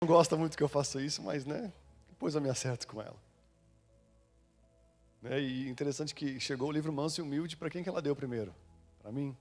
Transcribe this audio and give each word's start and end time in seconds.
Não 0.00 0.06
gosta 0.06 0.36
muito 0.36 0.56
que 0.56 0.62
eu 0.62 0.68
faça 0.68 1.02
isso, 1.02 1.20
mas 1.20 1.44
né, 1.44 1.72
depois 2.08 2.36
eu 2.36 2.40
me 2.40 2.48
acerto 2.48 2.86
com 2.86 3.02
ela. 3.02 3.16
Né, 5.20 5.40
e 5.40 5.68
interessante 5.68 6.14
que 6.14 6.38
chegou 6.38 6.68
o 6.68 6.72
livro 6.72 6.92
Manso 6.92 7.20
e 7.20 7.22
Humilde, 7.22 7.56
para 7.56 7.68
quem 7.68 7.82
que 7.82 7.88
ela 7.88 8.00
deu 8.00 8.14
primeiro? 8.14 8.54
Para 9.00 9.10
mim. 9.10 9.36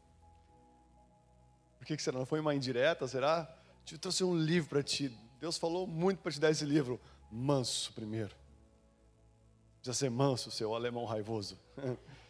Por 1.77 1.85
que, 1.85 1.95
que 1.95 2.01
será? 2.01 2.17
Não 2.17 2.25
foi 2.25 2.39
uma 2.39 2.55
indireta, 2.55 3.07
será? 3.07 3.47
Eu 3.91 3.99
trouxe 3.99 4.23
um 4.23 4.35
livro 4.35 4.69
para 4.69 4.81
ti. 4.81 5.15
Deus 5.39 5.57
falou 5.57 5.85
muito 5.85 6.23
para 6.23 6.31
te 6.31 6.39
dar 6.39 6.49
esse 6.49 6.65
livro. 6.65 6.99
Manso 7.31 7.93
primeiro. 7.93 8.35
Precisa 9.81 9.93
ser 9.93 10.09
manso, 10.09 10.49
seu 10.49 10.73
alemão 10.73 11.05
raivoso. 11.05 11.59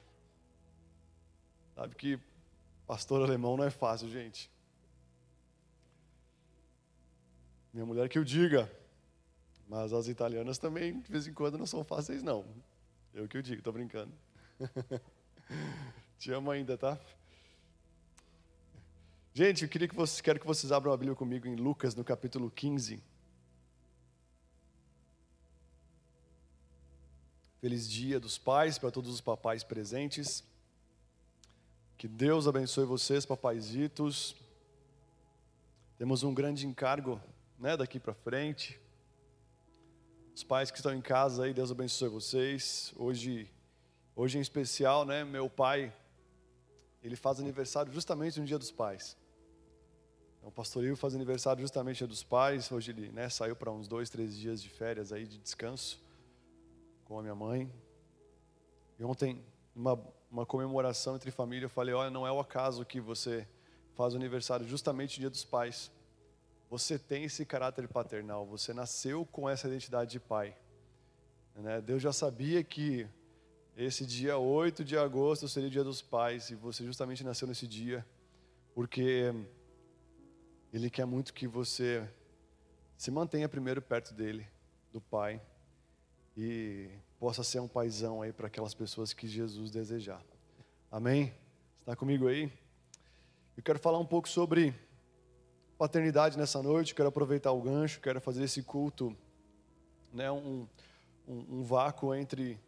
Sabe 1.75 1.93
que 1.93 2.17
pastor 2.87 3.21
alemão 3.21 3.57
não 3.57 3.65
é 3.65 3.69
fácil, 3.69 4.09
gente. 4.09 4.49
Minha 7.73 7.85
mulher 7.85 8.07
que 8.07 8.17
o 8.17 8.23
diga. 8.23 8.71
Mas 9.67 9.91
as 9.91 10.07
italianas 10.07 10.57
também, 10.57 11.01
de 11.01 11.11
vez 11.11 11.27
em 11.27 11.33
quando, 11.33 11.57
não 11.57 11.65
são 11.65 11.83
fáceis, 11.83 12.23
não. 12.23 12.45
Eu 13.13 13.27
que 13.27 13.37
o 13.37 13.43
digo, 13.43 13.61
tô 13.61 13.71
brincando. 13.71 14.13
Te 16.17 16.31
amo 16.31 16.49
ainda, 16.49 16.77
tá? 16.77 16.97
Gente, 19.33 19.63
eu 19.63 19.69
queria 19.69 19.87
que 19.87 19.95
vocês, 19.95 20.21
quero 20.21 20.39
que 20.39 20.47
vocês 20.47 20.71
abram 20.71 20.93
a 20.93 20.97
Bíblia 20.97 21.15
comigo 21.15 21.45
em 21.45 21.55
Lucas, 21.55 21.93
no 21.93 22.05
capítulo 22.05 22.49
15. 22.49 23.03
Feliz 27.59 27.89
dia 27.89 28.17
dos 28.17 28.37
pais 28.37 28.77
para 28.77 28.91
todos 28.91 29.11
os 29.11 29.19
papais 29.19 29.61
presentes. 29.61 30.41
Que 31.97 32.09
Deus 32.09 32.45
abençoe 32.45 32.83
vocês, 32.83 33.25
papaizitos. 33.25 34.35
Temos 35.97 36.23
um 36.23 36.33
grande 36.33 36.67
encargo, 36.67 37.21
né, 37.57 37.77
daqui 37.77 38.01
para 38.01 38.13
frente. 38.13 38.77
Os 40.35 40.43
pais 40.43 40.69
que 40.69 40.77
estão 40.77 40.93
em 40.93 40.99
casa 40.99 41.45
aí, 41.45 41.53
Deus 41.53 41.71
abençoe 41.71 42.09
vocês. 42.09 42.93
Hoje, 42.97 43.49
hoje 44.13 44.37
em 44.37 44.41
especial, 44.41 45.05
né, 45.05 45.23
meu 45.23 45.49
pai, 45.49 45.93
ele 47.01 47.15
faz 47.15 47.39
aniversário 47.39 47.93
justamente 47.93 48.41
no 48.41 48.45
Dia 48.45 48.59
dos 48.59 48.71
Pais. 48.71 49.15
Então, 50.43 50.51
o 50.75 50.83
Ivo 50.83 50.97
faz 50.97 51.15
aniversário 51.15 51.61
justamente 51.61 52.01
no 52.01 52.07
Dia 52.07 52.07
dos 52.07 52.23
Pais. 52.23 52.69
Hoje 52.73 52.91
ele, 52.91 53.09
né, 53.13 53.29
saiu 53.29 53.55
para 53.55 53.71
uns 53.71 53.87
dois, 53.87 54.09
três 54.09 54.35
dias 54.35 54.61
de 54.61 54.67
férias 54.67 55.13
aí 55.13 55.25
de 55.25 55.37
descanso 55.37 55.97
com 57.05 57.17
a 57.17 57.21
minha 57.21 57.35
mãe. 57.35 57.71
E 58.99 59.03
ontem, 59.05 59.41
uma, 59.73 59.97
uma 60.31 60.45
comemoração 60.45 61.15
entre 61.15 61.31
família, 61.31 61.65
eu 61.65 61.69
falei: 61.69 61.93
olha, 61.93 62.09
não 62.09 62.25
é 62.25 62.31
o 62.31 62.39
acaso 62.39 62.85
que 62.85 62.99
você 62.99 63.47
faz 63.93 64.13
o 64.13 64.17
aniversário 64.17 64.67
justamente 64.67 65.17
no 65.17 65.21
Dia 65.21 65.29
dos 65.29 65.45
Pais 65.45 65.91
você 66.69 66.97
tem 66.97 67.23
esse 67.23 67.45
caráter 67.45 67.87
paternal, 67.87 68.45
você 68.45 68.73
nasceu 68.73 69.25
com 69.25 69.49
essa 69.49 69.67
identidade 69.67 70.11
de 70.11 70.19
pai. 70.19 70.55
Né? 71.55 71.79
Deus 71.81 72.01
já 72.01 72.11
sabia 72.11 72.63
que 72.63 73.07
esse 73.77 74.05
dia 74.05 74.37
8 74.37 74.83
de 74.83 74.97
agosto 74.97 75.47
seria 75.47 75.67
o 75.67 75.71
dia 75.71 75.83
dos 75.83 76.01
pais, 76.01 76.49
e 76.49 76.55
você 76.55 76.83
justamente 76.83 77.23
nasceu 77.23 77.47
nesse 77.47 77.67
dia, 77.67 78.05
porque 78.73 79.33
Ele 80.73 80.89
quer 80.89 81.05
muito 81.05 81.33
que 81.33 81.47
você 81.47 82.07
se 82.97 83.11
mantenha 83.11 83.47
primeiro 83.47 83.81
perto 83.81 84.13
dele, 84.13 84.47
do 84.91 84.99
pai, 84.99 85.41
e 86.37 86.89
possa 87.19 87.43
ser 87.43 87.59
um 87.59 87.67
paizão 87.67 88.21
aí 88.21 88.33
para 88.33 88.47
aquelas 88.47 88.73
pessoas 88.73 89.13
que 89.13 89.27
Jesus 89.27 89.71
desejar. 89.71 90.21
Amém? 90.91 91.33
Está 91.79 91.95
comigo 91.95 92.27
aí? 92.27 92.51
Eu 93.55 93.63
quero 93.63 93.79
falar 93.79 93.99
um 93.99 94.05
pouco 94.05 94.27
sobre 94.27 94.73
paternidade 95.77 96.37
nessa 96.37 96.61
noite, 96.61 96.95
quero 96.95 97.09
aproveitar 97.09 97.51
o 97.51 97.61
gancho, 97.61 97.99
quero 97.99 98.19
fazer 98.19 98.43
esse 98.43 98.63
culto, 98.63 99.15
né, 100.11 100.31
um, 100.31 100.67
um, 101.27 101.59
um 101.59 101.63
vácuo 101.63 102.13
entre 102.13 102.59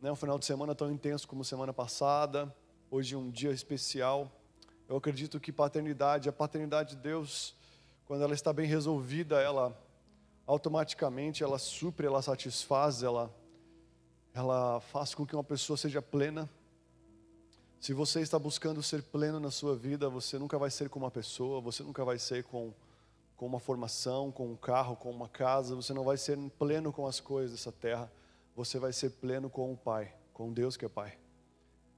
né, 0.00 0.10
um 0.10 0.16
final 0.16 0.38
de 0.38 0.44
semana 0.44 0.74
tão 0.74 0.90
intenso 0.90 1.26
como 1.26 1.44
semana 1.44 1.72
passada, 1.72 2.54
hoje 2.90 3.16
um 3.16 3.30
dia 3.30 3.50
especial. 3.52 4.30
Eu 4.88 4.96
acredito 4.96 5.40
que 5.40 5.50
paternidade, 5.50 6.28
a 6.28 6.32
paternidade 6.32 6.96
de 6.96 7.02
Deus, 7.02 7.54
quando 8.06 8.22
ela 8.22 8.34
está 8.34 8.52
bem 8.52 8.66
resolvida, 8.66 9.40
ela 9.40 9.74
automaticamente 10.46 11.42
ela 11.42 11.58
supre, 11.58 12.06
ela 12.06 12.22
satisfaz, 12.22 13.02
ela 13.02 13.34
ela 14.34 14.80
faz 14.80 15.14
com 15.14 15.24
que 15.24 15.34
uma 15.34 15.44
pessoa 15.44 15.76
seja 15.76 16.02
plena. 16.02 16.50
Se 17.80 17.92
você 17.92 18.20
está 18.20 18.36
buscando 18.36 18.82
ser 18.82 19.00
pleno 19.02 19.38
na 19.38 19.50
sua 19.50 19.76
vida, 19.76 20.08
você 20.08 20.38
nunca 20.38 20.58
vai 20.58 20.70
ser 20.70 20.88
com 20.88 20.98
uma 20.98 21.10
pessoa, 21.10 21.60
você 21.60 21.84
nunca 21.84 22.04
vai 22.04 22.18
ser 22.18 22.42
com, 22.42 22.74
com 23.36 23.46
uma 23.46 23.60
formação, 23.60 24.32
com 24.32 24.50
um 24.50 24.56
carro, 24.56 24.96
com 24.96 25.08
uma 25.10 25.28
casa, 25.28 25.76
você 25.76 25.94
não 25.94 26.02
vai 26.02 26.16
ser 26.16 26.36
pleno 26.58 26.92
com 26.92 27.06
as 27.06 27.20
coisas 27.20 27.52
dessa 27.52 27.70
terra, 27.70 28.10
você 28.56 28.76
vai 28.78 28.92
ser 28.92 29.10
pleno 29.10 29.48
com 29.48 29.72
o 29.72 29.76
Pai, 29.76 30.12
com 30.32 30.52
Deus 30.52 30.76
que 30.76 30.84
é 30.84 30.88
Pai. 30.88 31.16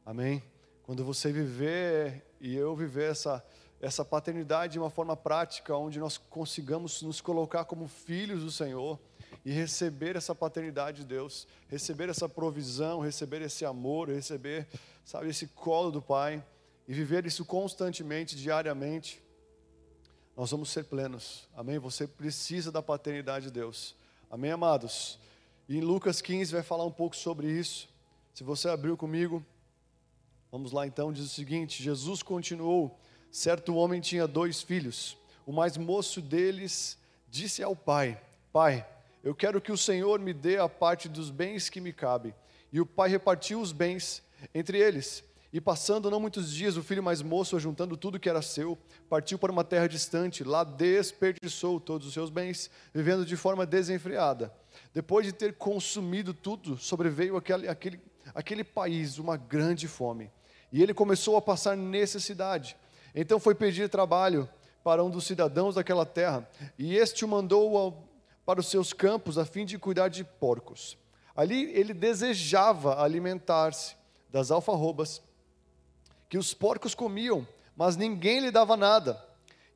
Amém? 0.05 0.43
Quando 0.83 1.03
você 1.03 1.33
viver 1.33 2.23
e 2.39 2.55
eu 2.55 2.77
viver 2.77 3.11
essa, 3.11 3.43
essa 3.81 4.05
paternidade 4.05 4.75
de 4.75 4.79
uma 4.79 4.91
forma 4.91 5.17
prática, 5.17 5.77
onde 5.77 5.99
nós 5.99 6.17
consigamos 6.17 7.03
nos 7.03 7.21
colocar 7.21 7.65
como 7.65 7.87
filhos 7.87 8.43
do 8.43 8.51
Senhor, 8.51 8.99
e 9.45 9.53
receber 9.53 10.17
essa 10.17 10.35
paternidade 10.35 11.03
de 11.03 11.05
Deus, 11.05 11.47
receber 11.69 12.09
essa 12.09 12.29
provisão, 12.29 12.99
receber 12.99 13.43
esse 13.43 13.65
amor, 13.65 14.09
receber, 14.09 14.67
sabe, 15.05 15.29
esse 15.29 15.47
colo 15.47 15.93
do 15.93 16.03
Pai 16.03 16.45
e 16.89 16.93
viver 16.93 17.25
isso 17.27 17.45
constantemente, 17.45 18.35
diariamente, 18.35 19.23
nós 20.37 20.51
vamos 20.51 20.71
ser 20.71 20.85
plenos. 20.85 21.49
Amém? 21.55 21.79
Você 21.79 22.09
precisa 22.09 22.73
da 22.73 22.83
paternidade 22.83 23.47
de 23.47 23.53
Deus. 23.53 23.95
Amém, 24.29 24.51
amados? 24.51 25.19
E 25.69 25.79
em 25.79 25.81
Lucas 25.81 26.21
15 26.21 26.53
vai 26.53 26.63
falar 26.63 26.85
um 26.85 26.91
pouco 26.91 27.15
sobre 27.17 27.49
isso. 27.49 27.89
Se 28.35 28.43
você 28.43 28.69
abriu 28.69 28.97
comigo, 28.97 29.45
vamos 30.51 30.73
lá 30.73 30.87
então, 30.89 31.13
diz 31.13 31.25
o 31.25 31.29
seguinte: 31.29 31.83
Jesus 31.83 32.23
continuou. 32.23 32.99
Certo 33.31 33.75
homem 33.75 34.01
tinha 34.01 34.27
dois 34.27 34.63
filhos. 34.63 35.17
O 35.47 35.53
mais 35.53 35.77
moço 35.77 36.21
deles 36.21 36.99
disse 37.29 37.63
ao 37.63 37.77
pai: 37.77 38.21
Pai, 38.53 38.87
eu 39.23 39.35
quero 39.35 39.61
que 39.61 39.73
o 39.73 39.77
Senhor 39.77 40.19
me 40.21 40.33
dê 40.33 40.59
a 40.59 40.69
parte 40.69 41.09
dos 41.09 41.31
bens 41.31 41.69
que 41.69 41.81
me 41.81 41.93
cabe. 41.93 42.35
E 42.73 42.81
o 42.81 42.87
pai 42.87 43.09
repartiu 43.11 43.61
os 43.61 43.73
bens 43.73 44.23
entre 44.55 44.79
eles. 44.79 45.25
E 45.53 45.61
passando 45.61 46.11
não 46.11 46.21
muitos 46.21 46.53
dias, 46.53 46.77
o 46.77 46.83
filho 46.83 47.03
mais 47.03 47.23
moço, 47.23 47.59
juntando 47.59 47.97
tudo 47.97 48.21
que 48.21 48.29
era 48.29 48.43
seu, 48.43 48.77
partiu 49.09 49.39
para 49.39 49.53
uma 49.53 49.65
terra 49.65 49.89
distante, 49.89 50.45
lá 50.45 50.65
desperdiçou 50.65 51.81
todos 51.81 52.07
os 52.07 52.13
seus 52.13 52.29
bens, 52.29 52.71
vivendo 52.93 53.25
de 53.25 53.37
forma 53.37 53.65
desenfreada. 53.65 54.53
Depois 54.93 55.25
de 55.25 55.33
ter 55.33 55.55
consumido 55.55 56.35
tudo, 56.35 56.77
sobreveio 56.77 57.37
aquele, 57.37 57.69
aquele, 57.69 58.01
aquele 58.35 58.65
país 58.65 59.19
uma 59.19 59.37
grande 59.37 59.89
fome. 59.89 60.31
E 60.73 60.83
ele 60.83 60.93
começou 60.93 61.37
a 61.37 61.43
passar 61.43 61.77
necessidade. 61.77 62.77
Então 63.17 63.41
foi 63.41 63.55
pedir 63.55 63.89
trabalho 63.89 64.47
para 64.85 65.03
um 65.03 65.09
dos 65.11 65.25
cidadãos 65.25 65.75
daquela 65.75 66.05
terra, 66.05 66.49
e 66.79 66.95
este 66.95 67.25
o 67.25 67.29
mandou 67.29 67.77
ao 67.77 68.07
para 68.45 68.61
os 68.61 68.69
seus 68.69 68.93
campos 68.93 69.37
a 69.37 69.45
fim 69.45 69.65
de 69.65 69.77
cuidar 69.77 70.07
de 70.07 70.23
porcos. 70.23 70.97
Ali 71.35 71.65
ele 71.73 71.93
desejava 71.93 73.03
alimentar-se 73.03 73.97
das 74.31 74.53
alfarrobas 74.53 75.21
que 76.29 76.39
os 76.39 76.55
porcos 76.55 76.95
comiam, 76.95 77.47
mas 77.77 77.97
ninguém 77.97 78.39
lhe 78.39 78.53
dava 78.53 78.77
nada. 78.77 79.21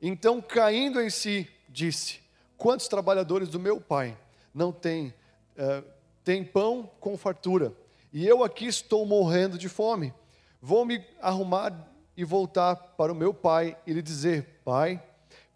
Então, 0.01 0.41
caindo 0.41 1.01
em 1.01 1.09
si, 1.09 1.47
disse: 1.67 2.21
Quantos 2.57 2.87
trabalhadores 2.87 3.49
do 3.49 3.59
meu 3.59 3.81
pai 3.81 4.17
não 4.53 4.71
têm, 4.71 5.13
uh, 5.57 5.83
têm 6.23 6.43
pão 6.43 6.89
com 6.99 7.17
fartura? 7.17 7.73
E 8.13 8.25
eu 8.25 8.43
aqui 8.43 8.65
estou 8.65 9.05
morrendo 9.05 9.57
de 9.57 9.67
fome. 9.67 10.13
Vou 10.61 10.85
me 10.85 11.03
arrumar 11.19 11.90
e 12.15 12.23
voltar 12.23 12.75
para 12.75 13.11
o 13.11 13.15
meu 13.15 13.33
pai 13.33 13.77
e 13.85 13.93
lhe 13.93 14.01
dizer: 14.01 14.61
Pai, 14.63 15.01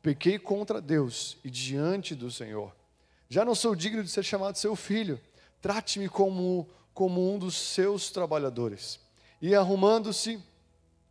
pequei 0.02 0.40
contra 0.40 0.82
Deus 0.82 1.38
e 1.44 1.50
diante 1.50 2.16
do 2.16 2.32
Senhor 2.32 2.74
já 3.30 3.44
não 3.44 3.56
sou 3.56 3.76
digno 3.76 4.04
de 4.04 4.10
ser 4.10 4.24
chamado 4.24 4.58
seu 4.58 4.76
filho. 4.76 5.20
Trate-me 5.62 6.08
como, 6.08 6.68
como 6.94 7.34
um 7.34 7.40
dos 7.40 7.56
seus 7.56 8.12
trabalhadores. 8.12 9.00
E 9.42 9.56
arrumando-se, 9.56 10.42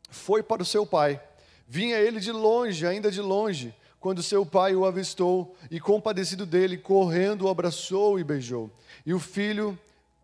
foi 0.09 0.43
para 0.43 0.63
o 0.63 0.67
seu 0.67 0.87
pai. 0.87 1.21
Vinha 1.67 1.99
ele 1.99 2.21
de 2.21 2.31
longe, 2.31 2.87
ainda 2.87 3.11
de 3.11 3.21
longe, 3.21 3.75
quando 3.99 4.23
seu 4.23 4.47
pai 4.47 4.77
o 4.77 4.85
avistou 4.85 5.57
e, 5.71 5.81
compadecido 5.81 6.47
dele, 6.47 6.79
correndo, 6.79 7.47
o 7.47 7.49
abraçou 7.49 8.19
e 8.19 8.25
beijou. 8.25 8.71
E 9.05 9.13
o 9.13 9.19
filho 9.19 9.79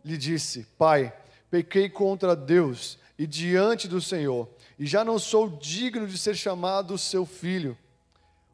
lhe 0.04 0.16
disse: 0.16 0.66
Pai, 0.78 1.12
pequei 1.50 1.88
contra 1.88 2.36
Deus 2.36 2.98
e 3.18 3.26
diante 3.26 3.88
do 3.88 4.00
Senhor, 4.00 4.48
e 4.80 4.86
já 4.86 5.04
não 5.04 5.18
sou 5.18 5.46
digno 5.46 6.06
de 6.06 6.16
ser 6.16 6.34
chamado 6.34 6.96
seu 6.96 7.26
filho. 7.26 7.76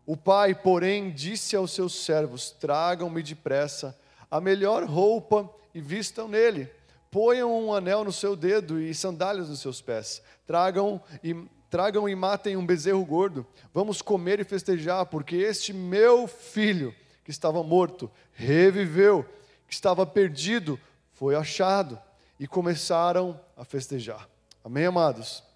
O 0.05 0.17
pai, 0.17 0.57
porém, 0.57 1.13
disse 1.13 1.55
aos 1.55 1.71
seus 1.71 2.05
servos: 2.05 2.51
Tragam-me 2.51 3.23
depressa 3.23 3.97
a 4.29 4.41
melhor 4.41 4.83
roupa 4.83 5.49
e 5.73 5.81
vistam 5.81 6.27
nele. 6.27 6.69
ponham 7.13 7.57
um 7.57 7.73
anel 7.73 8.03
no 8.03 8.11
seu 8.11 8.35
dedo 8.35 8.81
e 8.81 8.93
sandálias 8.93 9.49
nos 9.49 9.61
seus 9.61 9.81
pés. 9.81 10.21
Tragam 10.45 11.01
e 11.23 11.33
tragam 11.71 12.09
e 12.09 12.15
matem 12.17 12.57
um 12.57 12.67
bezerro 12.67 13.05
gordo. 13.05 13.47
Vamos 13.73 14.03
comer 14.03 14.41
e 14.41 14.45
festejar, 14.45 15.07
porque 15.07 15.37
este 15.37 15.73
meu 15.73 16.27
filho 16.27 16.93
que 17.25 17.31
estava 17.31 17.63
morto 17.63 18.11
reviveu, 18.33 19.25
que 19.69 19.75
estava 19.75 20.05
perdido 20.05 20.79
foi 21.13 21.37
achado. 21.37 21.97
E 22.39 22.49
começaram 22.49 23.41
a 23.57 23.65
festejar. 23.65 24.29
Amém, 24.65 24.87
amados? 24.87 25.47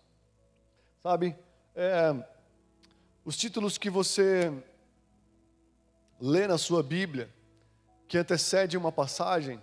Sabe, 1.03 1.35
é, 1.75 2.15
os 3.25 3.35
títulos 3.35 3.79
que 3.79 3.89
você 3.89 4.53
lê 6.21 6.47
na 6.47 6.59
sua 6.59 6.83
Bíblia, 6.83 7.31
que 8.07 8.19
antecede 8.19 8.77
uma 8.77 8.93
passagem, 8.93 9.63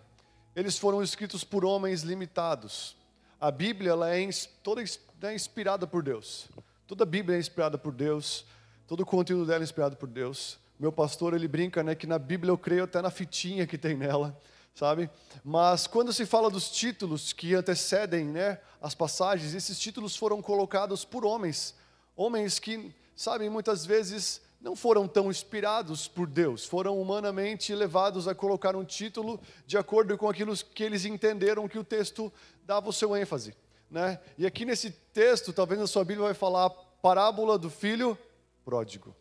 eles 0.56 0.80
foram 0.80 1.04
escritos 1.04 1.44
por 1.44 1.64
homens 1.64 2.02
limitados. 2.02 2.98
A 3.40 3.52
Bíblia 3.52 3.92
ela 3.92 4.16
é 4.16 4.28
toda 4.64 4.82
é 4.82 5.36
inspirada 5.36 5.86
por 5.86 6.02
Deus. 6.02 6.50
Toda 6.88 7.04
a 7.04 7.06
Bíblia 7.06 7.38
é 7.38 7.40
inspirada 7.40 7.78
por 7.78 7.94
Deus. 7.94 8.44
Todo 8.88 9.02
o 9.02 9.06
conteúdo 9.06 9.46
dela 9.46 9.62
é 9.62 9.64
inspirado 9.64 9.96
por 9.96 10.10
Deus. 10.10 10.58
Meu 10.80 10.92
pastor 10.92 11.36
ele 11.36 11.48
brinca, 11.48 11.84
né, 11.84 11.94
que 11.94 12.08
na 12.08 12.18
Bíblia 12.18 12.50
eu 12.50 12.58
creio 12.58 12.86
até 12.86 13.00
na 13.00 13.12
fitinha 13.12 13.68
que 13.68 13.78
tem 13.78 13.96
nela, 13.96 14.36
sabe? 14.78 15.10
Mas 15.44 15.88
quando 15.88 16.14
se 16.14 16.24
fala 16.24 16.52
dos 16.52 16.70
títulos 16.70 17.34
que 17.34 17.56
antecedem, 17.56 18.26
né, 18.26 18.60
as 18.80 18.94
passagens, 18.94 19.56
esses 19.56 19.80
títulos 19.80 20.16
foram 20.16 20.40
colocados 20.40 21.04
por 21.04 21.26
homens, 21.26 21.74
homens 22.16 22.60
que, 22.60 22.94
sabem, 23.16 23.50
muitas 23.50 23.88
vezes 23.88 24.40
não 24.62 24.76
foram 24.76 25.08
tão 25.08 25.32
inspirados 25.32 26.08
por 26.08 26.28
Deus, 26.28 26.64
foram 26.64 27.02
humanamente 27.02 27.74
levados 27.74 28.28
a 28.28 28.36
colocar 28.36 28.76
um 28.76 28.86
título 28.86 29.40
de 29.66 29.80
acordo 29.80 30.16
com 30.16 30.30
aquilo 30.30 30.56
que 30.56 30.84
eles 30.84 31.06
entenderam 31.06 31.68
que 31.68 31.80
o 31.80 31.84
texto 31.84 32.32
dava 32.64 32.88
o 32.90 32.94
seu 32.94 33.18
ênfase. 33.18 33.56
Né? 33.90 34.20
E 34.38 34.46
aqui 34.46 34.64
nesse 34.64 34.92
texto, 34.92 35.52
talvez 35.52 35.80
na 35.80 35.88
sua 35.88 36.04
Bíblia 36.04 36.26
vai 36.26 36.36
falar 36.36 36.68
a 36.68 36.70
parábola 36.70 37.58
do 37.58 37.72
filho 37.72 38.16
pródigo. 38.64 39.16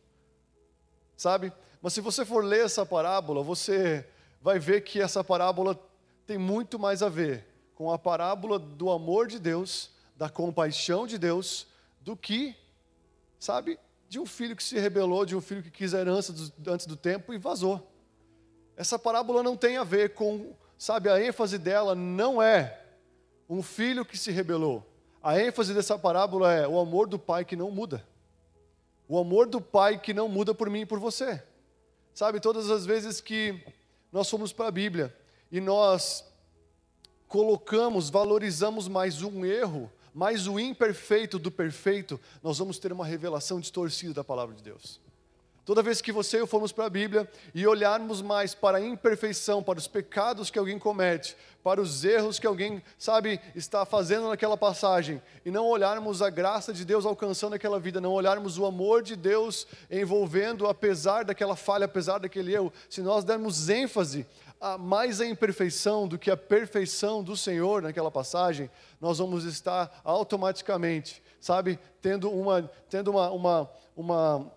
Sabe? 1.17 1.51
Mas 1.81 1.95
se 1.95 2.03
você 2.03 2.27
for 2.27 2.45
ler 2.45 2.67
essa 2.67 2.85
parábola, 2.85 3.43
você 3.43 4.07
vai 4.47 4.61
ver 4.61 4.83
que 4.83 5.01
essa 5.01 5.25
parábola 5.25 5.77
tem 6.25 6.39
muito 6.39 6.79
mais 6.79 7.03
a 7.03 7.09
ver 7.09 7.45
com 7.75 7.91
a 7.91 7.99
parábola 7.99 8.61
do 8.61 8.93
amor 8.93 9.27
de 9.27 9.41
Deus, 9.41 9.91
da 10.15 10.29
compaixão 10.29 11.05
de 11.05 11.19
Deus, 11.19 11.67
do 12.01 12.17
que, 12.17 12.55
sabe, 13.41 13.77
de 14.09 14.21
um 14.21 14.25
filho 14.25 14.55
que 14.55 14.63
se 14.63 14.79
rebelou, 14.79 15.27
de 15.27 15.35
um 15.35 15.41
filho 15.41 15.65
que 15.65 15.71
quis 15.73 15.93
a 15.95 15.99
herança 15.99 16.33
antes 16.65 16.87
do 16.87 16.97
tempo 16.97 17.35
e 17.35 17.39
vazou. 17.39 17.91
Essa 18.77 18.97
parábola 18.97 19.43
não 19.43 19.57
tem 19.57 19.79
a 19.79 19.83
ver 19.83 20.15
com, 20.15 20.55
sabe, 20.79 21.09
a 21.09 21.21
ênfase 21.21 21.59
dela 21.59 21.97
não 21.97 22.41
é 22.41 22.81
um 23.51 23.65
filho 23.65 24.05
que 24.05 24.17
se 24.17 24.31
rebelou. 24.31 24.87
A 25.21 25.41
ênfase 25.41 25.75
dessa 25.75 25.99
parábola 25.99 26.53
é 26.53 26.69
o 26.69 26.79
amor 26.79 27.09
do 27.09 27.19
pai 27.19 27.45
que 27.45 27.57
não 27.57 27.73
muda. 27.73 28.07
O 29.09 29.19
amor 29.19 29.49
do 29.49 29.61
pai 29.61 29.99
que 29.99 30.15
não 30.15 30.29
muda 30.29 30.55
por 30.55 30.71
mim 30.71 30.83
e 30.83 30.87
por 30.87 31.01
você. 31.01 31.43
Sabe, 32.15 32.39
todas 32.39 32.71
as 32.71 32.87
vezes 32.87 33.21
que 33.21 33.61
nós 34.17 34.31
fomos 34.31 34.53
para 34.53 34.69
a 34.69 34.73
Bíblia 34.73 35.15
e 35.53 35.61
nós 35.61 36.25
colocamos, 37.29 38.09
valorizamos 38.09 38.89
mais 38.89 39.23
um 39.23 39.45
erro 39.45 39.93
mas 40.17 40.47
o 40.47 40.59
imperfeito 40.59 41.39
do 41.39 41.51
perfeito, 41.51 42.19
nós 42.43 42.57
vamos 42.57 42.79
ter 42.79 42.91
uma 42.91 43.05
revelação 43.05 43.61
distorcida 43.61 44.15
da 44.15 44.25
palavra 44.25 44.55
de 44.55 44.63
Deus. 44.63 44.99
Toda 45.67 45.83
vez 45.83 46.01
que 46.01 46.13
você 46.13 46.37
e 46.37 46.41
eu 46.41 46.47
formos 46.47 46.71
para 46.71 46.87
a 46.87 46.89
Bíblia 46.89 47.29
e 47.53 47.67
olharmos 47.67 48.23
mais 48.23 48.55
para 48.55 48.79
a 48.79 48.81
imperfeição, 48.81 49.65
para 49.65 49.81
os 49.81 49.89
pecados 49.89 50.49
que 50.49 50.61
alguém 50.61 50.79
comete, 50.79 51.37
para 51.61 51.81
os 51.81 52.05
erros 52.05 52.39
que 52.39 52.47
alguém, 52.47 52.81
sabe, 52.97 53.41
está 53.53 53.85
fazendo 53.85 54.29
naquela 54.29 54.57
passagem, 54.57 55.21
e 55.45 55.51
não 55.51 55.67
olharmos 55.67 56.23
a 56.23 56.31
graça 56.31 56.73
de 56.73 56.85
Deus 56.85 57.05
alcançando 57.05 57.55
aquela 57.55 57.81
vida, 57.81 58.01
não 58.01 58.13
olharmos 58.13 58.57
o 58.57 58.65
amor 58.65 59.03
de 59.03 59.17
Deus 59.17 59.67
envolvendo, 59.91 60.69
apesar 60.69 61.25
daquela 61.25 61.57
falha, 61.57 61.87
apesar 61.87 62.19
daquele 62.19 62.55
erro, 62.55 62.73
se 62.89 63.03
nós 63.03 63.25
dermos 63.25 63.69
ênfase 63.69 64.25
a 64.61 64.79
mais 64.79 65.21
a 65.21 65.27
imperfeição 65.27 66.07
do 66.07 66.17
que 66.17 66.31
a 66.31 66.37
perfeição 66.37 67.25
do 67.25 67.37
Senhor 67.37 67.83
naquela 67.83 68.11
passagem, 68.11 68.71
nós 69.01 69.19
vamos 69.19 69.43
estar 69.43 70.01
automaticamente, 70.05 71.21
sabe, 71.41 71.77
tendo 72.01 72.31
uma, 72.31 72.71
tendo 72.89 73.11
uma, 73.11 73.31
uma, 73.33 73.71
uma 73.97 74.56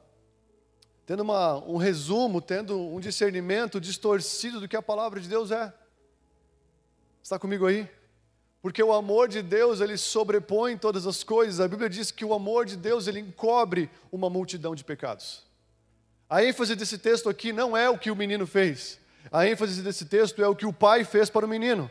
tendo 1.10 1.22
uma, 1.22 1.58
um 1.66 1.78
resumo, 1.78 2.40
tendo 2.40 2.80
um 2.80 3.00
discernimento 3.00 3.82
distorcido 3.82 4.60
do 4.60 4.68
que 4.68 4.78
a 4.78 4.82
palavra 4.82 5.20
de 5.20 5.28
Deus 5.28 5.50
é. 5.50 5.74
Está 7.24 7.40
comigo 7.40 7.66
aí? 7.66 7.90
Porque 8.62 8.84
o 8.84 8.94
amor 8.94 9.28
de 9.28 9.42
Deus, 9.42 9.82
ele 9.82 9.98
sobrepõe 9.98 10.78
todas 10.78 11.08
as 11.08 11.24
coisas. 11.24 11.60
A 11.60 11.68
Bíblia 11.68 11.90
diz 11.90 12.12
que 12.12 12.24
o 12.24 12.32
amor 12.32 12.64
de 12.64 12.78
Deus, 12.78 13.08
ele 13.08 13.22
encobre 13.22 13.90
uma 14.12 14.30
multidão 14.30 14.76
de 14.76 14.84
pecados. 14.84 15.42
A 16.30 16.44
ênfase 16.44 16.76
desse 16.76 17.00
texto 17.00 17.28
aqui 17.28 17.52
não 17.52 17.76
é 17.76 17.90
o 17.90 17.98
que 17.98 18.12
o 18.12 18.16
menino 18.16 18.46
fez. 18.46 19.00
A 19.32 19.48
ênfase 19.48 19.82
desse 19.82 20.06
texto 20.06 20.44
é 20.44 20.48
o 20.48 20.56
que 20.56 20.68
o 20.68 20.72
pai 20.72 21.04
fez 21.04 21.28
para 21.28 21.44
o 21.44 21.50
menino. 21.50 21.90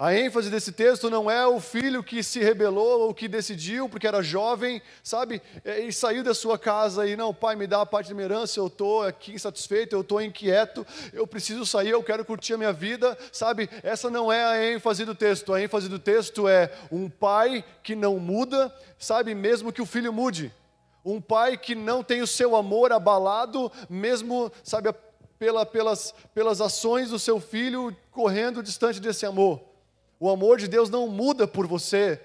A 0.00 0.14
ênfase 0.14 0.48
desse 0.48 0.70
texto 0.70 1.10
não 1.10 1.28
é 1.28 1.44
o 1.44 1.58
filho 1.58 2.04
que 2.04 2.22
se 2.22 2.38
rebelou 2.38 3.00
ou 3.00 3.12
que 3.12 3.26
decidiu 3.26 3.88
porque 3.88 4.06
era 4.06 4.22
jovem, 4.22 4.80
sabe, 5.02 5.42
é, 5.64 5.80
e 5.80 5.92
saiu 5.92 6.22
da 6.22 6.32
sua 6.32 6.56
casa 6.56 7.04
e 7.04 7.16
não, 7.16 7.34
pai, 7.34 7.56
me 7.56 7.66
dá 7.66 7.80
a 7.80 7.86
parte 7.86 8.08
da 8.08 8.14
minha 8.14 8.26
herança, 8.26 8.60
eu 8.60 8.68
estou 8.68 9.02
aqui 9.02 9.32
insatisfeito, 9.32 9.96
eu 9.96 10.02
estou 10.02 10.22
inquieto, 10.22 10.86
eu 11.12 11.26
preciso 11.26 11.66
sair, 11.66 11.90
eu 11.90 12.02
quero 12.04 12.24
curtir 12.24 12.54
a 12.54 12.56
minha 12.56 12.72
vida, 12.72 13.18
sabe? 13.32 13.68
Essa 13.82 14.08
não 14.08 14.32
é 14.32 14.44
a 14.44 14.72
ênfase 14.72 15.04
do 15.04 15.16
texto. 15.16 15.52
A 15.52 15.60
ênfase 15.60 15.88
do 15.88 15.98
texto 15.98 16.46
é 16.46 16.72
um 16.92 17.10
pai 17.10 17.64
que 17.82 17.96
não 17.96 18.20
muda, 18.20 18.72
sabe, 19.00 19.34
mesmo 19.34 19.72
que 19.72 19.82
o 19.82 19.86
filho 19.86 20.12
mude. 20.12 20.54
Um 21.04 21.20
pai 21.20 21.56
que 21.56 21.74
não 21.74 22.04
tem 22.04 22.22
o 22.22 22.26
seu 22.26 22.54
amor 22.54 22.92
abalado, 22.92 23.72
mesmo, 23.90 24.52
sabe, 24.62 24.94
pela, 25.40 25.66
pelas, 25.66 26.14
pelas 26.32 26.60
ações 26.60 27.10
do 27.10 27.18
seu 27.18 27.40
filho 27.40 27.96
correndo 28.12 28.62
distante 28.62 29.00
desse 29.00 29.26
amor. 29.26 29.67
O 30.20 30.30
amor 30.30 30.58
de 30.58 30.66
Deus 30.66 30.90
não 30.90 31.08
muda 31.08 31.46
por 31.46 31.66
você, 31.66 32.20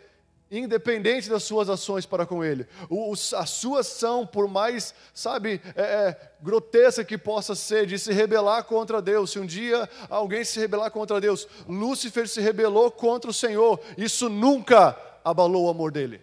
independente 0.50 1.30
das 1.30 1.44
suas 1.44 1.70
ações 1.70 2.06
para 2.06 2.26
com 2.26 2.44
Ele. 2.44 2.68
O, 2.90 3.14
a 3.14 3.46
sua 3.46 3.80
ação, 3.82 4.26
por 4.26 4.48
mais, 4.48 4.94
sabe, 5.14 5.62
é, 5.76 5.82
é, 5.82 6.32
grotesca 6.42 7.04
que 7.04 7.18
possa 7.18 7.56
ser, 7.56 7.86
de 7.86 7.98
se 7.98 8.12
rebelar 8.12 8.64
contra 8.64 9.02
Deus. 9.02 9.32
Se 9.32 9.40
um 9.40 9.46
dia 9.46 9.90
alguém 10.10 10.44
se 10.44 10.60
rebelar 10.60 10.92
contra 10.92 11.22
Deus, 11.22 11.48
Lúcifer 11.68 12.28
se 12.28 12.42
rebelou 12.42 12.92
contra 12.92 13.30
o 13.30 13.34
Senhor, 13.34 13.80
isso 13.98 14.30
nunca 14.30 14.98
abalou 15.24 15.66
o 15.66 15.70
amor 15.70 15.92
dele. 15.92 16.22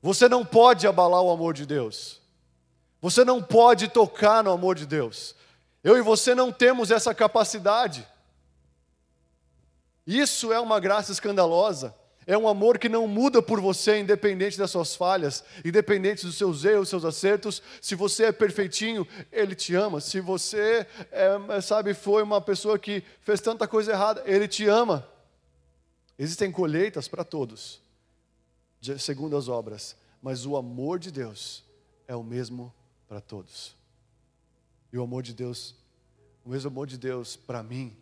Você 0.00 0.28
não 0.28 0.44
pode 0.44 0.86
abalar 0.86 1.22
o 1.22 1.30
amor 1.30 1.54
de 1.54 1.66
Deus. 1.66 2.20
Você 3.00 3.24
não 3.24 3.42
pode 3.42 3.88
tocar 3.88 4.42
no 4.42 4.50
amor 4.50 4.74
de 4.74 4.86
Deus. 4.86 5.34
Eu 5.82 5.96
e 5.96 6.02
você 6.02 6.34
não 6.34 6.52
temos 6.52 6.90
essa 6.90 7.14
capacidade. 7.14 8.06
Isso 10.08 10.50
é 10.54 10.58
uma 10.58 10.80
graça 10.80 11.12
escandalosa. 11.12 11.94
É 12.26 12.36
um 12.36 12.48
amor 12.48 12.78
que 12.78 12.88
não 12.88 13.06
muda 13.06 13.42
por 13.42 13.60
você, 13.60 14.00
independente 14.00 14.56
das 14.56 14.70
suas 14.70 14.96
falhas, 14.96 15.44
independente 15.62 16.24
dos 16.24 16.38
seus 16.38 16.64
erros, 16.64 16.88
seus 16.88 17.04
acertos. 17.04 17.62
Se 17.78 17.94
você 17.94 18.24
é 18.24 18.32
perfeitinho, 18.32 19.06
Ele 19.30 19.54
te 19.54 19.74
ama. 19.74 20.00
Se 20.00 20.18
você, 20.18 20.86
é, 21.12 21.60
sabe, 21.60 21.92
foi 21.92 22.22
uma 22.22 22.40
pessoa 22.40 22.78
que 22.78 23.02
fez 23.20 23.38
tanta 23.42 23.68
coisa 23.68 23.92
errada, 23.92 24.22
Ele 24.24 24.48
te 24.48 24.66
ama. 24.66 25.06
Existem 26.18 26.50
colheitas 26.50 27.06
para 27.06 27.22
todos, 27.22 27.82
segundo 28.98 29.36
as 29.36 29.46
obras, 29.46 29.94
mas 30.22 30.46
o 30.46 30.56
amor 30.56 30.98
de 30.98 31.10
Deus 31.10 31.62
é 32.06 32.16
o 32.16 32.22
mesmo 32.22 32.72
para 33.06 33.20
todos. 33.20 33.76
E 34.90 34.96
o 34.96 35.02
amor 35.02 35.22
de 35.22 35.34
Deus, 35.34 35.74
o 36.46 36.48
mesmo 36.48 36.70
amor 36.70 36.86
de 36.86 36.96
Deus 36.96 37.36
para 37.36 37.62
mim, 37.62 37.94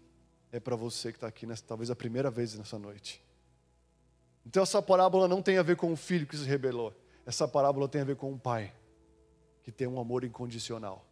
é 0.52 0.60
para 0.60 0.76
você 0.76 1.10
que 1.10 1.16
está 1.16 1.26
aqui, 1.26 1.46
nessa, 1.46 1.64
talvez 1.66 1.90
a 1.90 1.96
primeira 1.96 2.30
vez 2.30 2.54
nessa 2.54 2.78
noite. 2.78 3.22
Então 4.44 4.62
essa 4.62 4.80
parábola 4.80 5.26
não 5.26 5.42
tem 5.42 5.58
a 5.58 5.62
ver 5.62 5.76
com 5.76 5.92
o 5.92 5.96
filho 5.96 6.26
que 6.26 6.36
se 6.36 6.44
rebelou. 6.44 6.94
Essa 7.24 7.48
parábola 7.48 7.88
tem 7.88 8.00
a 8.00 8.04
ver 8.04 8.16
com 8.16 8.30
um 8.30 8.38
pai 8.38 8.72
que 9.62 9.72
tem 9.72 9.86
um 9.86 9.98
amor 9.98 10.22
incondicional. 10.22 11.04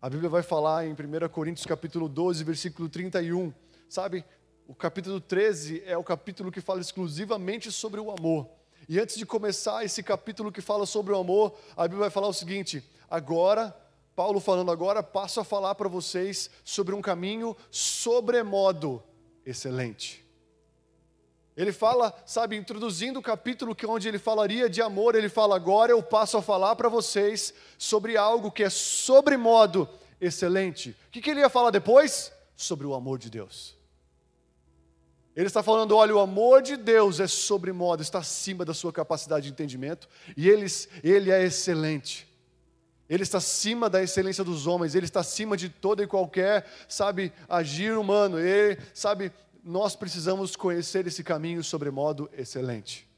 A 0.00 0.08
Bíblia 0.08 0.30
vai 0.30 0.42
falar 0.42 0.86
em 0.86 0.92
1 0.92 1.28
Coríntios 1.28 1.66
capítulo 1.66 2.08
12, 2.08 2.44
versículo 2.44 2.88
31, 2.88 3.52
sabe? 3.88 4.24
O 4.68 4.74
capítulo 4.74 5.20
13 5.20 5.82
é 5.84 5.96
o 5.96 6.04
capítulo 6.04 6.52
que 6.52 6.60
fala 6.60 6.80
exclusivamente 6.80 7.72
sobre 7.72 7.98
o 7.98 8.12
amor. 8.12 8.48
E 8.88 9.00
antes 9.00 9.16
de 9.16 9.26
começar 9.26 9.84
esse 9.84 10.02
capítulo 10.02 10.52
que 10.52 10.60
fala 10.60 10.86
sobre 10.86 11.12
o 11.12 11.18
amor, 11.18 11.58
a 11.76 11.82
Bíblia 11.82 12.02
vai 12.02 12.10
falar 12.10 12.28
o 12.28 12.32
seguinte: 12.32 12.88
agora, 13.10 13.76
Paulo 14.18 14.40
falando 14.40 14.72
agora, 14.72 15.00
passo 15.00 15.38
a 15.38 15.44
falar 15.44 15.76
para 15.76 15.88
vocês 15.88 16.50
sobre 16.64 16.92
um 16.92 17.00
caminho 17.00 17.56
sobremodo 17.70 19.00
excelente. 19.46 20.26
Ele 21.56 21.70
fala, 21.70 22.12
sabe, 22.26 22.56
introduzindo 22.56 23.20
o 23.20 23.22
capítulo 23.22 23.76
que 23.76 23.86
onde 23.86 24.08
ele 24.08 24.18
falaria 24.18 24.68
de 24.68 24.82
amor, 24.82 25.14
ele 25.14 25.28
fala 25.28 25.54
agora 25.54 25.92
eu 25.92 26.02
passo 26.02 26.36
a 26.36 26.42
falar 26.42 26.74
para 26.74 26.88
vocês 26.88 27.54
sobre 27.78 28.16
algo 28.16 28.50
que 28.50 28.64
é 28.64 28.68
sobremodo 28.68 29.88
excelente. 30.20 30.96
O 31.06 31.12
que, 31.12 31.20
que 31.20 31.30
ele 31.30 31.38
ia 31.38 31.48
falar 31.48 31.70
depois? 31.70 32.32
Sobre 32.56 32.88
o 32.88 32.94
amor 32.94 33.20
de 33.20 33.30
Deus. 33.30 33.76
Ele 35.36 35.46
está 35.46 35.62
falando: 35.62 35.94
olha, 35.94 36.16
o 36.16 36.18
amor 36.18 36.60
de 36.60 36.76
Deus 36.76 37.20
é 37.20 37.28
sobremodo, 37.28 38.02
está 38.02 38.18
acima 38.18 38.64
da 38.64 38.74
sua 38.74 38.92
capacidade 38.92 39.46
de 39.46 39.52
entendimento, 39.52 40.08
e 40.36 40.48
ele, 40.48 40.66
ele 41.04 41.30
é 41.30 41.44
excelente. 41.44 42.26
Ele 43.08 43.22
está 43.22 43.38
acima 43.38 43.88
da 43.88 44.02
excelência 44.02 44.44
dos 44.44 44.66
homens, 44.66 44.94
ele 44.94 45.06
está 45.06 45.20
acima 45.20 45.56
de 45.56 45.68
todo 45.68 46.02
e 46.02 46.06
qualquer, 46.06 46.66
sabe, 46.86 47.32
agir 47.48 47.96
humano. 47.96 48.38
Ele, 48.38 48.78
sabe, 48.92 49.32
nós 49.64 49.96
precisamos 49.96 50.54
conhecer 50.54 51.06
esse 51.06 51.24
caminho 51.24 51.64
sobremodo 51.64 52.28
excelente. 52.36 53.08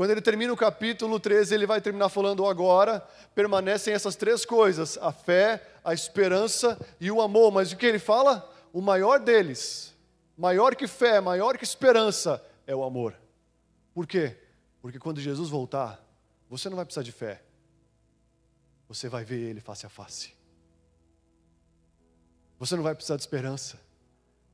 Quando 0.00 0.12
ele 0.12 0.22
termina 0.22 0.52
o 0.52 0.56
capítulo 0.56 1.20
13, 1.20 1.54
ele 1.54 1.66
vai 1.66 1.80
terminar 1.80 2.08
falando 2.08 2.46
agora, 2.46 3.06
permanecem 3.34 3.92
essas 3.92 4.16
três 4.16 4.46
coisas: 4.46 4.96
a 4.98 5.12
fé, 5.12 5.62
a 5.84 5.92
esperança 5.92 6.78
e 6.98 7.10
o 7.10 7.20
amor. 7.20 7.52
Mas 7.52 7.72
o 7.72 7.76
que 7.76 7.84
ele 7.84 7.98
fala? 7.98 8.50
O 8.72 8.80
maior 8.80 9.20
deles, 9.20 9.94
maior 10.38 10.74
que 10.74 10.86
fé, 10.86 11.20
maior 11.20 11.58
que 11.58 11.64
esperança, 11.64 12.42
é 12.66 12.74
o 12.74 12.82
amor. 12.82 13.14
Por 13.92 14.06
quê? 14.06 14.38
Porque 14.80 14.98
quando 14.98 15.20
Jesus 15.20 15.50
voltar, 15.50 16.02
você 16.48 16.70
não 16.70 16.76
vai 16.76 16.86
precisar 16.86 17.02
de 17.02 17.12
fé, 17.12 17.42
você 18.90 19.08
vai 19.08 19.24
ver 19.24 19.38
Ele 19.38 19.60
face 19.60 19.86
a 19.86 19.88
face. 19.88 20.34
Você 22.58 22.74
não 22.74 22.82
vai 22.82 22.92
precisar 22.92 23.14
de 23.14 23.22
esperança, 23.22 23.80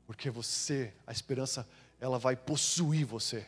porque 0.06 0.28
você, 0.28 0.92
a 1.06 1.10
esperança, 1.10 1.66
ela 1.98 2.18
vai 2.18 2.36
possuir 2.36 3.06
você. 3.06 3.46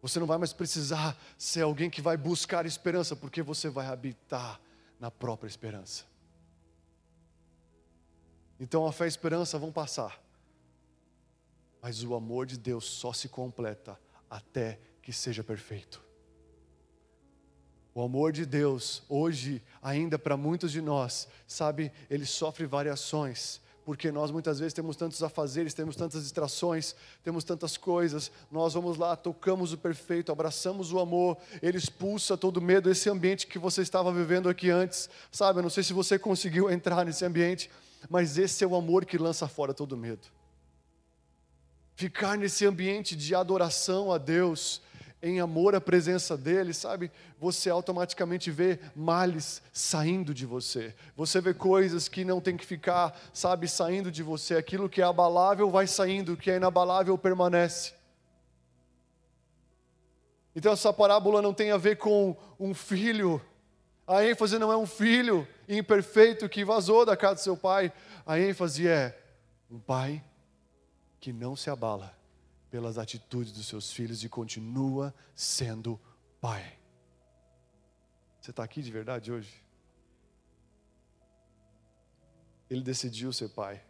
Você 0.00 0.20
não 0.20 0.28
vai 0.28 0.38
mais 0.38 0.52
precisar 0.52 1.20
ser 1.36 1.62
alguém 1.62 1.90
que 1.90 2.00
vai 2.00 2.16
buscar 2.16 2.64
esperança, 2.64 3.16
porque 3.16 3.42
você 3.42 3.68
vai 3.68 3.86
habitar 3.86 4.60
na 5.00 5.10
própria 5.10 5.48
esperança. 5.48 6.04
Então 8.60 8.86
a 8.86 8.92
fé 8.92 9.04
e 9.04 9.06
a 9.06 9.08
esperança 9.08 9.58
vão 9.58 9.72
passar, 9.72 10.22
mas 11.80 12.04
o 12.04 12.14
amor 12.14 12.46
de 12.46 12.56
Deus 12.56 12.84
só 12.84 13.12
se 13.12 13.28
completa 13.28 13.98
até 14.30 14.78
que 15.02 15.12
seja 15.12 15.42
perfeito. 15.42 16.01
O 17.94 18.02
amor 18.02 18.32
de 18.32 18.46
Deus, 18.46 19.02
hoje, 19.08 19.62
ainda 19.82 20.18
para 20.18 20.36
muitos 20.36 20.72
de 20.72 20.80
nós, 20.80 21.28
sabe, 21.46 21.92
ele 22.08 22.24
sofre 22.24 22.64
variações, 22.64 23.60
porque 23.84 24.10
nós 24.10 24.30
muitas 24.30 24.58
vezes 24.58 24.72
temos 24.72 24.96
tantos 24.96 25.22
afazeres, 25.22 25.74
temos 25.74 25.94
tantas 25.94 26.22
distrações, 26.22 26.94
temos 27.22 27.44
tantas 27.44 27.76
coisas. 27.76 28.30
Nós 28.50 28.72
vamos 28.72 28.96
lá, 28.96 29.14
tocamos 29.14 29.72
o 29.72 29.78
perfeito, 29.78 30.32
abraçamos 30.32 30.92
o 30.92 30.98
amor, 31.00 31.36
ele 31.60 31.76
expulsa 31.76 32.36
todo 32.36 32.62
medo, 32.62 32.88
esse 32.88 33.10
ambiente 33.10 33.46
que 33.46 33.58
você 33.58 33.82
estava 33.82 34.10
vivendo 34.10 34.48
aqui 34.48 34.70
antes, 34.70 35.10
sabe? 35.30 35.58
Eu 35.58 35.62
não 35.62 35.70
sei 35.70 35.82
se 35.82 35.92
você 35.92 36.18
conseguiu 36.18 36.70
entrar 36.70 37.04
nesse 37.04 37.24
ambiente, 37.24 37.70
mas 38.08 38.38
esse 38.38 38.64
é 38.64 38.66
o 38.66 38.74
amor 38.74 39.04
que 39.04 39.18
lança 39.18 39.46
fora 39.46 39.74
todo 39.74 39.96
medo. 39.96 40.28
Ficar 41.94 42.38
nesse 42.38 42.64
ambiente 42.64 43.14
de 43.14 43.34
adoração 43.34 44.12
a 44.12 44.16
Deus, 44.16 44.80
em 45.22 45.38
amor 45.38 45.74
à 45.76 45.80
presença 45.80 46.36
dele, 46.36 46.74
sabe? 46.74 47.10
Você 47.38 47.70
automaticamente 47.70 48.50
vê 48.50 48.80
males 48.94 49.62
saindo 49.72 50.34
de 50.34 50.44
você. 50.44 50.92
Você 51.16 51.40
vê 51.40 51.54
coisas 51.54 52.08
que 52.08 52.24
não 52.24 52.40
tem 52.40 52.56
que 52.56 52.66
ficar, 52.66 53.16
sabe, 53.32 53.68
saindo 53.68 54.10
de 54.10 54.22
você. 54.22 54.56
Aquilo 54.56 54.88
que 54.88 55.00
é 55.00 55.04
abalável 55.04 55.70
vai 55.70 55.86
saindo, 55.86 56.32
o 56.32 56.36
que 56.36 56.50
é 56.50 56.56
inabalável 56.56 57.16
permanece. 57.16 57.94
Então 60.56 60.72
essa 60.72 60.92
parábola 60.92 61.40
não 61.40 61.54
tem 61.54 61.70
a 61.70 61.76
ver 61.76 61.96
com 61.96 62.36
um 62.58 62.74
filho. 62.74 63.40
A 64.04 64.24
ênfase 64.24 64.58
não 64.58 64.72
é 64.72 64.76
um 64.76 64.86
filho 64.86 65.46
imperfeito 65.68 66.48
que 66.48 66.64
vazou 66.64 67.06
da 67.06 67.16
casa 67.16 67.36
do 67.36 67.40
seu 67.40 67.56
pai. 67.56 67.92
A 68.26 68.40
ênfase 68.40 68.88
é 68.88 69.16
um 69.70 69.78
pai 69.78 70.22
que 71.20 71.32
não 71.32 71.54
se 71.54 71.70
abala 71.70 72.21
pelas 72.72 72.96
atitudes 72.96 73.52
dos 73.52 73.66
seus 73.66 73.92
filhos 73.92 74.24
e 74.24 74.30
continua 74.30 75.14
sendo 75.34 76.00
pai. 76.40 76.78
Você 78.40 78.50
está 78.50 78.64
aqui 78.64 78.80
de 78.80 78.90
verdade 78.90 79.30
hoje? 79.30 79.62
Ele 82.70 82.82
decidiu 82.82 83.30
ser 83.30 83.50
pai. 83.50 83.84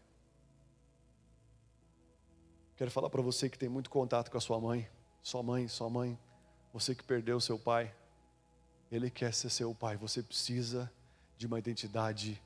Quero 2.74 2.90
falar 2.90 3.08
para 3.08 3.22
você 3.22 3.48
que 3.48 3.56
tem 3.56 3.68
muito 3.68 3.88
contato 3.88 4.32
com 4.32 4.36
a 4.36 4.40
sua 4.40 4.60
mãe, 4.60 4.90
sua 5.22 5.44
mãe, 5.44 5.68
sua 5.68 5.88
mãe, 5.88 6.18
você 6.72 6.92
que 6.92 7.04
perdeu 7.04 7.40
seu 7.40 7.56
pai. 7.56 7.94
Ele 8.90 9.08
quer 9.08 9.32
ser 9.32 9.48
seu 9.48 9.72
pai. 9.72 9.96
Você 9.96 10.24
precisa 10.24 10.92
de 11.38 11.46
uma 11.46 11.60
identidade 11.60 12.42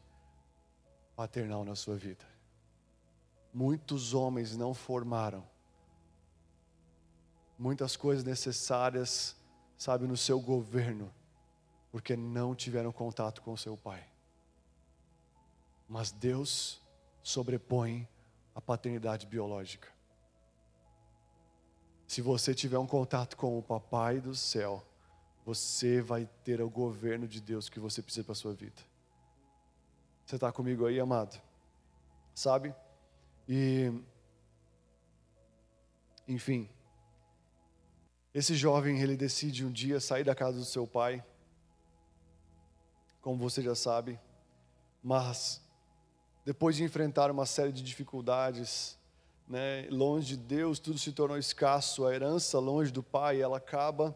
paternal 1.16 1.64
na 1.64 1.74
sua 1.74 1.96
vida. 1.96 2.26
Muitos 3.54 4.12
homens 4.12 4.54
não 4.54 4.74
formaram 4.74 5.55
muitas 7.58 7.96
coisas 7.96 8.24
necessárias, 8.24 9.36
sabe, 9.76 10.06
no 10.06 10.16
seu 10.16 10.40
governo, 10.40 11.12
porque 11.90 12.16
não 12.16 12.54
tiveram 12.54 12.92
contato 12.92 13.42
com 13.42 13.52
o 13.52 13.58
seu 13.58 13.76
pai. 13.76 14.06
Mas 15.88 16.10
Deus 16.10 16.80
sobrepõe 17.22 18.08
a 18.54 18.60
paternidade 18.60 19.26
biológica. 19.26 19.88
Se 22.06 22.22
você 22.22 22.54
tiver 22.54 22.78
um 22.78 22.86
contato 22.86 23.36
com 23.36 23.58
o 23.58 23.62
papai 23.62 24.20
do 24.20 24.34
céu, 24.34 24.84
você 25.44 26.00
vai 26.00 26.28
ter 26.44 26.60
o 26.60 26.70
governo 26.70 27.26
de 27.26 27.40
Deus 27.40 27.68
que 27.68 27.80
você 27.80 28.02
precisa 28.02 28.24
para 28.24 28.34
sua 28.34 28.52
vida. 28.52 28.80
Você 30.24 30.36
está 30.36 30.50
comigo 30.50 30.86
aí, 30.86 30.98
amado? 30.98 31.40
Sabe? 32.34 32.74
E, 33.48 33.92
enfim, 36.26 36.68
esse 38.38 38.54
jovem, 38.54 39.00
ele 39.00 39.16
decide 39.16 39.64
um 39.64 39.72
dia 39.72 39.98
sair 39.98 40.22
da 40.22 40.34
casa 40.34 40.58
do 40.58 40.64
seu 40.66 40.86
pai, 40.86 41.24
como 43.22 43.38
você 43.38 43.62
já 43.62 43.74
sabe, 43.74 44.20
mas 45.02 45.62
depois 46.44 46.76
de 46.76 46.84
enfrentar 46.84 47.30
uma 47.30 47.46
série 47.46 47.72
de 47.72 47.82
dificuldades, 47.82 48.98
né, 49.48 49.88
longe 49.90 50.36
de 50.36 50.36
Deus, 50.36 50.78
tudo 50.78 50.98
se 50.98 51.12
tornou 51.12 51.38
escasso, 51.38 52.06
a 52.06 52.14
herança 52.14 52.58
longe 52.58 52.92
do 52.92 53.02
pai, 53.02 53.40
ela 53.40 53.56
acaba, 53.56 54.14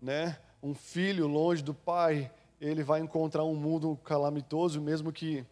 né, 0.00 0.38
um 0.62 0.72
filho 0.72 1.26
longe 1.26 1.60
do 1.60 1.74
pai, 1.74 2.30
ele 2.60 2.84
vai 2.84 3.00
encontrar 3.00 3.42
um 3.42 3.56
mundo 3.56 3.98
calamitoso, 4.04 4.80
mesmo 4.80 5.12
que 5.12 5.44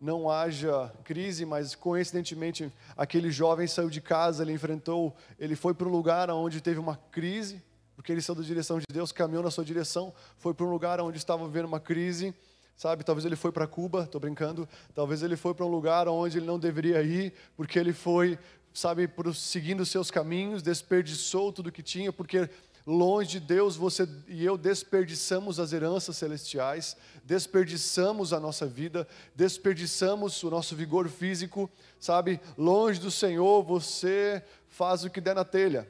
não 0.00 0.30
haja 0.30 0.92
crise, 1.04 1.44
mas 1.44 1.74
coincidentemente 1.74 2.72
aquele 2.96 3.30
jovem 3.30 3.66
saiu 3.66 3.90
de 3.90 4.00
casa, 4.00 4.42
ele 4.42 4.52
enfrentou, 4.52 5.14
ele 5.38 5.56
foi 5.56 5.74
para 5.74 5.88
um 5.88 5.90
lugar 5.90 6.30
onde 6.30 6.60
teve 6.60 6.78
uma 6.78 6.96
crise, 7.10 7.62
porque 7.96 8.12
ele 8.12 8.22
saiu 8.22 8.36
da 8.36 8.42
direção 8.42 8.78
de 8.78 8.84
Deus, 8.92 9.10
caminhou 9.10 9.42
na 9.42 9.50
sua 9.50 9.64
direção, 9.64 10.14
foi 10.36 10.54
para 10.54 10.64
um 10.64 10.70
lugar 10.70 11.00
onde 11.00 11.18
estava 11.18 11.44
vivendo 11.46 11.64
uma 11.64 11.80
crise, 11.80 12.32
sabe? 12.76 13.02
Talvez 13.02 13.24
ele 13.24 13.34
foi 13.34 13.50
para 13.50 13.66
Cuba, 13.66 14.04
estou 14.04 14.20
brincando. 14.20 14.66
Talvez 14.94 15.22
ele 15.22 15.36
foi 15.36 15.52
para 15.52 15.66
um 15.66 15.68
lugar 15.68 16.06
onde 16.08 16.38
ele 16.38 16.46
não 16.46 16.58
deveria 16.58 17.02
ir, 17.02 17.34
porque 17.56 17.76
ele 17.76 17.92
foi, 17.92 18.38
sabe, 18.72 19.10
seguindo 19.34 19.84
seus 19.84 20.12
caminhos, 20.12 20.62
desperdiçou 20.62 21.52
tudo 21.52 21.72
que 21.72 21.82
tinha, 21.82 22.12
porque 22.12 22.48
longe 22.88 23.32
de 23.32 23.40
Deus, 23.40 23.76
você 23.76 24.08
e 24.26 24.42
eu 24.42 24.56
desperdiçamos 24.56 25.60
as 25.60 25.74
heranças 25.74 26.16
celestiais, 26.16 26.96
desperdiçamos 27.22 28.32
a 28.32 28.40
nossa 28.40 28.66
vida, 28.66 29.06
desperdiçamos 29.34 30.42
o 30.42 30.48
nosso 30.48 30.74
vigor 30.74 31.06
físico, 31.10 31.70
sabe? 32.00 32.40
Longe 32.56 32.98
do 32.98 33.10
Senhor, 33.10 33.62
você 33.62 34.42
faz 34.68 35.04
o 35.04 35.10
que 35.10 35.20
der 35.20 35.34
na 35.34 35.44
telha, 35.44 35.86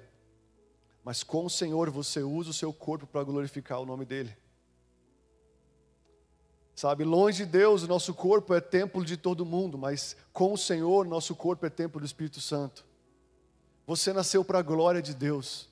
mas 1.05 1.23
com 1.23 1.45
o 1.45 1.51
Senhor 1.51 1.89
você 1.89 2.21
usa 2.21 2.51
o 2.51 2.55
seu 2.55 2.73
corpo 2.73 3.07
para 3.07 3.23
glorificar 3.23 3.81
o 3.81 3.87
nome 3.87 4.05
dEle. 4.05 4.37
Sabe, 6.75 7.05
longe 7.05 7.45
de 7.45 7.51
Deus, 7.51 7.85
o 7.85 7.89
nosso 7.89 8.13
corpo 8.13 8.53
é 8.55 8.61
templo 8.61 9.05
de 9.05 9.17
todo 9.17 9.47
mundo, 9.47 9.79
mas 9.79 10.17
com 10.33 10.53
o 10.53 10.59
Senhor, 10.59 11.07
nosso 11.07 11.35
corpo 11.37 11.65
é 11.65 11.71
templo 11.71 12.01
do 12.01 12.07
Espírito 12.07 12.41
Santo. 12.41 12.85
Você 13.87 14.13
nasceu 14.13 14.45
para 14.45 14.59
a 14.59 14.63
glória 14.63 15.01
de 15.01 15.15
Deus. 15.15 15.69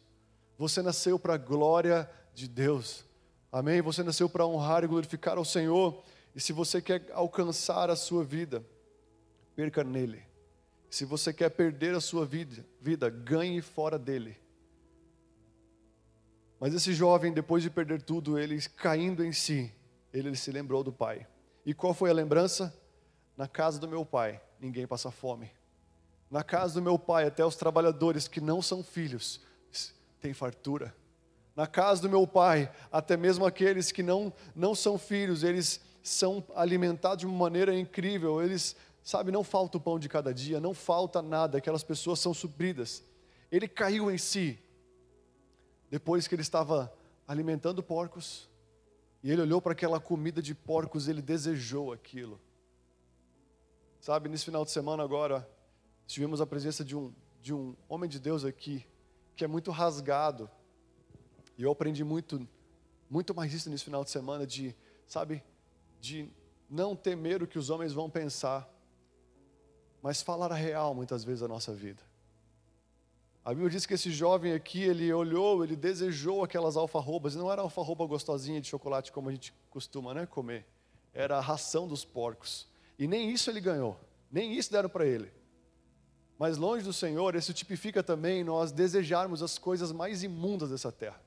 Você 0.59 0.81
nasceu 0.81 1.19
para 1.19 1.35
a 1.35 1.39
glória 1.39 2.11
de 2.35 2.49
Deus. 2.49 3.05
Amém? 3.53 3.83
Você 3.83 4.03
nasceu 4.03 4.29
para 4.29 4.47
honrar 4.47 4.85
e 4.85 4.87
glorificar 4.87 5.37
ao 5.37 5.45
Senhor. 5.45 6.03
E 6.35 6.41
se 6.41 6.53
você 6.53 6.81
quer 6.81 7.11
alcançar 7.13 7.91
a 7.91 7.97
sua 7.97 8.25
vida, 8.25 8.65
perca 9.55 9.85
nele. 9.85 10.23
Se 10.91 11.05
você 11.05 11.33
quer 11.33 11.51
perder 11.51 11.95
a 11.95 12.01
sua 12.01 12.25
vida, 12.25 12.65
vida 12.81 13.11
ganhe 13.11 13.61
fora 13.61 13.99
dele. 13.99 14.37
Mas 16.59 16.73
esse 16.73 16.95
jovem, 16.95 17.33
depois 17.33 17.63
de 17.63 17.69
perder 17.69 18.01
tudo, 18.01 18.39
ele 18.39 18.59
caindo 18.77 19.23
em 19.23 19.33
si, 19.33 19.73
ele, 20.13 20.35
se 20.37 20.51
lembrou 20.51 20.83
do 20.83 20.93
pai. 20.93 21.27
E 21.67 21.75
qual 21.75 21.93
foi 21.93 22.09
a 22.11 22.15
lembrança? 22.15 22.75
Na 23.37 23.47
casa 23.47 23.79
do 23.79 23.87
meu 23.87 24.07
pai, 24.07 24.41
ninguém 24.59 24.87
passa 24.87 25.11
fome. 25.11 25.51
Na 26.31 26.43
casa 26.43 26.75
do 26.75 26.83
meu 26.83 26.99
pai, 26.99 27.27
até 27.27 27.45
os 27.45 27.57
trabalhadores 27.57 28.27
que 28.27 28.41
não 28.41 28.63
são 28.63 28.83
filhos 28.83 29.41
tem 30.27 30.35
fartura. 30.35 30.93
Na 31.55 31.69
casa 31.69 32.03
do 32.03 32.11
meu 32.11 32.27
pai, 32.27 32.69
até 32.91 33.17
mesmo 33.17 33.47
aqueles 33.47 33.93
que 33.93 34.03
não, 34.03 34.33
não 34.57 34.75
são 34.75 34.99
filhos, 34.99 35.45
eles 35.45 35.81
são 36.03 36.45
alimentados 36.57 37.19
de 37.19 37.27
uma 37.27 37.39
maneira 37.39 37.73
incrível, 37.73 38.43
eles 38.43 38.75
sabe, 39.05 39.31
não 39.31 39.45
falta 39.45 39.79
o 39.79 39.81
pão 39.81 40.01
de 40.01 40.09
cada 40.09 40.35
dia, 40.35 40.59
não 40.59 40.75
falta 40.75 41.23
nada, 41.23 41.59
aquelas 41.59 41.85
pessoas 41.85 42.19
são 42.19 42.35
supridas. 42.35 43.05
Ele 43.53 43.69
caiu 43.69 44.11
em 44.11 44.19
si, 44.19 44.59
depois 45.89 46.27
que 46.27 46.35
ele 46.35 46.43
estava 46.43 46.93
alimentando 47.27 47.81
porcos, 47.85 48.51
e 49.23 49.31
ele 49.31 49.43
olhou 49.43 49.63
para 49.63 49.73
aquela 49.73 50.01
comida 50.01 50.43
de 50.43 50.57
porcos, 50.57 51.07
ele 51.07 51.23
desejou 51.23 51.93
aquilo. 51.93 52.41
Sabe, 54.01 54.29
nesse 54.29 54.45
final 54.45 54.65
de 54.65 54.73
semana 54.73 55.05
agora, 55.05 55.49
tivemos 56.05 56.41
a 56.41 56.47
presença 56.47 56.85
de 56.85 56.97
um, 56.97 57.15
de 57.41 57.55
um 57.55 57.77
homem 57.89 58.11
de 58.11 58.19
Deus 58.19 58.45
aqui, 58.45 58.85
que 59.37 59.45
é 59.45 59.47
muito 59.47 59.71
rasgado. 59.71 60.51
E 61.59 61.63
eu 61.63 61.71
aprendi 61.71 62.03
muito, 62.03 62.47
muito 63.09 63.35
mais 63.35 63.53
isso 63.53 63.71
nesse 63.71 63.85
final 63.85 64.03
de 64.03 64.11
semana, 64.11 64.47
de, 64.47 64.75
sabe, 65.07 65.45
de 66.01 66.29
não 66.69 66.97
temer 66.97 67.43
o 67.43 67.47
que 67.47 67.59
os 67.59 67.71
homens 67.71 67.93
vão 67.93 68.11
pensar, 68.11 68.69
mas 70.03 70.23
falar 70.23 70.51
a 70.51 70.55
real 70.55 70.95
muitas 70.95 71.23
vezes 71.23 71.41
da 71.41 71.49
nossa 71.49 71.73
vida. 71.73 72.03
A 73.45 73.51
Bíblia 73.51 73.71
diz 73.71 73.87
que 73.87 73.95
esse 73.95 74.11
jovem 74.11 74.53
aqui, 74.53 74.83
ele 74.83 75.13
olhou, 75.13 75.63
ele 75.63 75.77
desejou 75.77 76.43
aquelas 76.43 76.77
alfarrobas, 76.77 77.35
e 77.35 77.39
não 77.39 77.53
era 77.53 77.63
alfarroba 77.63 78.05
gostosinha 78.05 78.61
de 78.61 78.67
chocolate 78.67 79.13
como 79.13 79.29
a 79.29 79.33
gente 79.33 79.55
costuma 79.71 80.13
né, 80.13 80.27
comer, 80.27 80.67
era 81.15 81.39
a 81.39 81.41
ração 81.41 81.87
dos 81.87 82.05
porcos. 82.05 82.67
E 82.99 83.07
nem 83.07 83.31
isso 83.31 83.49
ele 83.49 83.61
ganhou, 83.61 84.01
nem 84.33 84.53
isso 84.53 84.73
deram 84.73 84.89
para 84.89 85.07
ele. 85.07 85.31
Mas 86.39 86.59
longe 86.59 86.85
do 86.85 86.93
Senhor, 86.93 87.35
isso 87.35 87.55
tipifica 87.55 88.03
também 88.03 88.45
nós 88.45 88.71
desejarmos 88.71 89.43
as 89.43 89.57
coisas 89.57 89.91
mais 89.91 90.23
imundas 90.23 90.71
dessa 90.71 90.93
terra. 90.93 91.21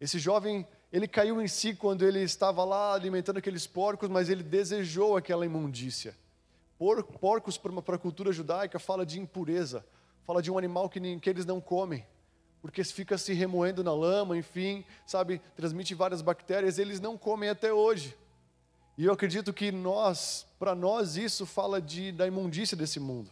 Esse 0.00 0.18
jovem, 0.18 0.66
ele 0.92 1.06
caiu 1.06 1.42
em 1.42 1.48
si 1.48 1.74
quando 1.74 2.04
ele 2.06 2.20
estava 2.20 2.64
lá 2.64 2.94
alimentando 2.94 3.38
aqueles 3.38 3.66
porcos, 3.66 4.08
mas 4.08 4.28
ele 4.28 4.42
desejou 4.42 5.16
aquela 5.16 5.44
imundícia. 5.44 6.16
Por, 6.78 7.02
porcos, 7.02 7.58
para 7.58 7.96
a 7.96 7.98
cultura 7.98 8.32
judaica, 8.32 8.78
fala 8.78 9.04
de 9.04 9.18
impureza, 9.18 9.84
fala 10.24 10.40
de 10.40 10.50
um 10.50 10.56
animal 10.56 10.88
que, 10.88 11.18
que 11.18 11.28
eles 11.28 11.44
não 11.44 11.60
comem, 11.60 12.06
porque 12.62 12.82
fica 12.84 13.18
se 13.18 13.32
remoendo 13.32 13.82
na 13.82 13.92
lama, 13.92 14.38
enfim, 14.38 14.84
sabe, 15.04 15.40
transmite 15.56 15.94
várias 15.94 16.22
bactérias, 16.22 16.78
eles 16.78 17.00
não 17.00 17.18
comem 17.18 17.50
até 17.50 17.72
hoje. 17.72 18.16
E 18.96 19.04
eu 19.04 19.12
acredito 19.12 19.52
que 19.52 19.70
nós, 19.70 20.46
para 20.58 20.74
nós, 20.74 21.16
isso 21.16 21.44
fala 21.44 21.80
de, 21.80 22.12
da 22.12 22.26
imundícia 22.26 22.76
desse 22.76 22.98
mundo. 22.98 23.30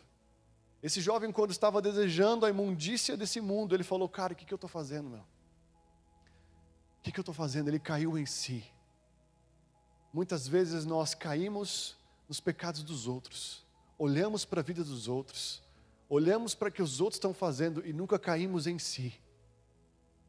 Esse 0.82 1.00
jovem, 1.00 1.32
quando 1.32 1.50
estava 1.50 1.80
desejando 1.80 2.46
a 2.46 2.50
imundícia 2.50 3.16
desse 3.16 3.40
mundo, 3.40 3.74
ele 3.74 3.82
falou: 3.82 4.08
Cara, 4.08 4.32
o 4.32 4.36
que, 4.36 4.44
que 4.44 4.52
eu 4.52 4.56
estou 4.56 4.68
fazendo, 4.68 5.08
meu? 5.08 5.20
O 5.20 7.02
que, 7.02 7.12
que 7.12 7.18
eu 7.18 7.22
estou 7.22 7.34
fazendo? 7.34 7.68
Ele 7.68 7.78
caiu 7.78 8.18
em 8.18 8.26
si. 8.26 8.64
Muitas 10.12 10.46
vezes 10.48 10.84
nós 10.84 11.14
caímos 11.14 11.96
nos 12.28 12.40
pecados 12.40 12.82
dos 12.82 13.06
outros, 13.06 13.64
olhamos 13.98 14.44
para 14.44 14.60
a 14.60 14.64
vida 14.64 14.82
dos 14.82 15.08
outros, 15.08 15.62
olhamos 16.08 16.54
para 16.54 16.68
o 16.68 16.72
que 16.72 16.82
os 16.82 17.00
outros 17.00 17.16
estão 17.16 17.32
fazendo 17.32 17.86
e 17.86 17.92
nunca 17.92 18.18
caímos 18.18 18.66
em 18.66 18.78
si. 18.78 19.14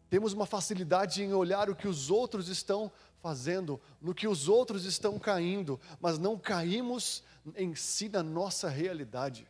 Temos 0.10 0.34
uma 0.34 0.46
facilidade 0.46 1.22
em 1.22 1.34
olhar 1.34 1.70
o 1.70 1.76
que 1.76 1.88
os 1.88 2.10
outros 2.10 2.48
estão 2.48 2.92
fazendo, 3.22 3.82
no 4.02 4.14
que 4.14 4.28
os 4.28 4.48
outros 4.48 4.86
estão 4.86 5.20
caindo, 5.20 5.80
mas 6.00 6.18
não 6.18 6.38
caímos 6.38 7.24
em 7.56 7.76
si 7.76 8.08
na 8.08 8.24
nossa 8.24 8.70
realidade. 8.70 9.48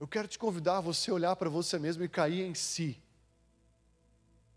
Eu 0.00 0.06
quero 0.06 0.28
te 0.28 0.38
convidar 0.38 0.78
a 0.78 0.80
você 0.80 1.10
olhar 1.10 1.34
para 1.36 1.50
você 1.50 1.78
mesmo 1.78 2.04
e 2.04 2.08
cair 2.08 2.42
em 2.42 2.54
si. 2.54 3.00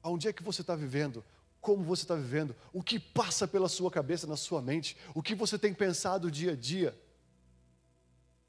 Aonde 0.04 0.28
é 0.28 0.34
que 0.34 0.44
você 0.44 0.62
está 0.62 0.76
vivendo? 0.76 1.24
Como 1.60 1.84
você 1.84 2.04
está 2.04 2.16
vivendo? 2.16 2.56
O 2.74 2.82
que 2.82 3.00
passa 3.00 3.48
pela 3.48 3.70
sua 3.70 3.92
cabeça, 3.92 4.26
na 4.28 4.38
sua 4.38 4.62
mente? 4.62 4.98
O 5.14 5.22
que 5.22 5.36
você 5.36 5.58
tem 5.58 5.74
pensado 5.74 6.32
dia 6.32 6.54
a 6.54 6.56
dia? 6.56 6.98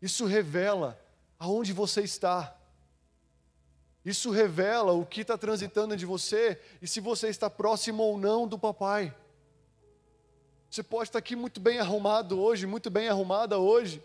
Isso 0.00 0.26
revela 0.26 0.99
aonde 1.38 1.72
você 1.72 2.02
está. 2.02 2.56
Isso 4.04 4.30
revela 4.30 4.92
o 4.92 5.06
que 5.06 5.20
está 5.20 5.38
transitando 5.38 5.96
de 5.96 6.04
você 6.04 6.61
e 6.81 6.88
se 6.88 7.00
você 7.00 7.28
está 7.28 7.48
próximo 7.48 8.02
ou 8.02 8.18
não 8.18 8.48
do 8.48 8.59
papai. 8.59 9.14
Você 10.68 10.83
pode 10.83 11.11
estar 11.11 11.18
aqui 11.18 11.37
muito 11.37 11.61
bem 11.61 11.78
arrumado 11.78 12.40
hoje, 12.40 12.66
muito 12.66 12.90
bem 12.90 13.09
arrumada 13.09 13.59
hoje, 13.59 14.02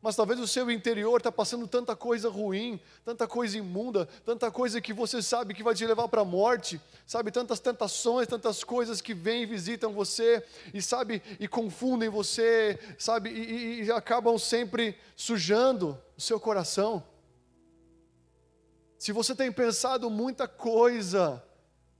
mas 0.00 0.14
talvez 0.14 0.38
o 0.38 0.46
seu 0.46 0.70
interior 0.70 1.18
está 1.18 1.30
passando 1.32 1.66
tanta 1.66 1.96
coisa 1.96 2.28
ruim, 2.28 2.80
tanta 3.04 3.26
coisa 3.26 3.58
imunda, 3.58 4.06
tanta 4.24 4.50
coisa 4.50 4.80
que 4.80 4.92
você 4.92 5.20
sabe 5.20 5.54
que 5.54 5.62
vai 5.62 5.74
te 5.74 5.84
levar 5.84 6.06
para 6.08 6.22
a 6.22 6.24
morte, 6.24 6.80
sabe, 7.04 7.32
tantas 7.32 7.58
tentações, 7.58 8.28
tantas 8.28 8.62
coisas 8.62 9.00
que 9.00 9.12
vêm 9.12 9.42
e 9.42 9.46
visitam 9.46 9.92
você, 9.92 10.44
e 10.72 10.80
sabe, 10.80 11.20
e 11.40 11.48
confundem 11.48 12.08
você, 12.08 12.78
sabe, 12.96 13.30
e, 13.30 13.84
e 13.84 13.92
acabam 13.92 14.38
sempre 14.38 14.96
sujando 15.16 15.98
o 16.16 16.20
seu 16.20 16.38
coração. 16.38 17.02
Se 18.98 19.10
você 19.12 19.34
tem 19.34 19.50
pensado 19.50 20.08
muita 20.08 20.46
coisa 20.46 21.42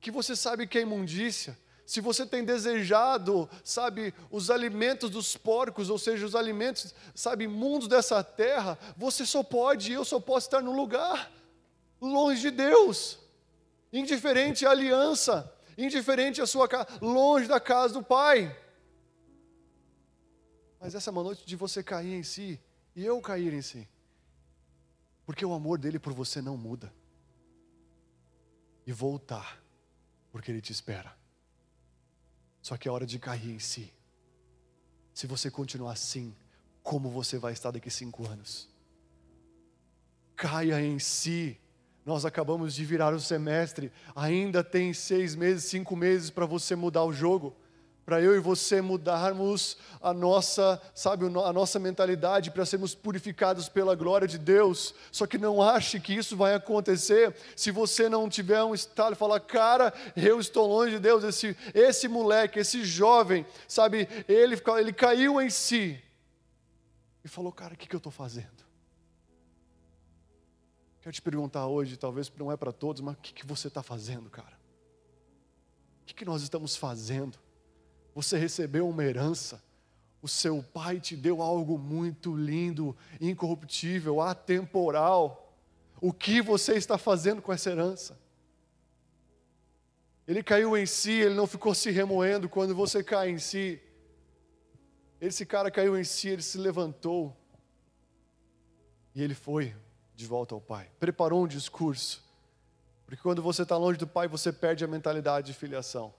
que 0.00 0.10
você 0.10 0.36
sabe 0.36 0.66
que 0.66 0.78
é 0.78 0.82
imundícia, 0.82 1.58
se 1.88 2.02
você 2.02 2.26
tem 2.26 2.44
desejado, 2.44 3.48
sabe, 3.64 4.12
os 4.30 4.50
alimentos 4.50 5.08
dos 5.08 5.38
porcos, 5.38 5.88
ou 5.88 5.98
seja, 5.98 6.26
os 6.26 6.34
alimentos, 6.34 6.94
sabe, 7.14 7.44
imundos 7.44 7.88
dessa 7.88 8.22
terra, 8.22 8.78
você 8.94 9.24
só 9.24 9.42
pode, 9.42 9.90
eu 9.90 10.04
só 10.04 10.20
posso 10.20 10.48
estar 10.48 10.60
no 10.60 10.76
lugar 10.76 11.32
longe 11.98 12.42
de 12.42 12.50
Deus, 12.50 13.18
indiferente 13.90 14.66
à 14.66 14.70
aliança, 14.72 15.50
indiferente 15.78 16.42
à 16.42 16.46
sua 16.46 16.68
casa, 16.68 16.86
longe 17.00 17.48
da 17.48 17.58
casa 17.58 17.94
do 17.94 18.02
Pai. 18.02 18.54
Mas 20.78 20.94
essa 20.94 21.08
é 21.08 21.10
uma 21.10 21.22
noite 21.22 21.46
de 21.46 21.56
você 21.56 21.82
cair 21.82 22.12
em 22.12 22.22
si 22.22 22.60
e 22.94 23.02
eu 23.02 23.18
cair 23.22 23.54
em 23.54 23.62
si. 23.62 23.88
Porque 25.24 25.42
o 25.42 25.54
amor 25.54 25.78
dele 25.78 25.98
por 25.98 26.12
você 26.12 26.42
não 26.42 26.58
muda. 26.58 26.92
E 28.86 28.92
voltar, 28.92 29.58
porque 30.30 30.50
ele 30.50 30.60
te 30.60 30.70
espera. 30.70 31.16
Só 32.68 32.76
que 32.76 32.86
é 32.86 32.90
hora 32.90 33.06
de 33.06 33.18
cair 33.18 33.50
em 33.50 33.58
si. 33.58 33.90
Se 35.14 35.26
você 35.26 35.50
continuar 35.50 35.92
assim, 35.92 36.36
como 36.82 37.08
você 37.08 37.38
vai 37.38 37.54
estar 37.54 37.70
daqui 37.70 37.90
cinco 37.90 38.28
anos? 38.28 38.68
Caia 40.36 40.78
em 40.78 40.98
si. 40.98 41.58
Nós 42.04 42.26
acabamos 42.26 42.74
de 42.74 42.84
virar 42.84 43.14
o 43.14 43.20
semestre, 43.20 43.90
ainda 44.14 44.62
tem 44.62 44.92
seis 44.92 45.34
meses, 45.34 45.64
cinco 45.64 45.96
meses 45.96 46.28
para 46.28 46.44
você 46.44 46.76
mudar 46.76 47.04
o 47.04 47.12
jogo 47.12 47.56
para 48.08 48.22
eu 48.22 48.34
e 48.34 48.40
você 48.40 48.80
mudarmos 48.80 49.76
a 50.00 50.14
nossa, 50.14 50.80
sabe, 50.94 51.26
a 51.26 51.52
nossa 51.52 51.78
mentalidade 51.78 52.50
para 52.50 52.64
sermos 52.64 52.94
purificados 52.94 53.68
pela 53.68 53.94
glória 53.94 54.26
de 54.26 54.38
Deus. 54.38 54.94
Só 55.12 55.26
que 55.26 55.36
não 55.36 55.60
ache 55.60 56.00
que 56.00 56.14
isso 56.14 56.34
vai 56.34 56.54
acontecer 56.54 57.36
se 57.54 57.70
você 57.70 58.08
não 58.08 58.26
tiver 58.26 58.62
um 58.64 58.74
estado 58.74 59.12
e 59.12 59.14
falar, 59.14 59.40
cara, 59.40 59.92
eu 60.16 60.40
estou 60.40 60.66
longe 60.66 60.92
de 60.92 61.00
Deus. 61.00 61.22
Esse, 61.22 61.54
esse 61.74 62.08
moleque, 62.08 62.58
esse 62.58 62.82
jovem, 62.82 63.44
sabe, 63.68 64.08
ele, 64.26 64.58
ele 64.78 64.92
caiu 64.94 65.38
em 65.38 65.50
si 65.50 66.02
e 67.22 67.28
falou, 67.28 67.52
cara, 67.52 67.74
o 67.74 67.76
que, 67.76 67.86
que 67.86 67.94
eu 67.94 67.98
estou 67.98 68.10
fazendo? 68.10 68.64
Quero 71.02 71.12
te 71.12 71.20
perguntar 71.20 71.66
hoje, 71.66 71.98
talvez 71.98 72.32
não 72.38 72.50
é 72.50 72.56
para 72.56 72.72
todos, 72.72 73.02
mas 73.02 73.16
o 73.16 73.18
que, 73.18 73.34
que 73.34 73.44
você 73.44 73.68
está 73.68 73.82
fazendo, 73.82 74.30
cara? 74.30 74.58
O 76.00 76.06
que, 76.06 76.14
que 76.14 76.24
nós 76.24 76.40
estamos 76.40 76.74
fazendo? 76.74 77.38
Você 78.18 78.36
recebeu 78.36 78.88
uma 78.88 79.04
herança. 79.04 79.62
O 80.20 80.26
seu 80.26 80.60
pai 80.60 80.98
te 80.98 81.14
deu 81.14 81.40
algo 81.40 81.78
muito 81.78 82.34
lindo, 82.34 82.96
incorruptível, 83.20 84.20
atemporal. 84.20 85.56
O 86.00 86.12
que 86.12 86.42
você 86.42 86.74
está 86.74 86.98
fazendo 86.98 87.40
com 87.40 87.52
essa 87.52 87.70
herança? 87.70 88.18
Ele 90.26 90.42
caiu 90.42 90.76
em 90.76 90.84
si, 90.84 91.12
ele 91.12 91.36
não 91.36 91.46
ficou 91.46 91.72
se 91.76 91.92
remoendo 91.92 92.48
quando 92.48 92.74
você 92.74 93.04
cai 93.04 93.30
em 93.30 93.38
si. 93.38 93.80
Esse 95.20 95.46
cara 95.46 95.70
caiu 95.70 95.96
em 95.96 96.02
si, 96.02 96.26
ele 96.26 96.42
se 96.42 96.58
levantou 96.58 97.36
e 99.14 99.22
ele 99.22 99.34
foi 99.34 99.76
de 100.16 100.26
volta 100.26 100.56
ao 100.56 100.60
pai. 100.60 100.90
Preparou 100.98 101.44
um 101.44 101.46
discurso, 101.46 102.20
porque 103.06 103.22
quando 103.22 103.40
você 103.40 103.62
está 103.62 103.76
longe 103.76 103.96
do 103.96 104.08
pai, 104.08 104.26
você 104.26 104.52
perde 104.52 104.84
a 104.84 104.88
mentalidade 104.88 105.46
de 105.46 105.54
filiação. 105.56 106.12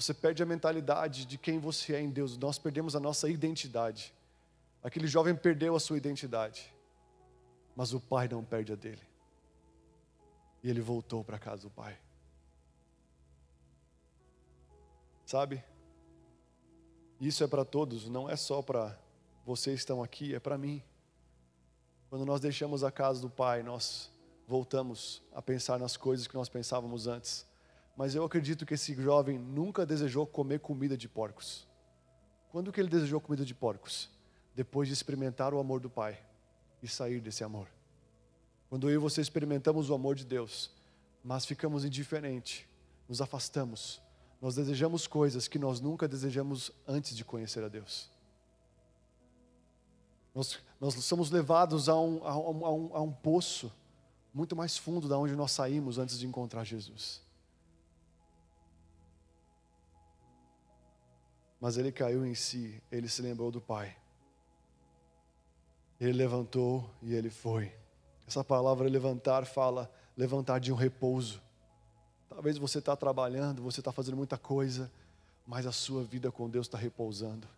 Você 0.00 0.14
perde 0.14 0.42
a 0.42 0.46
mentalidade 0.46 1.26
de 1.26 1.36
quem 1.36 1.58
você 1.58 1.94
é 1.94 2.00
em 2.00 2.08
Deus. 2.08 2.34
Nós 2.38 2.58
perdemos 2.58 2.96
a 2.96 3.00
nossa 3.00 3.28
identidade. 3.28 4.14
Aquele 4.82 5.06
jovem 5.06 5.36
perdeu 5.36 5.76
a 5.76 5.80
sua 5.80 5.98
identidade, 5.98 6.74
mas 7.76 7.92
o 7.92 8.00
pai 8.00 8.26
não 8.26 8.42
perde 8.42 8.72
a 8.72 8.76
dele. 8.76 9.02
E 10.62 10.70
ele 10.70 10.80
voltou 10.80 11.22
para 11.22 11.38
casa 11.38 11.64
do 11.64 11.70
pai. 11.70 11.98
Sabe? 15.26 15.62
Isso 17.20 17.44
é 17.44 17.46
para 17.46 17.62
todos, 17.62 18.08
não 18.08 18.28
é 18.28 18.36
só 18.36 18.62
para 18.62 18.98
vocês 19.44 19.74
que 19.74 19.80
estão 19.80 20.02
aqui, 20.02 20.34
é 20.34 20.40
para 20.40 20.56
mim. 20.56 20.82
Quando 22.08 22.24
nós 22.24 22.40
deixamos 22.40 22.82
a 22.82 22.90
casa 22.90 23.20
do 23.20 23.28
pai, 23.28 23.62
nós 23.62 24.10
voltamos 24.48 25.22
a 25.34 25.42
pensar 25.42 25.78
nas 25.78 25.94
coisas 25.94 26.26
que 26.26 26.34
nós 26.34 26.48
pensávamos 26.48 27.06
antes 27.06 27.49
mas 28.00 28.14
eu 28.14 28.24
acredito 28.24 28.64
que 28.64 28.72
esse 28.72 28.94
jovem 28.94 29.38
nunca 29.38 29.84
desejou 29.84 30.26
comer 30.26 30.60
comida 30.60 30.96
de 30.96 31.06
porcos. 31.06 31.68
Quando 32.50 32.72
que 32.72 32.80
ele 32.80 32.88
desejou 32.88 33.20
comida 33.20 33.44
de 33.44 33.54
porcos? 33.54 34.08
depois 34.54 34.88
de 34.88 34.94
experimentar 34.94 35.54
o 35.54 35.58
amor 35.58 35.80
do 35.80 35.88
Pai 35.88 36.18
e 36.82 36.88
sair 36.88 37.20
desse 37.20 37.42
amor. 37.44 37.66
Quando 38.68 38.88
eu 38.88 38.94
e 38.94 38.98
você 38.98 39.20
experimentamos 39.20 39.90
o 39.90 39.94
amor 39.94 40.14
de 40.14 40.24
Deus, 40.24 40.70
mas 41.24 41.44
ficamos 41.44 41.84
indiferentes, 41.84 42.66
nos 43.08 43.20
afastamos, 43.20 44.00
nós 44.40 44.54
desejamos 44.54 45.06
coisas 45.06 45.48
que 45.48 45.58
nós 45.58 45.80
nunca 45.80 46.08
desejamos 46.08 46.70
antes 46.86 47.16
de 47.16 47.24
conhecer 47.24 47.62
a 47.64 47.68
Deus. 47.68 48.10
Nós, 50.34 50.58
nós 50.80 50.94
somos 51.04 51.30
levados 51.30 51.88
a 51.88 51.98
um, 51.98 52.22
a, 52.26 52.38
um, 52.38 52.66
a, 52.66 52.72
um, 52.72 52.96
a 52.96 53.00
um 53.00 53.12
poço 53.12 53.72
muito 54.32 54.54
mais 54.54 54.76
fundo 54.76 55.08
da 55.08 55.18
onde 55.18 55.34
nós 55.34 55.50
saímos 55.50 55.98
antes 55.98 56.18
de 56.18 56.26
encontrar 56.26 56.64
Jesus. 56.64 57.20
Mas 61.60 61.76
ele 61.76 61.92
caiu 61.92 62.24
em 62.24 62.34
si, 62.34 62.82
ele 62.90 63.08
se 63.08 63.20
lembrou 63.20 63.50
do 63.50 63.60
Pai. 63.60 63.96
Ele 66.00 66.12
levantou 66.12 66.90
e 67.02 67.14
ele 67.14 67.28
foi. 67.28 67.72
Essa 68.26 68.42
palavra 68.42 68.88
levantar 68.88 69.44
fala 69.44 69.92
levantar 70.16 70.58
de 70.58 70.72
um 70.72 70.76
repouso. 70.76 71.42
Talvez 72.28 72.58
você 72.58 72.78
está 72.78 72.96
trabalhando, 72.96 73.62
você 73.62 73.80
está 73.80 73.90
fazendo 73.90 74.16
muita 74.16 74.38
coisa, 74.38 74.90
mas 75.46 75.66
a 75.66 75.72
sua 75.72 76.04
vida 76.04 76.30
com 76.30 76.48
Deus 76.48 76.66
está 76.66 76.78
repousando. 76.78 77.48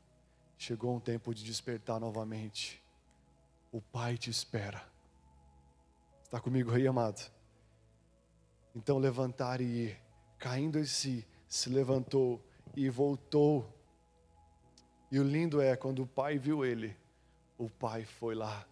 Chegou 0.56 0.94
um 0.94 1.00
tempo 1.00 1.34
de 1.34 1.44
despertar 1.44 2.00
novamente. 2.00 2.82
O 3.70 3.80
Pai 3.80 4.16
te 4.16 4.30
espera. 4.30 4.82
Está 6.22 6.40
comigo 6.40 6.72
aí, 6.72 6.86
amado? 6.86 7.30
Então 8.74 8.98
levantar 8.98 9.60
e 9.60 9.64
ir. 9.64 10.00
Caindo 10.38 10.78
em 10.78 10.84
si, 10.84 11.26
se 11.46 11.68
levantou 11.68 12.40
e 12.74 12.88
voltou. 12.88 13.68
E 15.12 15.20
o 15.20 15.22
lindo 15.22 15.61
é 15.61 15.77
quando 15.77 16.03
o 16.03 16.07
pai 16.07 16.38
viu 16.38 16.64
ele, 16.64 16.96
o 17.59 17.68
pai 17.68 18.03
foi 18.03 18.35
lá, 18.35 18.66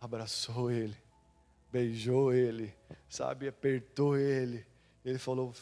abraçou 0.00 0.72
ele, 0.72 0.96
beijou 1.70 2.34
ele, 2.34 2.74
sabe, 3.08 3.46
apertou 3.46 4.18
ele. 4.18 4.66
Ele 5.04 5.20
falou, 5.20 5.54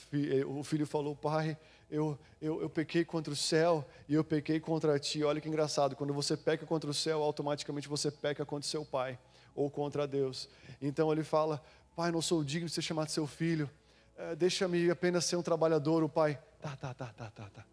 o 0.47 0.65
filho 0.65 0.87
falou, 0.87 1.15
pai, 1.15 1.55
eu, 1.91 2.19
eu, 2.41 2.63
eu 2.63 2.71
pequei 2.71 3.05
contra 3.05 3.31
o 3.31 3.37
céu 3.37 3.87
e 4.09 4.15
eu 4.15 4.25
pequei 4.25 4.59
contra 4.59 4.99
ti. 4.99 5.23
Olha 5.23 5.39
que 5.39 5.49
engraçado, 5.49 5.95
quando 5.95 6.15
você 6.15 6.35
peca 6.35 6.65
contra 6.65 6.89
o 6.89 6.95
céu, 6.95 7.23
automaticamente 7.23 7.87
você 7.87 8.11
peca 8.11 8.47
contra 8.47 8.67
seu 8.67 8.87
pai 8.87 9.19
ou 9.55 9.71
contra 9.71 10.07
Deus. 10.07 10.49
Então 10.81 11.13
ele 11.13 11.23
fala: 11.23 11.63
Pai, 11.95 12.11
não 12.11 12.23
sou 12.23 12.43
digno 12.43 12.69
de 12.69 12.75
ser 12.75 12.81
chamado 12.81 13.11
seu 13.11 13.27
filho, 13.27 13.69
é, 14.17 14.35
deixa-me 14.35 14.91
apenas 14.91 15.27
ser 15.27 15.37
um 15.37 15.43
trabalhador. 15.43 16.03
O 16.03 16.09
pai, 16.09 16.41
tá, 16.59 16.75
tá, 16.75 16.95
tá, 16.95 17.13
tá, 17.13 17.31
tá, 17.31 17.51
tá. 17.51 17.67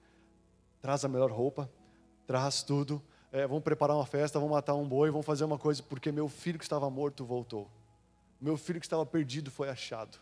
Traz 0.81 1.05
a 1.05 1.07
melhor 1.07 1.31
roupa, 1.31 1.69
traz 2.27 2.61
tudo. 2.61 3.01
É, 3.31 3.47
vamos 3.47 3.63
preparar 3.63 3.95
uma 3.95 4.05
festa, 4.05 4.37
vamos 4.37 4.53
matar 4.53 4.75
um 4.75 4.87
boi, 4.87 5.09
vamos 5.09 5.25
fazer 5.25 5.45
uma 5.45 5.57
coisa, 5.57 5.81
porque 5.81 6.11
meu 6.11 6.29
filho 6.29 6.59
que 6.59 6.65
estava 6.65 6.89
morto 6.89 7.25
voltou. 7.25 7.69
Meu 8.39 8.57
filho 8.57 8.79
que 8.79 8.85
estava 8.85 9.05
perdido 9.05 9.49
foi 9.49 9.69
achado. 9.69 10.19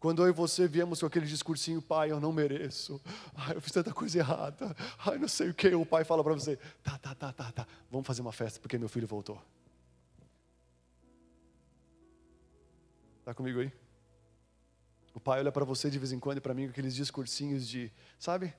Quando 0.00 0.22
eu 0.22 0.28
e 0.28 0.32
você 0.32 0.66
viemos 0.66 0.98
com 0.98 1.06
aquele 1.06 1.26
discursinho, 1.26 1.80
pai, 1.80 2.10
eu 2.10 2.18
não 2.18 2.32
mereço, 2.32 3.00
ai, 3.36 3.54
eu 3.54 3.60
fiz 3.60 3.70
tanta 3.70 3.92
coisa 3.94 4.18
errada, 4.18 4.74
ai, 4.98 5.16
não 5.16 5.28
sei 5.28 5.50
o 5.50 5.54
que, 5.54 5.72
o 5.72 5.86
pai 5.86 6.02
fala 6.02 6.24
para 6.24 6.32
você, 6.32 6.56
tá, 6.82 6.98
tá, 6.98 7.14
tá, 7.14 7.32
tá, 7.32 7.52
tá, 7.52 7.66
vamos 7.88 8.04
fazer 8.04 8.20
uma 8.20 8.32
festa 8.32 8.58
porque 8.58 8.76
meu 8.76 8.88
filho 8.88 9.06
voltou. 9.06 9.40
Está 13.20 13.32
comigo 13.32 13.60
aí? 13.60 13.72
O 15.14 15.20
pai 15.20 15.38
olha 15.38 15.52
para 15.52 15.64
você 15.64 15.88
de 15.88 15.98
vez 15.98 16.10
em 16.10 16.18
quando 16.18 16.38
e 16.38 16.40
para 16.40 16.52
mim 16.52 16.64
com 16.64 16.70
aqueles 16.70 16.96
discursinhos 16.96 17.68
de, 17.68 17.92
sabe? 18.18 18.52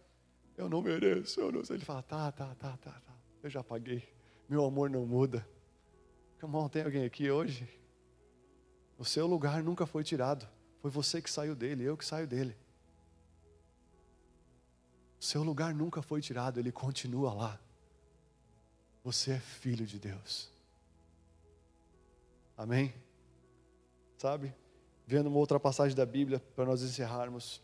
Eu 0.57 0.69
não 0.69 0.81
mereço, 0.81 1.39
eu 1.39 1.51
não 1.51 1.63
sei. 1.63 1.77
Ele 1.77 1.85
fala, 1.85 2.03
tá, 2.03 2.31
tá, 2.31 2.53
tá, 2.55 2.77
tá, 2.77 2.91
tá. 2.91 3.13
Eu 3.41 3.49
já 3.49 3.63
paguei. 3.63 4.07
Meu 4.47 4.63
amor 4.65 4.89
não 4.89 5.05
muda. 5.05 5.47
Come 6.39 6.55
on, 6.55 6.69
tem 6.69 6.83
alguém 6.83 7.05
aqui 7.05 7.29
hoje? 7.31 7.67
O 8.97 9.05
seu 9.05 9.25
lugar 9.25 9.63
nunca 9.63 9.85
foi 9.85 10.03
tirado. 10.03 10.47
Foi 10.81 10.91
você 10.91 11.21
que 11.21 11.29
saiu 11.29 11.55
dele, 11.55 11.83
eu 11.83 11.97
que 11.97 12.05
saio 12.05 12.27
dele. 12.27 12.55
O 15.19 15.23
seu 15.23 15.41
lugar 15.41 15.73
nunca 15.73 16.01
foi 16.01 16.19
tirado, 16.21 16.59
ele 16.59 16.71
continua 16.71 17.33
lá. 17.33 17.59
Você 19.03 19.31
é 19.31 19.39
filho 19.39 19.85
de 19.85 19.97
Deus. 19.97 20.51
Amém? 22.57 22.93
Sabe? 24.17 24.53
Vendo 25.07 25.27
uma 25.27 25.39
outra 25.39 25.59
passagem 25.59 25.95
da 25.95 26.05
Bíblia 26.05 26.39
para 26.55 26.65
nós 26.65 26.81
encerrarmos. 26.81 27.61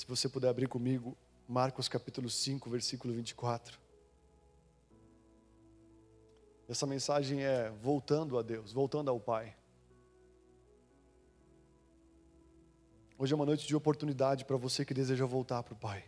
Se 0.00 0.06
você 0.06 0.30
puder 0.30 0.48
abrir 0.48 0.66
comigo, 0.66 1.14
Marcos 1.46 1.86
capítulo 1.86 2.30
5, 2.30 2.70
versículo 2.70 3.12
24. 3.12 3.78
Essa 6.66 6.86
mensagem 6.86 7.44
é 7.44 7.68
voltando 7.68 8.38
a 8.38 8.42
Deus, 8.42 8.72
voltando 8.72 9.10
ao 9.10 9.20
Pai. 9.20 9.54
Hoje 13.18 13.34
é 13.34 13.36
uma 13.36 13.44
noite 13.44 13.66
de 13.66 13.76
oportunidade 13.76 14.46
para 14.46 14.56
você 14.56 14.86
que 14.86 14.94
deseja 14.94 15.26
voltar 15.26 15.62
para 15.62 15.74
o 15.74 15.76
Pai. 15.76 16.02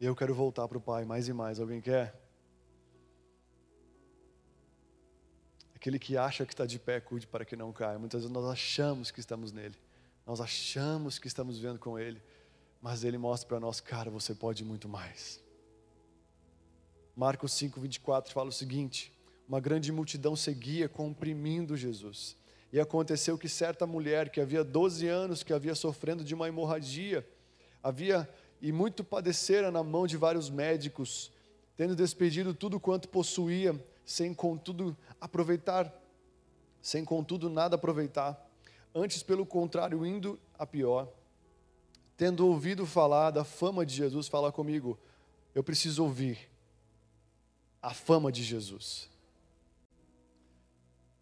Eu 0.00 0.16
quero 0.16 0.34
voltar 0.34 0.66
para 0.66 0.78
o 0.78 0.80
Pai 0.80 1.04
mais 1.04 1.28
e 1.28 1.34
mais. 1.34 1.60
Alguém 1.60 1.82
quer? 1.82 2.23
Aquele 5.84 5.98
que 5.98 6.16
acha 6.16 6.46
que 6.46 6.54
está 6.54 6.64
de 6.64 6.78
pé, 6.78 6.98
cuide 6.98 7.26
para 7.26 7.44
que 7.44 7.54
não 7.54 7.70
caia. 7.70 7.98
Muitas 7.98 8.22
vezes 8.22 8.32
nós 8.32 8.46
achamos 8.46 9.10
que 9.10 9.20
estamos 9.20 9.52
nele. 9.52 9.74
Nós 10.26 10.40
achamos 10.40 11.18
que 11.18 11.26
estamos 11.26 11.58
vivendo 11.58 11.78
com 11.78 11.98
ele. 11.98 12.22
Mas 12.80 13.04
ele 13.04 13.18
mostra 13.18 13.46
para 13.46 13.60
nós, 13.60 13.82
cara, 13.82 14.10
você 14.10 14.34
pode 14.34 14.64
muito 14.64 14.88
mais. 14.88 15.44
Marcos 17.14 17.52
5, 17.52 17.78
24 17.78 18.32
fala 18.32 18.48
o 18.48 18.52
seguinte: 18.52 19.12
uma 19.46 19.60
grande 19.60 19.92
multidão 19.92 20.34
seguia 20.34 20.88
comprimindo 20.88 21.76
Jesus. 21.76 22.34
E 22.72 22.80
aconteceu 22.80 23.36
que 23.36 23.46
certa 23.46 23.86
mulher 23.86 24.30
que 24.30 24.40
havia 24.40 24.64
12 24.64 25.06
anos 25.06 25.42
que 25.42 25.52
havia 25.52 25.74
sofrendo 25.74 26.24
de 26.24 26.34
uma 26.34 26.48
hemorragia, 26.48 27.28
havia 27.82 28.26
e 28.58 28.72
muito 28.72 29.04
padecera 29.04 29.70
na 29.70 29.82
mão 29.82 30.06
de 30.06 30.16
vários 30.16 30.48
médicos, 30.48 31.30
tendo 31.76 31.94
despedido 31.94 32.54
tudo 32.54 32.80
quanto 32.80 33.06
possuía, 33.06 33.78
sem 34.04 34.34
contudo 34.34 34.96
aproveitar, 35.20 35.92
sem 36.82 37.04
contudo 37.04 37.48
nada 37.48 37.76
aproveitar, 37.76 38.38
antes 38.94 39.22
pelo 39.22 39.46
contrário 39.46 40.04
indo 40.04 40.38
a 40.58 40.66
pior. 40.66 41.08
Tendo 42.16 42.46
ouvido 42.46 42.86
falar 42.86 43.30
da 43.30 43.44
fama 43.44 43.84
de 43.84 43.94
Jesus, 43.94 44.28
fala 44.28 44.52
comigo, 44.52 44.98
eu 45.54 45.64
preciso 45.64 46.04
ouvir 46.04 46.50
a 47.82 47.92
fama 47.92 48.30
de 48.30 48.42
Jesus 48.42 49.08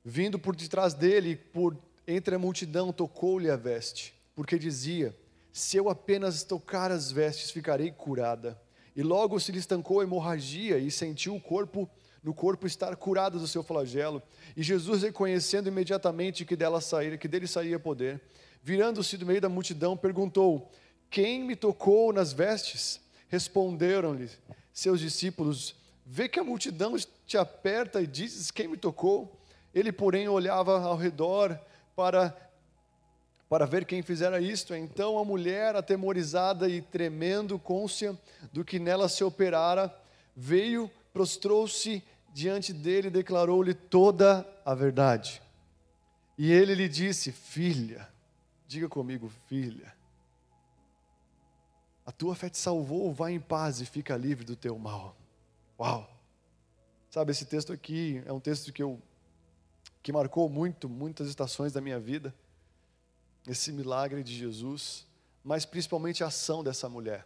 vindo 0.04 0.38
por 0.38 0.56
detrás 0.56 0.94
dele, 0.94 1.36
por 1.36 1.76
entre 2.06 2.34
a 2.34 2.38
multidão, 2.38 2.92
tocou-lhe 2.92 3.50
a 3.50 3.56
veste, 3.56 4.14
porque 4.34 4.58
dizia: 4.58 5.16
Se 5.52 5.76
eu 5.76 5.88
apenas 5.88 6.42
tocar 6.42 6.90
as 6.90 7.12
vestes, 7.12 7.50
ficarei 7.50 7.90
curada. 7.90 8.60
E 8.94 9.02
logo 9.02 9.40
se 9.40 9.52
lhe 9.52 9.58
estancou 9.58 10.00
a 10.00 10.02
hemorragia 10.02 10.78
e 10.78 10.90
sentiu 10.90 11.34
o 11.34 11.40
corpo 11.40 11.88
no 12.22 12.32
corpo 12.32 12.66
estar 12.66 12.94
curado 12.96 13.38
do 13.38 13.48
seu 13.48 13.62
flagelo. 13.62 14.22
E 14.56 14.62
Jesus, 14.62 15.02
reconhecendo 15.02 15.68
imediatamente 15.68 16.44
que 16.44 16.54
dela 16.54 16.80
saíra, 16.80 17.18
que 17.18 17.26
dele 17.26 17.46
saía 17.46 17.78
poder, 17.78 18.20
virando-se 18.62 19.16
do 19.16 19.26
meio 19.26 19.40
da 19.40 19.48
multidão, 19.48 19.96
perguntou: 19.96 20.70
Quem 21.10 21.42
me 21.42 21.56
tocou 21.56 22.12
nas 22.12 22.32
vestes? 22.32 23.00
Responderam-lhe 23.28 24.30
seus 24.72 25.00
discípulos: 25.00 25.74
Vê 26.06 26.28
que 26.28 26.38
a 26.38 26.44
multidão 26.44 26.94
te 27.26 27.36
aperta 27.36 28.00
e 28.00 28.06
dizes: 28.06 28.50
Quem 28.50 28.68
me 28.68 28.76
tocou? 28.76 29.40
Ele, 29.74 29.90
porém, 29.90 30.28
olhava 30.28 30.80
ao 30.80 30.96
redor 30.96 31.58
para, 31.96 32.36
para 33.48 33.64
ver 33.64 33.84
quem 33.84 34.02
fizera 34.02 34.40
isto. 34.40 34.74
Então 34.74 35.18
a 35.18 35.24
mulher, 35.24 35.74
atemorizada 35.74 36.68
e 36.68 36.82
tremendo, 36.82 37.58
côncia 37.58 38.18
do 38.52 38.64
que 38.64 38.78
nela 38.78 39.08
se 39.08 39.24
operara, 39.24 39.94
veio, 40.36 40.90
prostrou-se 41.12 42.02
diante 42.32 42.72
dele 42.72 43.10
declarou-lhe 43.10 43.74
toda 43.74 44.46
a 44.64 44.74
verdade. 44.74 45.42
E 46.38 46.50
ele 46.50 46.74
lhe 46.74 46.88
disse: 46.88 47.30
Filha, 47.30 48.08
diga 48.66 48.88
comigo, 48.88 49.30
filha, 49.46 49.94
a 52.04 52.10
tua 52.10 52.34
fé 52.34 52.48
te 52.48 52.58
salvou, 52.58 53.12
vai 53.12 53.32
em 53.32 53.40
paz 53.40 53.80
e 53.80 53.86
fica 53.86 54.16
livre 54.16 54.44
do 54.44 54.56
teu 54.56 54.78
mal. 54.78 55.16
Uau! 55.78 56.10
Sabe, 57.10 57.30
esse 57.30 57.44
texto 57.44 57.72
aqui 57.72 58.22
é 58.26 58.32
um 58.32 58.40
texto 58.40 58.72
que 58.72 58.82
eu 58.82 59.00
que 60.02 60.12
marcou 60.12 60.48
muito, 60.48 60.88
muitas 60.88 61.28
estações 61.28 61.72
da 61.72 61.80
minha 61.80 62.00
vida, 62.00 62.34
esse 63.46 63.70
milagre 63.70 64.24
de 64.24 64.34
Jesus, 64.34 65.06
mas 65.44 65.64
principalmente 65.64 66.24
a 66.24 66.26
ação 66.26 66.64
dessa 66.64 66.88
mulher. 66.88 67.24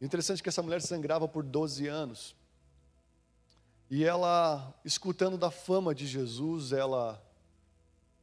interessante 0.00 0.40
que 0.40 0.48
essa 0.48 0.62
mulher 0.62 0.80
sangrava 0.82 1.26
por 1.26 1.42
12 1.42 1.88
anos. 1.88 2.36
E 3.88 4.04
ela, 4.04 4.74
escutando 4.84 5.38
da 5.38 5.50
fama 5.50 5.94
de 5.94 6.06
Jesus, 6.06 6.72
ela 6.72 7.22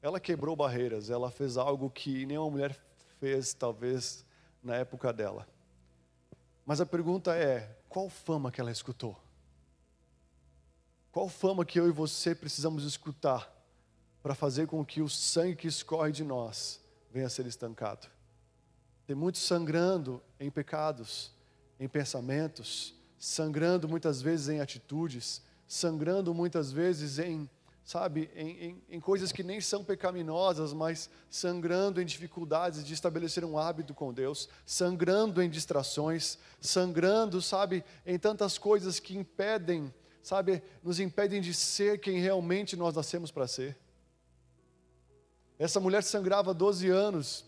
ela 0.01 0.19
quebrou 0.19 0.53
barreiras, 0.53 1.09
ela 1.09 1.31
fez 1.31 1.55
algo 1.55 1.89
que 1.89 2.25
nenhuma 2.25 2.51
mulher 2.51 2.77
fez, 3.21 3.53
talvez, 3.53 4.25
na 4.61 4.75
época 4.75 5.13
dela. 5.13 5.47
Mas 6.65 6.81
a 6.81 6.85
pergunta 6.85 7.33
é: 7.33 7.77
qual 7.87 8.09
fama 8.09 8.51
que 8.51 8.59
ela 8.59 8.69
escutou? 8.69 9.17
Qual 11.09 11.29
fama 11.29 11.63
que 11.63 11.79
eu 11.79 11.87
e 11.87 11.91
você 11.91 12.35
precisamos 12.35 12.83
escutar 12.83 13.49
para 14.21 14.35
fazer 14.35 14.67
com 14.67 14.83
que 14.83 15.01
o 15.01 15.07
sangue 15.07 15.55
que 15.55 15.67
escorre 15.67 16.11
de 16.11 16.23
nós 16.23 16.81
venha 17.09 17.27
a 17.27 17.29
ser 17.29 17.45
estancado? 17.45 18.07
Tem 19.05 19.15
muitos 19.15 19.41
sangrando 19.41 20.21
em 20.37 20.51
pecados, 20.51 21.31
em 21.79 21.87
pensamentos, 21.87 22.93
sangrando 23.17 23.87
muitas 23.87 24.21
vezes 24.21 24.49
em 24.49 24.59
atitudes, 24.59 25.41
sangrando 25.73 26.33
muitas 26.35 26.71
vezes 26.71 27.17
em 27.17 27.49
sabe, 27.83 28.29
em, 28.33 28.49
em, 28.49 28.83
em, 28.91 28.99
coisas 29.01 29.33
que 29.33 29.43
nem 29.43 29.59
são 29.59 29.83
pecaminosas, 29.83 30.71
mas 30.71 31.09
sangrando 31.29 32.01
em 32.01 32.05
dificuldades 32.05 32.85
de 32.85 32.93
estabelecer 32.93 33.43
um 33.43 33.57
hábito 33.57 33.93
com 33.93 34.13
Deus, 34.13 34.47
sangrando 34.65 35.43
em 35.43 35.49
distrações, 35.49 36.37
sangrando, 36.61 37.41
sabe, 37.41 37.83
em 38.05 38.17
tantas 38.17 38.57
coisas 38.57 39.01
que 39.01 39.17
impedem, 39.17 39.93
sabe, 40.21 40.63
nos 40.81 40.97
impedem 41.01 41.41
de 41.41 41.53
ser 41.53 41.99
quem 41.99 42.21
realmente 42.21 42.77
nós 42.77 42.95
nascemos 42.95 43.31
para 43.31 43.47
ser. 43.47 43.77
Essa 45.59 45.81
mulher 45.81 46.03
sangrava 46.03 46.53
12 46.53 46.87
anos, 46.87 47.45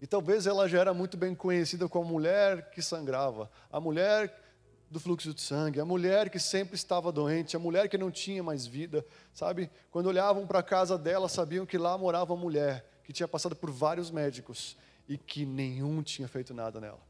e 0.00 0.06
talvez 0.06 0.48
ela 0.48 0.68
já 0.68 0.80
era 0.80 0.92
muito 0.92 1.16
bem 1.16 1.32
conhecida 1.32 1.88
como 1.88 2.08
a 2.08 2.12
mulher 2.12 2.70
que 2.70 2.82
sangrava, 2.82 3.48
a 3.70 3.78
mulher 3.78 4.47
do 4.90 4.98
fluxo 4.98 5.34
de 5.34 5.40
sangue, 5.40 5.80
a 5.80 5.84
mulher 5.84 6.30
que 6.30 6.38
sempre 6.38 6.74
estava 6.74 7.12
doente, 7.12 7.56
a 7.56 7.58
mulher 7.58 7.88
que 7.88 7.98
não 7.98 8.10
tinha 8.10 8.42
mais 8.42 8.66
vida, 8.66 9.04
sabe? 9.34 9.70
Quando 9.90 10.06
olhavam 10.06 10.46
para 10.46 10.60
a 10.60 10.62
casa 10.62 10.96
dela, 10.96 11.28
sabiam 11.28 11.66
que 11.66 11.76
lá 11.76 11.96
morava 11.98 12.32
uma 12.32 12.40
mulher 12.40 12.88
que 13.04 13.12
tinha 13.12 13.28
passado 13.28 13.54
por 13.54 13.70
vários 13.70 14.10
médicos 14.10 14.76
e 15.06 15.18
que 15.18 15.44
nenhum 15.44 16.02
tinha 16.02 16.26
feito 16.26 16.54
nada 16.54 16.80
nela. 16.80 17.00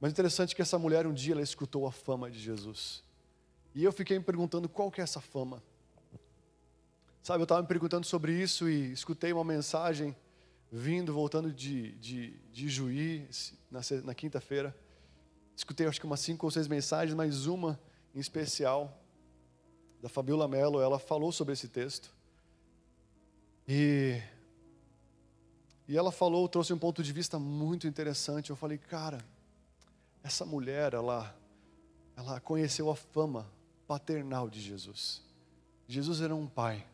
Mas 0.00 0.12
interessante 0.12 0.54
que 0.54 0.62
essa 0.62 0.78
mulher 0.78 1.06
um 1.06 1.12
dia 1.12 1.34
ela 1.34 1.42
escutou 1.42 1.86
a 1.86 1.92
fama 1.92 2.30
de 2.30 2.38
Jesus. 2.38 3.04
E 3.74 3.84
eu 3.84 3.92
fiquei 3.92 4.18
me 4.18 4.24
perguntando 4.24 4.68
qual 4.68 4.90
que 4.90 5.00
é 5.00 5.04
essa 5.04 5.20
fama. 5.20 5.62
Sabe, 7.22 7.40
eu 7.40 7.44
estava 7.44 7.62
me 7.62 7.68
perguntando 7.68 8.06
sobre 8.06 8.32
isso 8.32 8.68
e 8.68 8.92
escutei 8.92 9.32
uma 9.32 9.44
mensagem 9.44 10.16
vindo, 10.72 11.12
voltando 11.12 11.52
de, 11.52 11.92
de, 11.96 12.30
de 12.52 12.68
Juí, 12.68 13.28
na, 13.70 13.80
na 14.04 14.14
quinta-feira 14.14 14.74
escutei 15.60 15.86
acho 15.86 16.00
que 16.00 16.06
umas 16.06 16.20
cinco 16.20 16.46
ou 16.46 16.50
seis 16.50 16.66
mensagens, 16.66 17.14
mas 17.14 17.46
uma 17.46 17.78
em 18.14 18.18
especial 18.18 18.98
da 20.02 20.08
Fabiola 20.08 20.48
Mello, 20.48 20.80
ela 20.80 20.98
falou 20.98 21.30
sobre 21.30 21.52
esse 21.52 21.68
texto. 21.68 22.12
E 23.68 24.20
e 25.86 25.96
ela 25.96 26.12
falou, 26.12 26.48
trouxe 26.48 26.72
um 26.72 26.78
ponto 26.78 27.02
de 27.02 27.12
vista 27.12 27.36
muito 27.36 27.86
interessante. 27.86 28.50
Eu 28.50 28.56
falei, 28.56 28.78
cara, 28.78 29.18
essa 30.22 30.44
mulher, 30.44 30.94
ela 30.94 31.36
ela 32.16 32.40
conheceu 32.40 32.90
a 32.90 32.96
fama 32.96 33.46
paternal 33.86 34.48
de 34.48 34.60
Jesus. 34.60 35.22
Jesus 35.86 36.20
era 36.20 36.34
um 36.34 36.46
pai. 36.46 36.86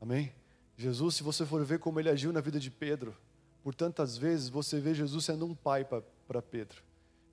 Amém? 0.00 0.32
Jesus, 0.76 1.16
se 1.16 1.22
você 1.22 1.44
for 1.44 1.64
ver 1.64 1.78
como 1.78 2.00
ele 2.00 2.08
agiu 2.08 2.32
na 2.32 2.40
vida 2.40 2.58
de 2.58 2.70
Pedro, 2.70 3.16
por 3.62 3.74
tantas 3.74 4.16
vezes 4.16 4.48
você 4.48 4.80
vê 4.80 4.94
Jesus 4.94 5.24
sendo 5.24 5.44
um 5.44 5.54
pai 5.54 5.84
para 5.84 6.40
Pedro. 6.40 6.89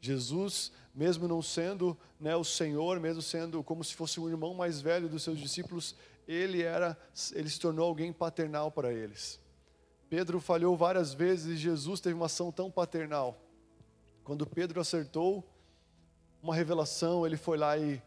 Jesus, 0.08 0.72
mesmo 0.96 1.28
não 1.28 1.42
sendo 1.42 1.98
né, 2.20 2.36
o 2.36 2.44
Senhor, 2.44 3.00
mesmo 3.00 3.22
sendo 3.22 3.64
como 3.64 3.84
se 3.84 3.94
fosse 3.94 4.20
o 4.20 4.30
irmão 4.30 4.54
mais 4.54 4.82
velho 4.82 5.10
dos 5.10 5.24
seus 5.24 5.38
discípulos, 5.38 5.96
ele 6.28 6.62
era, 6.62 6.98
ele 7.34 7.50
se 7.50 7.60
tornou 7.60 7.86
alguém 7.86 8.12
paternal 8.12 8.72
para 8.72 8.92
eles. 8.92 9.40
Pedro 10.10 10.40
falhou 10.40 10.76
várias 10.78 11.14
vezes 11.14 11.48
e 11.48 11.58
Jesus 11.58 12.00
teve 12.00 12.16
uma 12.16 12.28
ação 12.28 12.52
tão 12.52 12.72
paternal. 12.72 13.38
Quando 14.24 14.48
Pedro 14.48 14.80
acertou 14.80 15.44
uma 16.42 16.56
revelação, 16.56 17.26
ele 17.26 17.38
foi 17.38 17.58
lá 17.58 17.78
e 17.78 18.02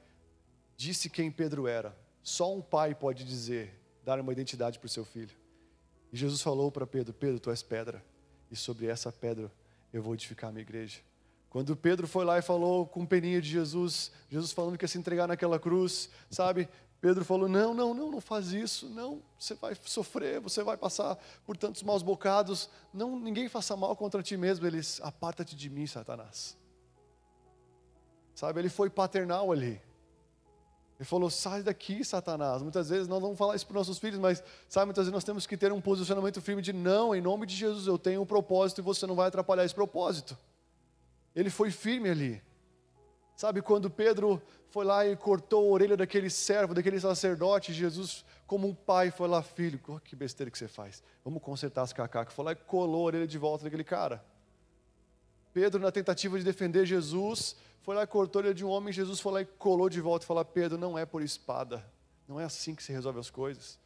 disse 0.76 1.10
quem 1.10 1.30
Pedro 1.30 1.66
era. 1.66 1.96
Só 2.22 2.54
um 2.54 2.62
pai 2.62 2.94
pode 2.94 3.24
dizer, 3.24 3.78
dar 4.04 4.18
uma 4.20 4.32
identidade 4.32 4.78
para 4.78 4.86
o 4.86 4.90
seu 4.90 5.04
filho. 5.04 5.36
E 6.12 6.16
Jesus 6.16 6.40
falou 6.40 6.72
para 6.72 6.86
Pedro: 6.86 7.12
Pedro, 7.12 7.38
tu 7.38 7.50
és 7.50 7.62
pedra, 7.62 8.02
e 8.50 8.56
sobre 8.56 8.86
essa 8.86 9.12
pedra 9.12 9.50
eu 9.92 10.02
vou 10.02 10.14
edificar 10.14 10.48
a 10.48 10.52
minha 10.52 10.62
igreja. 10.62 11.00
Quando 11.50 11.76
Pedro 11.76 12.06
foi 12.06 12.24
lá 12.24 12.38
e 12.38 12.42
falou 12.42 12.86
com 12.86 13.04
peninha 13.04 13.42
de 13.42 13.48
Jesus, 13.48 14.12
Jesus 14.30 14.52
falando 14.52 14.78
que 14.78 14.84
ia 14.84 14.88
se 14.88 14.96
entregar 14.96 15.26
naquela 15.26 15.58
cruz, 15.58 16.08
sabe? 16.30 16.68
Pedro 17.00 17.24
falou: 17.24 17.48
Não, 17.48 17.74
não, 17.74 17.92
não, 17.92 18.08
não 18.08 18.20
faz 18.20 18.52
isso, 18.52 18.88
não, 18.88 19.20
você 19.36 19.54
vai 19.54 19.76
sofrer, 19.84 20.38
você 20.38 20.62
vai 20.62 20.76
passar 20.76 21.18
por 21.44 21.56
tantos 21.56 21.82
maus 21.82 22.04
bocados, 22.04 22.70
não, 22.94 23.18
ninguém 23.18 23.48
faça 23.48 23.76
mal 23.76 23.96
contra 23.96 24.22
ti 24.22 24.36
mesmo. 24.36 24.64
Eles, 24.64 25.00
aparta-te 25.02 25.56
de 25.56 25.68
mim, 25.68 25.88
Satanás. 25.88 26.56
Sabe, 28.32 28.60
ele 28.60 28.68
foi 28.68 28.88
paternal 28.88 29.50
ali. 29.50 29.82
Ele 31.00 31.04
falou: 31.04 31.30
sai 31.30 31.64
daqui, 31.64 32.04
Satanás. 32.04 32.62
Muitas 32.62 32.90
vezes 32.90 33.08
nós 33.08 33.20
vamos 33.20 33.36
falar 33.36 33.56
isso 33.56 33.66
para 33.66 33.80
os 33.80 33.88
nossos 33.88 33.98
filhos, 33.98 34.20
mas 34.20 34.40
sabe, 34.68 34.86
muitas 34.86 35.06
vezes 35.06 35.12
nós 35.12 35.24
temos 35.24 35.48
que 35.48 35.56
ter 35.56 35.72
um 35.72 35.80
posicionamento 35.80 36.40
firme 36.40 36.62
de 36.62 36.72
não, 36.72 37.12
em 37.12 37.20
nome 37.20 37.44
de 37.44 37.56
Jesus, 37.56 37.88
eu 37.88 37.98
tenho 37.98 38.22
um 38.22 38.26
propósito 38.26 38.78
e 38.78 38.82
você 38.82 39.04
não 39.04 39.16
vai 39.16 39.26
atrapalhar 39.26 39.64
esse 39.64 39.74
propósito. 39.74 40.38
Ele 41.34 41.50
foi 41.50 41.70
firme 41.70 42.08
ali. 42.08 42.42
Sabe 43.36 43.62
quando 43.62 43.88
Pedro 43.88 44.42
foi 44.68 44.84
lá 44.84 45.06
e 45.06 45.16
cortou 45.16 45.66
a 45.66 45.72
orelha 45.72 45.96
daquele 45.96 46.28
servo, 46.28 46.74
daquele 46.74 47.00
sacerdote, 47.00 47.72
Jesus, 47.72 48.24
como 48.46 48.68
um 48.68 48.74
pai, 48.74 49.10
foi 49.10 49.28
lá, 49.28 49.42
filho, 49.42 49.80
oh, 49.88 49.98
que 49.98 50.14
besteira 50.14 50.50
que 50.50 50.58
você 50.58 50.68
faz. 50.68 51.02
Vamos 51.24 51.42
consertar 51.42 51.82
as 51.82 51.92
cacacas. 51.92 52.34
Foi 52.34 52.44
lá 52.44 52.52
e 52.52 52.56
colou 52.56 53.02
a 53.02 53.04
orelha 53.04 53.26
de 53.26 53.38
volta 53.38 53.64
daquele 53.64 53.82
cara. 53.82 54.24
Pedro, 55.52 55.80
na 55.80 55.90
tentativa 55.90 56.38
de 56.38 56.44
defender 56.44 56.84
Jesus, 56.84 57.56
foi 57.82 57.94
lá 57.94 58.02
e 58.02 58.06
cortou 58.06 58.40
a 58.40 58.42
orelha 58.42 58.54
de 58.54 58.64
um 58.64 58.68
homem. 58.68 58.92
Jesus 58.92 59.20
foi 59.20 59.32
lá 59.32 59.40
e 59.40 59.46
colou 59.46 59.88
de 59.88 60.00
volta 60.00 60.24
e 60.24 60.26
falou: 60.26 60.44
Pedro, 60.44 60.76
não 60.76 60.98
é 60.98 61.06
por 61.06 61.22
espada. 61.22 61.84
Não 62.28 62.38
é 62.38 62.44
assim 62.44 62.74
que 62.74 62.82
se 62.82 62.92
resolve 62.92 63.18
as 63.18 63.30
coisas. 63.30 63.78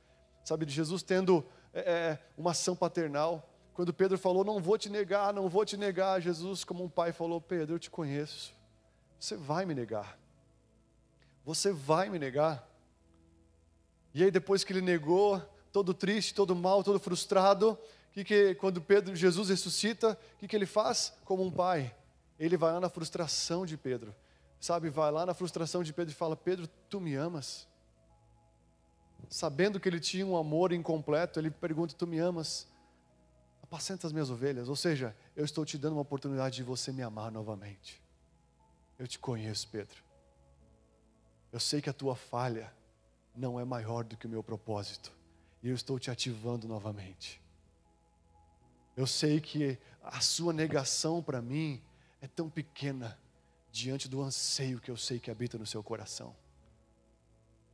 Sabe, 0.44 0.66
de 0.66 0.74
Jesus 0.74 1.02
tendo 1.02 1.46
é, 1.72 1.80
é 1.80 2.18
uma 2.36 2.50
ação 2.50 2.76
paternal. 2.76 3.48
Quando 3.74 3.92
Pedro 3.92 4.16
falou, 4.16 4.44
não 4.44 4.60
vou 4.60 4.78
te 4.78 4.88
negar, 4.88 5.34
não 5.34 5.48
vou 5.48 5.64
te 5.64 5.76
negar, 5.76 6.22
Jesus, 6.22 6.62
como 6.62 6.84
um 6.84 6.88
pai, 6.88 7.12
falou: 7.12 7.40
Pedro, 7.40 7.74
eu 7.74 7.78
te 7.78 7.90
conheço, 7.90 8.54
você 9.18 9.36
vai 9.36 9.66
me 9.66 9.74
negar, 9.74 10.16
você 11.44 11.72
vai 11.72 12.08
me 12.08 12.18
negar. 12.18 12.66
E 14.14 14.22
aí, 14.22 14.30
depois 14.30 14.62
que 14.62 14.72
ele 14.72 14.80
negou, 14.80 15.42
todo 15.72 15.92
triste, 15.92 16.32
todo 16.32 16.54
mal, 16.54 16.84
todo 16.84 17.00
frustrado, 17.00 17.76
que, 18.12 18.22
que 18.22 18.54
quando 18.54 18.80
Pedro, 18.80 19.16
Jesus 19.16 19.48
ressuscita, 19.48 20.16
o 20.34 20.38
que, 20.38 20.46
que 20.46 20.54
ele 20.54 20.66
faz? 20.66 21.12
Como 21.24 21.42
um 21.42 21.50
pai, 21.50 21.92
ele 22.38 22.56
vai 22.56 22.72
lá 22.72 22.78
na 22.78 22.88
frustração 22.88 23.66
de 23.66 23.76
Pedro, 23.76 24.14
sabe? 24.60 24.88
Vai 24.88 25.10
lá 25.10 25.26
na 25.26 25.34
frustração 25.34 25.82
de 25.82 25.92
Pedro 25.92 26.12
e 26.12 26.16
fala: 26.16 26.36
Pedro, 26.36 26.68
tu 26.88 27.00
me 27.00 27.16
amas? 27.16 27.66
Sabendo 29.28 29.80
que 29.80 29.88
ele 29.88 29.98
tinha 29.98 30.24
um 30.24 30.36
amor 30.36 30.72
incompleto, 30.72 31.40
ele 31.40 31.50
pergunta: 31.50 31.92
Tu 31.98 32.06
me 32.06 32.20
amas? 32.20 32.72
Apacenta 33.74 34.06
as 34.06 34.12
minhas 34.12 34.30
ovelhas. 34.30 34.68
Ou 34.68 34.76
seja, 34.76 35.16
eu 35.34 35.44
estou 35.44 35.64
te 35.64 35.76
dando 35.76 35.94
uma 35.94 36.02
oportunidade 36.02 36.54
de 36.54 36.62
você 36.62 36.92
me 36.92 37.02
amar 37.02 37.32
novamente. 37.32 38.00
Eu 38.96 39.08
te 39.08 39.18
conheço, 39.18 39.68
Pedro. 39.68 40.00
Eu 41.50 41.58
sei 41.58 41.82
que 41.82 41.90
a 41.90 41.92
tua 41.92 42.14
falha 42.14 42.72
não 43.34 43.58
é 43.58 43.64
maior 43.64 44.04
do 44.04 44.16
que 44.16 44.26
o 44.26 44.30
meu 44.30 44.44
propósito. 44.44 45.12
E 45.60 45.68
eu 45.68 45.74
estou 45.74 45.98
te 45.98 46.08
ativando 46.08 46.68
novamente. 46.68 47.42
Eu 48.96 49.08
sei 49.08 49.40
que 49.40 49.76
a 50.04 50.20
sua 50.20 50.52
negação 50.52 51.20
para 51.20 51.42
mim 51.42 51.82
é 52.20 52.28
tão 52.28 52.48
pequena 52.48 53.18
diante 53.72 54.08
do 54.08 54.22
anseio 54.22 54.80
que 54.80 54.90
eu 54.90 54.96
sei 54.96 55.18
que 55.18 55.32
habita 55.32 55.58
no 55.58 55.66
seu 55.66 55.82
coração. 55.82 56.36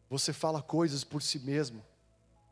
Você 0.08 0.32
fala 0.32 0.62
coisas 0.62 1.04
por 1.04 1.20
si 1.20 1.38
mesmo, 1.40 1.84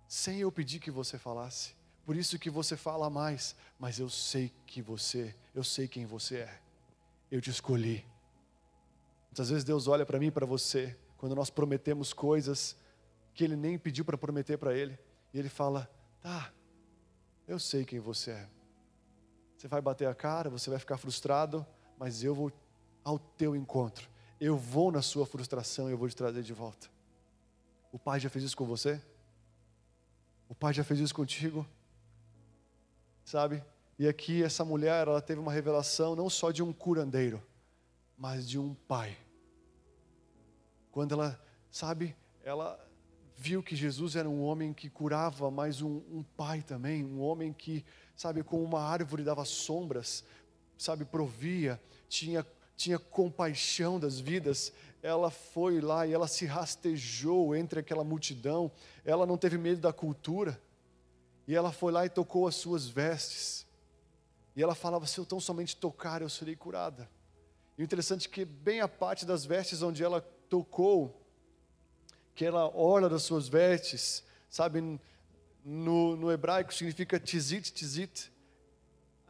sem 0.06 0.38
eu 0.38 0.52
pedir 0.52 0.80
que 0.80 0.90
você 0.90 1.16
falasse. 1.16 1.77
Por 2.08 2.16
isso 2.16 2.38
que 2.38 2.48
você 2.48 2.74
fala 2.74 3.10
mais, 3.10 3.54
mas 3.78 3.98
eu 3.98 4.08
sei 4.08 4.50
que 4.64 4.80
você, 4.80 5.36
eu 5.54 5.62
sei 5.62 5.86
quem 5.86 6.06
você 6.06 6.36
é. 6.36 6.60
Eu 7.30 7.38
te 7.38 7.50
escolhi. 7.50 8.02
Muitas 9.26 9.50
vezes 9.50 9.62
Deus 9.62 9.86
olha 9.86 10.06
para 10.06 10.18
mim 10.18 10.28
e 10.28 10.30
para 10.30 10.46
você, 10.46 10.96
quando 11.18 11.34
nós 11.34 11.50
prometemos 11.50 12.14
coisas 12.14 12.74
que 13.34 13.44
Ele 13.44 13.56
nem 13.56 13.78
pediu 13.78 14.06
para 14.06 14.16
prometer 14.16 14.56
para 14.56 14.74
Ele, 14.74 14.98
e 15.34 15.38
Ele 15.38 15.50
fala: 15.50 15.86
Tá, 16.22 16.50
eu 17.46 17.58
sei 17.58 17.84
quem 17.84 18.00
você 18.00 18.30
é. 18.30 18.48
Você 19.58 19.68
vai 19.68 19.82
bater 19.82 20.08
a 20.08 20.14
cara, 20.14 20.48
você 20.48 20.70
vai 20.70 20.78
ficar 20.78 20.96
frustrado, 20.96 21.66
mas 21.98 22.24
eu 22.24 22.34
vou 22.34 22.50
ao 23.04 23.18
teu 23.18 23.54
encontro. 23.54 24.08
Eu 24.40 24.56
vou 24.56 24.90
na 24.90 25.02
sua 25.02 25.26
frustração 25.26 25.90
e 25.90 25.92
eu 25.92 25.98
vou 25.98 26.08
te 26.08 26.16
trazer 26.16 26.42
de 26.42 26.54
volta. 26.54 26.88
O 27.92 27.98
Pai 27.98 28.18
já 28.18 28.30
fez 28.30 28.46
isso 28.46 28.56
com 28.56 28.64
você? 28.64 28.98
O 30.48 30.54
Pai 30.54 30.72
já 30.72 30.82
fez 30.82 31.00
isso 31.00 31.14
contigo? 31.14 31.66
Sabe? 33.28 33.62
E 33.98 34.08
aqui 34.08 34.42
essa 34.42 34.64
mulher, 34.64 35.06
ela 35.06 35.20
teve 35.20 35.38
uma 35.38 35.52
revelação 35.52 36.16
não 36.16 36.30
só 36.30 36.50
de 36.50 36.62
um 36.62 36.72
curandeiro, 36.72 37.42
mas 38.16 38.48
de 38.48 38.58
um 38.58 38.72
pai. 38.72 39.18
Quando 40.90 41.12
ela, 41.12 41.38
sabe, 41.70 42.16
ela 42.42 42.82
viu 43.36 43.62
que 43.62 43.76
Jesus 43.76 44.16
era 44.16 44.26
um 44.26 44.42
homem 44.42 44.72
que 44.72 44.88
curava, 44.88 45.50
mas 45.50 45.82
um, 45.82 46.00
um 46.10 46.22
pai 46.22 46.62
também, 46.62 47.04
um 47.04 47.20
homem 47.20 47.52
que, 47.52 47.84
sabe, 48.16 48.42
como 48.42 48.62
uma 48.64 48.80
árvore 48.80 49.22
dava 49.22 49.44
sombras, 49.44 50.24
sabe, 50.78 51.04
provia, 51.04 51.78
tinha, 52.08 52.46
tinha 52.74 52.98
compaixão 52.98 54.00
das 54.00 54.18
vidas, 54.18 54.72
ela 55.02 55.30
foi 55.30 55.82
lá 55.82 56.06
e 56.06 56.14
ela 56.14 56.28
se 56.28 56.46
rastejou 56.46 57.54
entre 57.54 57.80
aquela 57.80 58.02
multidão, 58.02 58.72
ela 59.04 59.26
não 59.26 59.36
teve 59.36 59.58
medo 59.58 59.82
da 59.82 59.92
cultura, 59.92 60.58
e 61.48 61.56
ela 61.56 61.72
foi 61.72 61.90
lá 61.90 62.04
e 62.04 62.10
tocou 62.10 62.46
as 62.46 62.56
suas 62.56 62.86
vestes, 62.86 63.66
e 64.54 64.62
ela 64.62 64.74
falava: 64.74 65.06
Se 65.06 65.18
eu 65.18 65.24
tão 65.24 65.40
somente 65.40 65.74
tocar, 65.74 66.20
eu 66.20 66.28
serei 66.28 66.54
curada. 66.54 67.10
E 67.76 67.82
o 67.82 67.84
interessante 67.84 68.28
é 68.28 68.30
que, 68.30 68.44
bem 68.44 68.82
a 68.82 68.88
parte 68.88 69.24
das 69.24 69.46
vestes 69.46 69.80
onde 69.80 70.04
ela 70.04 70.20
tocou, 70.50 71.24
que 72.34 72.44
ela 72.44 72.68
orla 72.76 73.08
das 73.08 73.22
suas 73.22 73.48
vestes, 73.48 74.22
sabe, 74.50 75.00
no, 75.64 76.16
no 76.16 76.30
hebraico 76.30 76.74
significa 76.74 77.18
tizit, 77.18 77.72
tizit, 77.72 78.30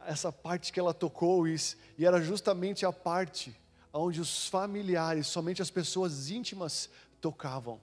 essa 0.05 0.31
parte 0.31 0.73
que 0.73 0.79
ela 0.79 0.93
tocou, 0.93 1.47
e, 1.47 1.55
e 1.97 2.05
era 2.05 2.21
justamente 2.21 2.85
a 2.85 2.91
parte 2.91 3.55
onde 3.93 4.19
os 4.19 4.47
familiares, 4.47 5.27
somente 5.27 5.61
as 5.61 5.71
pessoas 5.71 6.29
íntimas 6.29 6.89
tocavam. 7.21 7.79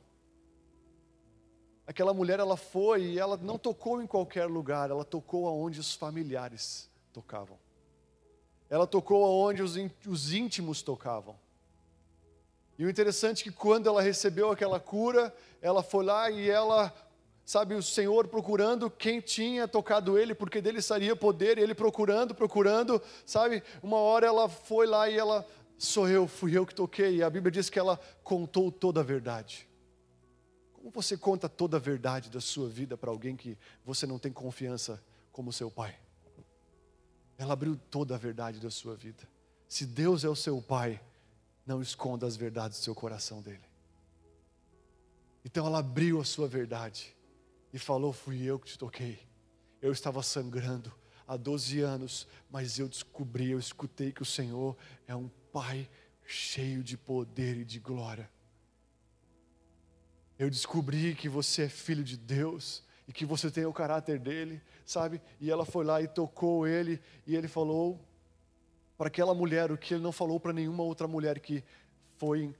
Aquela 1.87 2.12
mulher 2.12 2.40
ela 2.40 2.57
foi 2.57 3.03
e 3.03 3.18
ela 3.18 3.37
não 3.37 3.57
tocou 3.57 4.03
em 4.03 4.07
qualquer 4.07 4.46
lugar, 4.46 4.90
ela 4.90 5.05
tocou 5.05 5.46
aonde 5.46 5.79
os 5.79 5.94
familiares 5.94 6.90
tocavam. 7.12 7.57
Ela 8.68 8.87
tocou 8.87 9.25
aonde 9.25 9.62
os, 9.62 9.77
os 10.07 10.33
íntimos 10.33 10.83
tocavam. 10.83 11.37
E 12.77 12.85
o 12.85 12.90
interessante 12.90 13.40
é 13.40 13.44
que 13.44 13.53
quando 13.53 13.88
ela 13.88 14.03
recebeu 14.03 14.51
aquela 14.51 14.81
cura, 14.81 15.33
ela 15.62 15.83
foi 15.83 16.05
lá 16.05 16.29
e 16.29 16.51
ela, 16.51 16.92
sabe, 17.44 17.75
o 17.75 17.83
Senhor 17.83 18.27
procurando 18.27 18.90
quem 18.90 19.20
tinha 19.20 19.68
tocado 19.68 20.18
ele, 20.18 20.35
porque 20.35 20.61
dele 20.61 20.81
estaria 20.81 21.14
poder, 21.14 21.57
e 21.57 21.62
ele 21.62 21.75
procurando, 21.75 22.35
procurando, 22.35 23.01
sabe, 23.25 23.62
uma 23.81 23.99
hora 23.99 24.27
ela 24.27 24.49
foi 24.49 24.87
lá 24.87 25.09
e 25.09 25.16
ela 25.16 25.46
sou 25.79 26.09
eu, 26.09 26.27
fui 26.27 26.59
eu 26.59 26.66
que 26.66 26.75
toquei. 26.75 27.16
E 27.16 27.22
a 27.22 27.31
Bíblia 27.31 27.53
diz 27.53 27.70
que 27.70 27.79
ela 27.79 27.99
contou 28.25 28.72
toda 28.72 29.01
a 29.01 29.05
verdade. 29.05 29.68
Como 30.87 31.03
você 31.03 31.16
conta 31.16 31.49
toda 31.49 31.79
a 31.79 31.81
verdade 31.81 32.31
da 32.31 32.40
sua 32.40 32.68
vida 32.68 32.96
para 32.96 33.11
alguém 33.11 33.35
que 33.37 33.59
você 33.85 34.07
não 34.07 34.20
tem 34.20 34.31
confiança 34.31 35.03
como 35.33 35.53
seu 35.53 35.68
pai? 35.68 35.99
Ela 37.37 37.55
abriu 37.55 37.77
toda 37.90 38.14
a 38.14 38.18
verdade 38.18 38.61
da 38.61 38.70
sua 38.70 38.94
vida. 38.94 39.29
Se 39.68 39.85
Deus 39.85 40.22
é 40.22 40.29
o 40.29 40.37
seu 40.37 40.62
pai, 40.62 41.03
não 41.66 41.83
esconda 41.83 42.25
as 42.25 42.37
verdades 42.37 42.79
do 42.79 42.85
seu 42.85 42.94
coração 42.94 43.42
dele. 43.42 43.64
Então 45.44 45.66
ela 45.66 45.81
abriu 45.81 46.20
a 46.20 46.25
sua 46.25 46.46
verdade 46.46 47.16
e 47.72 47.81
falou: 47.81 48.12
Fui 48.12 48.40
eu 48.44 48.57
que 48.57 48.68
te 48.68 48.79
toquei. 48.79 49.18
Eu 49.83 49.90
estava 49.90 50.22
sangrando 50.22 50.94
há 51.27 51.37
12 51.37 51.81
anos, 51.81 52.29
mas 52.49 52.79
eu 52.79 52.88
descobri, 52.88 53.51
eu 53.51 53.59
escutei 53.59 54.12
que 54.12 54.22
o 54.22 54.25
Senhor 54.25 54.77
é 55.09 55.16
um 55.16 55.29
Pai 55.53 55.90
cheio 56.25 56.85
de 56.85 56.96
poder 56.96 57.57
e 57.57 57.64
de 57.64 57.81
glória. 57.81 58.31
Eu 60.38 60.51
descobri 60.51 61.14
que 61.14 61.29
você 61.29 61.62
é 61.62 61.68
filho 61.68 62.05
de 62.05 62.16
Deus 62.16 62.83
e 63.09 63.12
que 63.12 63.25
você 63.25 63.51
tem 63.51 63.64
o 63.64 63.72
caráter 63.72 64.18
dele, 64.18 64.61
sabe? 64.85 65.20
E 65.40 65.51
ela 65.51 65.64
foi 65.64 65.85
lá 65.85 66.03
e 66.03 66.09
tocou 66.09 66.66
ele 66.66 67.01
e 67.27 67.35
ele 67.35 67.49
falou 67.49 68.01
para 68.99 69.09
aquela 69.09 69.35
mulher 69.35 69.70
o 69.70 69.79
que 69.79 69.94
ele 69.94 70.03
não 70.03 70.12
falou 70.12 70.38
para 70.38 70.53
nenhuma 70.53 70.83
outra 70.83 71.07
mulher 71.07 71.40
que 71.40 71.62
foi, 72.16 72.55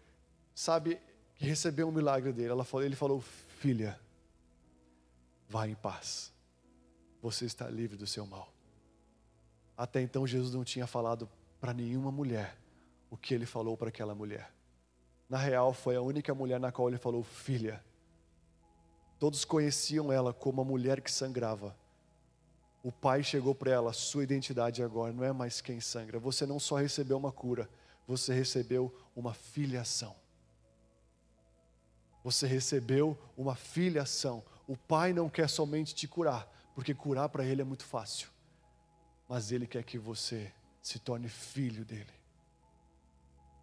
sabe, 0.55 1.01
que 1.35 1.45
recebeu 1.45 1.89
um 1.89 1.93
milagre 1.93 2.33
dele. 2.33 2.51
Ela 2.51 2.65
falou, 2.65 2.87
ele 2.87 2.97
falou: 2.97 3.21
"Filha, 3.59 3.99
vá 5.49 5.67
em 5.69 5.75
paz. 5.75 6.33
Você 7.21 7.45
está 7.45 7.69
livre 7.69 7.97
do 7.97 8.07
seu 8.07 8.27
mal." 8.27 8.53
Até 9.77 10.01
então 10.01 10.27
Jesus 10.27 10.55
não 10.55 10.65
tinha 10.65 10.87
falado 10.87 11.29
para 11.61 11.75
nenhuma 11.75 12.11
mulher 12.11 12.57
o 13.11 13.17
que 13.17 13.35
ele 13.35 13.45
falou 13.45 13.77
para 13.77 13.89
aquela 13.89 14.15
mulher. 14.15 14.56
Na 15.29 15.39
real, 15.39 15.73
foi 15.73 15.97
a 15.97 16.03
única 16.03 16.35
mulher 16.35 16.61
na 16.61 16.71
qual 16.71 16.89
ele 16.89 16.99
falou, 16.99 17.23
filha. 17.23 17.85
Todos 19.19 19.45
conheciam 19.45 20.13
ela 20.13 20.33
como 20.33 20.61
a 20.61 20.65
mulher 20.65 21.01
que 21.01 21.11
sangrava. 21.11 21.77
O 22.83 22.93
pai 22.93 23.23
chegou 23.23 23.55
para 23.55 23.73
ela, 23.73 23.93
sua 23.93 24.23
identidade 24.23 24.83
agora 24.83 25.13
não 25.13 25.25
é 25.25 25.33
mais 25.33 25.61
quem 25.61 25.81
sangra. 25.81 26.21
Você 26.21 26.47
não 26.47 26.61
só 26.61 26.77
recebeu 26.77 27.17
uma 27.17 27.33
cura, 27.33 27.69
você 28.07 28.33
recebeu 28.33 28.95
uma 29.17 29.35
filiação. 29.35 30.15
Você 32.23 32.47
recebeu 32.47 33.19
uma 33.37 33.57
filiação. 33.57 34.45
O 34.69 34.77
pai 34.77 35.13
não 35.13 35.29
quer 35.29 35.49
somente 35.49 35.95
te 35.95 36.07
curar, 36.07 36.47
porque 36.75 36.95
curar 36.95 37.29
para 37.29 37.45
ele 37.45 37.63
é 37.63 37.65
muito 37.65 37.85
fácil. 37.85 38.29
Mas 39.29 39.51
ele 39.51 39.67
quer 39.67 39.83
que 39.83 39.99
você 39.99 40.53
se 40.81 41.01
torne 41.01 41.29
filho 41.29 41.85
dele. 41.85 42.16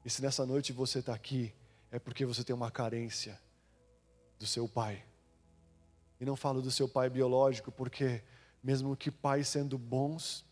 E 0.05 0.09
se 0.09 0.21
nessa 0.21 0.45
noite 0.45 0.73
você 0.73 0.99
está 0.99 1.13
aqui, 1.13 1.53
é 1.91 1.99
porque 1.99 2.25
você 2.25 2.43
tem 2.43 2.55
uma 2.55 2.71
carência 2.71 3.39
do 4.37 4.45
seu 4.45 4.67
pai. 4.67 5.03
E 6.19 6.25
não 6.25 6.35
falo 6.35 6.61
do 6.61 6.71
seu 6.71 6.87
pai 6.87 7.09
biológico, 7.09 7.71
porque 7.71 8.23
mesmo 8.61 8.95
que 8.95 9.11
pais 9.11 9.47
sendo 9.47 9.77
bons, 9.77 10.45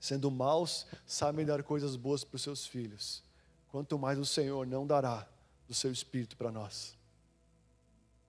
sendo 0.00 0.30
maus, 0.30 0.86
sabem 1.06 1.46
dar 1.46 1.62
coisas 1.62 1.96
boas 1.96 2.24
para 2.24 2.36
os 2.36 2.42
seus 2.42 2.66
filhos. 2.66 3.22
Quanto 3.68 3.98
mais 3.98 4.18
o 4.18 4.26
Senhor 4.26 4.66
não 4.66 4.86
dará 4.86 5.28
do 5.66 5.74
seu 5.74 5.92
espírito 5.92 6.36
para 6.36 6.50
nós. 6.50 6.96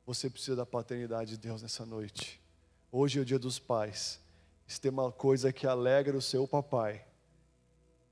Você 0.05 0.29
precisa 0.29 0.55
da 0.55 0.65
paternidade 0.65 1.31
de 1.31 1.37
Deus 1.37 1.61
nessa 1.61 1.85
noite. 1.85 2.41
Hoje 2.91 3.19
é 3.19 3.21
o 3.21 3.25
dia 3.25 3.39
dos 3.39 3.57
pais. 3.57 4.19
Se 4.67 4.79
tem 4.79 4.91
uma 4.91 5.11
coisa 5.11 5.51
que 5.51 5.65
alegra 5.65 6.15
o 6.15 6.21
seu 6.21 6.47
papai, 6.47 7.05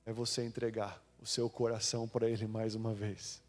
é 0.05 0.11
você 0.11 0.43
entregar 0.43 1.01
o 1.21 1.25
seu 1.25 1.49
coração 1.49 2.07
para 2.07 2.27
Ele 2.27 2.47
mais 2.47 2.73
uma 2.73 2.93
vez. 2.93 3.41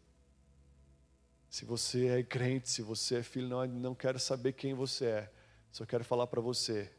Se 1.49 1.65
você 1.65 2.07
é 2.07 2.23
crente, 2.23 2.69
se 2.69 2.81
você 2.81 3.17
é 3.17 3.23
filho, 3.23 3.47
não, 3.47 3.65
não 3.67 3.95
quero 3.95 4.19
saber 4.19 4.53
quem 4.53 4.73
você 4.73 5.05
é, 5.05 5.31
só 5.71 5.85
quero 5.85 6.03
falar 6.03 6.27
para 6.27 6.39
você. 6.39 6.91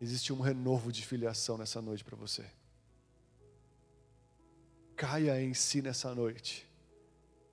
Existe 0.00 0.32
um 0.32 0.40
renovo 0.40 0.90
de 0.90 1.04
filiação 1.04 1.56
nessa 1.56 1.80
noite 1.80 2.02
para 2.02 2.16
você. 2.16 2.44
Caia 4.96 5.40
em 5.40 5.54
si 5.54 5.80
nessa 5.80 6.14
noite. 6.14 6.66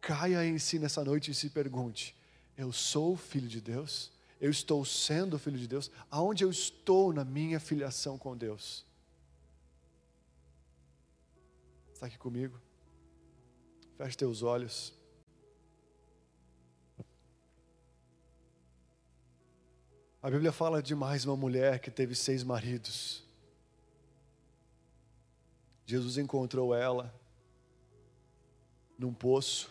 Caia 0.01 0.45
em 0.45 0.57
si 0.57 0.79
nessa 0.79 1.03
noite 1.03 1.31
e 1.31 1.35
se 1.35 1.49
pergunte: 1.49 2.15
Eu 2.57 2.71
sou 2.71 3.15
filho 3.15 3.47
de 3.47 3.61
Deus? 3.61 4.11
Eu 4.39 4.49
estou 4.49 4.83
sendo 4.85 5.37
filho 5.37 5.57
de 5.57 5.67
Deus? 5.67 5.91
Aonde 6.09 6.43
eu 6.43 6.49
estou 6.49 7.11
na 7.13 7.25
minha 7.25 7.59
filiação 7.59 8.17
com 8.17 8.35
Deus? 8.35 8.85
Está 11.99 12.07
aqui 12.07 12.17
comigo? 12.17 12.57
Feche 13.97 14.15
teus 14.15 14.41
olhos. 14.41 14.97
A 20.23 20.29
Bíblia 20.29 20.53
fala 20.53 20.81
de 20.81 20.95
mais 20.95 21.25
uma 21.25 21.35
mulher 21.35 21.79
que 21.81 21.91
teve 21.91 22.15
seis 22.15 22.41
maridos. 22.41 23.21
Jesus 25.85 26.17
encontrou 26.17 26.73
ela 26.73 27.13
num 28.97 29.13
poço. 29.13 29.69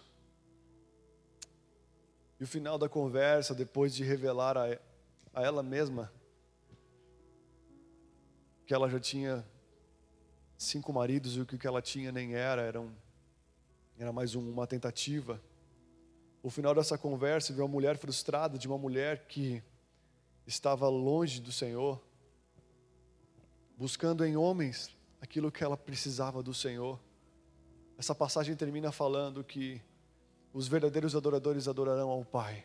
E 2.39 2.45
o 2.45 2.47
final 2.47 2.77
da 2.77 2.91
conversa, 2.91 3.55
depois 3.55 3.95
de 3.95 4.05
revelar 4.05 4.59
a, 4.59 4.79
a 5.33 5.43
ela 5.43 5.63
mesma 5.63 6.13
que 8.67 8.75
ela 8.75 8.87
já 8.91 9.01
tinha 9.01 9.43
cinco 10.59 10.93
maridos 10.93 11.37
e 11.37 11.41
o 11.41 11.47
que 11.47 11.67
ela 11.67 11.81
tinha 11.81 12.11
nem 12.11 12.35
era, 12.35 12.61
era, 12.61 12.81
um, 12.81 12.93
era 13.97 14.13
mais 14.13 14.35
um, 14.35 14.51
uma 14.51 14.67
tentativa. 14.67 15.41
O 16.43 16.51
final 16.51 16.75
dessa 16.75 16.99
conversa 16.99 17.53
viu 17.53 17.65
uma 17.65 17.71
mulher 17.71 17.97
frustrada, 17.97 18.59
de 18.59 18.67
uma 18.67 18.77
mulher 18.77 19.27
que 19.27 19.63
estava 20.47 20.89
longe 20.89 21.41
do 21.41 21.53
Senhor, 21.53 22.03
buscando 23.77 24.25
em 24.25 24.37
homens 24.37 24.95
aquilo 25.21 25.53
que 25.53 25.63
ela 25.63 25.77
precisava 25.77 26.43
do 26.43 26.53
Senhor. 26.53 26.99
Essa 27.97 28.15
passagem 28.15 28.57
termina 28.57 28.91
falando 28.91 29.45
que 29.45 29.81
os 30.53 30.67
verdadeiros 30.67 31.15
adoradores 31.15 31.69
adorarão 31.69 32.09
ao 32.09 32.25
Pai, 32.25 32.65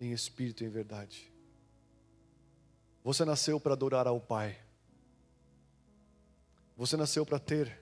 em 0.00 0.12
espírito 0.12 0.62
e 0.62 0.66
em 0.66 0.70
verdade. 0.70 1.30
Você 3.02 3.24
nasceu 3.24 3.60
para 3.60 3.74
adorar 3.74 4.06
ao 4.06 4.20
Pai. 4.20 4.65
Você 6.76 6.96
nasceu 6.96 7.24
para 7.24 7.38
ter 7.38 7.80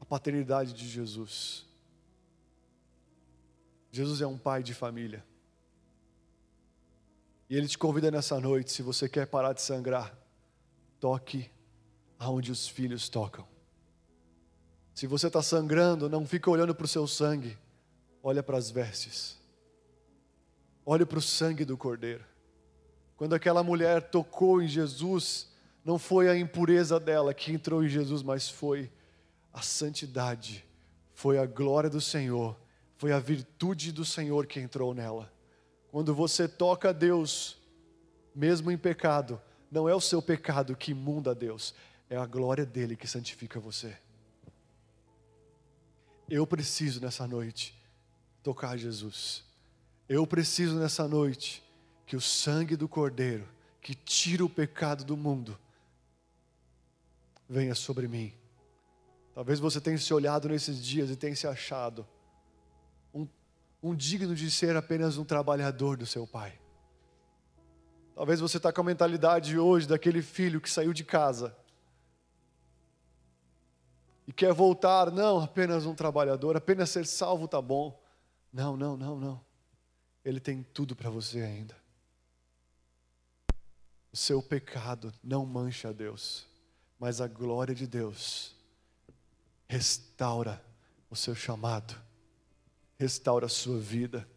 a 0.00 0.04
paternidade 0.04 0.72
de 0.72 0.86
Jesus. 0.86 1.64
Jesus 3.90 4.20
é 4.20 4.26
um 4.26 4.36
pai 4.36 4.62
de 4.62 4.74
família. 4.74 5.24
E 7.48 7.56
Ele 7.56 7.66
te 7.66 7.78
convida 7.78 8.10
nessa 8.10 8.38
noite, 8.38 8.72
se 8.72 8.82
você 8.82 9.08
quer 9.08 9.26
parar 9.26 9.52
de 9.52 9.62
sangrar, 9.62 10.14
toque 11.00 11.50
aonde 12.18 12.50
os 12.50 12.68
filhos 12.68 13.08
tocam. 13.08 13.46
Se 14.94 15.06
você 15.06 15.28
está 15.28 15.42
sangrando, 15.42 16.08
não 16.08 16.26
fica 16.26 16.50
olhando 16.50 16.74
para 16.74 16.84
o 16.84 16.88
seu 16.88 17.06
sangue, 17.06 17.56
olha 18.22 18.42
para 18.42 18.58
as 18.58 18.70
vestes. 18.70 19.38
Olhe 20.84 21.04
para 21.04 21.18
o 21.18 21.22
sangue 21.22 21.64
do 21.64 21.76
Cordeiro. 21.76 22.24
Quando 23.16 23.34
aquela 23.34 23.62
mulher 23.62 24.10
tocou 24.10 24.62
em 24.62 24.68
Jesus, 24.68 25.48
não 25.86 26.00
foi 26.00 26.28
a 26.28 26.36
impureza 26.36 26.98
dela 26.98 27.32
que 27.32 27.52
entrou 27.52 27.84
em 27.84 27.88
Jesus, 27.88 28.20
mas 28.20 28.48
foi 28.48 28.90
a 29.52 29.62
santidade, 29.62 30.66
foi 31.14 31.38
a 31.38 31.46
glória 31.46 31.88
do 31.88 32.00
Senhor, 32.00 32.56
foi 32.96 33.12
a 33.12 33.20
virtude 33.20 33.92
do 33.92 34.04
Senhor 34.04 34.46
que 34.46 34.58
entrou 34.58 34.92
nela. 34.92 35.32
Quando 35.92 36.12
você 36.12 36.48
toca 36.48 36.88
a 36.88 36.92
Deus, 36.92 37.56
mesmo 38.34 38.72
em 38.72 38.76
pecado, 38.76 39.40
não 39.70 39.88
é 39.88 39.94
o 39.94 40.00
seu 40.00 40.20
pecado 40.20 40.74
que 40.74 40.90
imunda 40.90 41.30
a 41.30 41.34
Deus, 41.34 41.72
é 42.10 42.16
a 42.16 42.26
glória 42.26 42.66
dele 42.66 42.96
que 42.96 43.06
santifica 43.06 43.60
você. 43.60 43.96
Eu 46.28 46.44
preciso 46.48 47.00
nessa 47.00 47.28
noite 47.28 47.80
tocar 48.42 48.76
Jesus. 48.76 49.44
Eu 50.08 50.26
preciso 50.26 50.80
nessa 50.80 51.06
noite 51.06 51.62
que 52.04 52.16
o 52.16 52.20
sangue 52.20 52.74
do 52.74 52.88
Cordeiro, 52.88 53.46
que 53.80 53.94
tira 53.94 54.44
o 54.44 54.50
pecado 54.50 55.04
do 55.04 55.16
mundo, 55.16 55.56
venha 57.48 57.74
sobre 57.74 58.08
mim. 58.08 58.32
Talvez 59.34 59.60
você 59.60 59.80
tenha 59.80 59.98
se 59.98 60.12
olhado 60.14 60.48
nesses 60.48 60.82
dias 60.82 61.10
e 61.10 61.16
tenha 61.16 61.36
se 61.36 61.46
achado 61.46 62.06
um, 63.12 63.28
um 63.82 63.94
digno 63.94 64.34
de 64.34 64.50
ser 64.50 64.76
apenas 64.76 65.18
um 65.18 65.24
trabalhador 65.24 65.96
do 65.96 66.06
seu 66.06 66.26
pai. 66.26 66.58
Talvez 68.14 68.40
você 68.40 68.56
está 68.56 68.72
com 68.72 68.80
a 68.80 68.84
mentalidade 68.84 69.58
hoje 69.58 69.86
daquele 69.86 70.22
filho 70.22 70.60
que 70.60 70.70
saiu 70.70 70.92
de 70.94 71.04
casa 71.04 71.54
e 74.26 74.32
quer 74.32 74.52
voltar, 74.52 75.12
não, 75.12 75.40
apenas 75.40 75.86
um 75.86 75.94
trabalhador, 75.94 76.56
apenas 76.56 76.90
ser 76.90 77.06
salvo 77.06 77.46
tá 77.46 77.62
bom. 77.62 78.02
Não, 78.52 78.76
não, 78.76 78.96
não, 78.96 79.20
não. 79.20 79.44
Ele 80.24 80.40
tem 80.40 80.62
tudo 80.62 80.96
para 80.96 81.10
você 81.10 81.42
ainda. 81.42 81.76
O 84.10 84.16
seu 84.16 84.42
pecado 84.42 85.12
não 85.22 85.44
mancha 85.46 85.90
a 85.90 85.92
Deus, 85.92 86.46
mas 86.98 87.20
a 87.20 87.26
glória 87.26 87.74
de 87.74 87.86
Deus 87.86 88.54
restaura 89.68 90.64
o 91.10 91.16
seu 91.16 91.34
chamado, 91.34 91.94
restaura 92.98 93.46
a 93.46 93.50
sua 93.50 93.78
vida. 93.78 94.28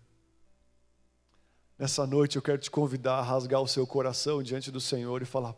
Nessa 1.77 2.05
noite 2.05 2.35
eu 2.35 2.41
quero 2.41 2.57
te 2.57 2.69
convidar 2.69 3.19
a 3.19 3.21
rasgar 3.21 3.61
o 3.61 3.67
seu 3.67 3.87
coração 3.87 4.43
diante 4.43 4.69
do 4.71 4.81
Senhor 4.81 5.21
e 5.21 5.25
falar: 5.25 5.55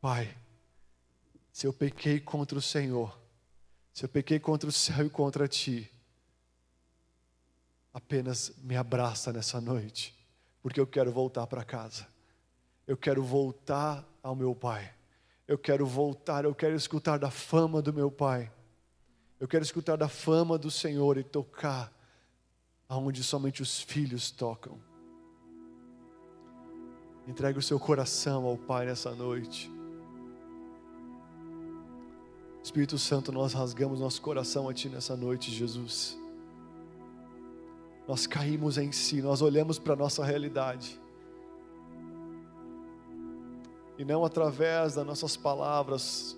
Pai, 0.00 0.36
se 1.52 1.66
eu 1.66 1.72
pequei 1.72 2.20
contra 2.20 2.58
o 2.58 2.62
Senhor, 2.62 3.18
se 3.92 4.04
eu 4.04 4.08
pequei 4.08 4.38
contra 4.38 4.68
o 4.68 4.72
céu 4.72 5.06
e 5.06 5.10
contra 5.10 5.48
ti, 5.48 5.90
apenas 7.92 8.52
me 8.58 8.76
abraça 8.76 9.32
nessa 9.32 9.60
noite, 9.60 10.14
porque 10.62 10.78
eu 10.78 10.86
quero 10.86 11.10
voltar 11.10 11.46
para 11.46 11.64
casa. 11.64 12.06
Eu 12.86 12.96
quero 12.96 13.22
voltar 13.22 14.06
ao 14.22 14.36
meu 14.36 14.54
Pai. 14.54 14.97
Eu 15.48 15.56
quero 15.56 15.86
voltar, 15.86 16.44
eu 16.44 16.54
quero 16.54 16.76
escutar 16.76 17.18
da 17.18 17.30
fama 17.30 17.80
do 17.80 17.90
meu 17.90 18.10
Pai. 18.10 18.52
Eu 19.40 19.48
quero 19.48 19.64
escutar 19.64 19.96
da 19.96 20.08
fama 20.08 20.58
do 20.58 20.70
Senhor 20.70 21.16
e 21.16 21.24
tocar 21.24 21.90
aonde 22.86 23.24
somente 23.24 23.62
os 23.62 23.80
filhos 23.80 24.30
tocam. 24.30 24.78
Entregue 27.26 27.58
o 27.58 27.62
seu 27.62 27.80
coração 27.80 28.44
ao 28.44 28.58
Pai 28.58 28.84
nessa 28.84 29.14
noite. 29.14 29.70
Espírito 32.62 32.98
Santo, 32.98 33.32
nós 33.32 33.54
rasgamos 33.54 34.00
nosso 34.00 34.20
coração 34.20 34.68
a 34.68 34.74
Ti 34.74 34.90
nessa 34.90 35.16
noite, 35.16 35.50
Jesus. 35.50 36.18
Nós 38.06 38.26
caímos 38.26 38.76
em 38.76 38.92
si, 38.92 39.22
nós 39.22 39.40
olhamos 39.40 39.78
para 39.78 39.94
a 39.94 39.96
nossa 39.96 40.22
realidade. 40.22 41.00
E 43.98 44.04
não 44.04 44.24
através 44.24 44.94
das 44.94 45.04
nossas 45.04 45.36
palavras 45.36 46.36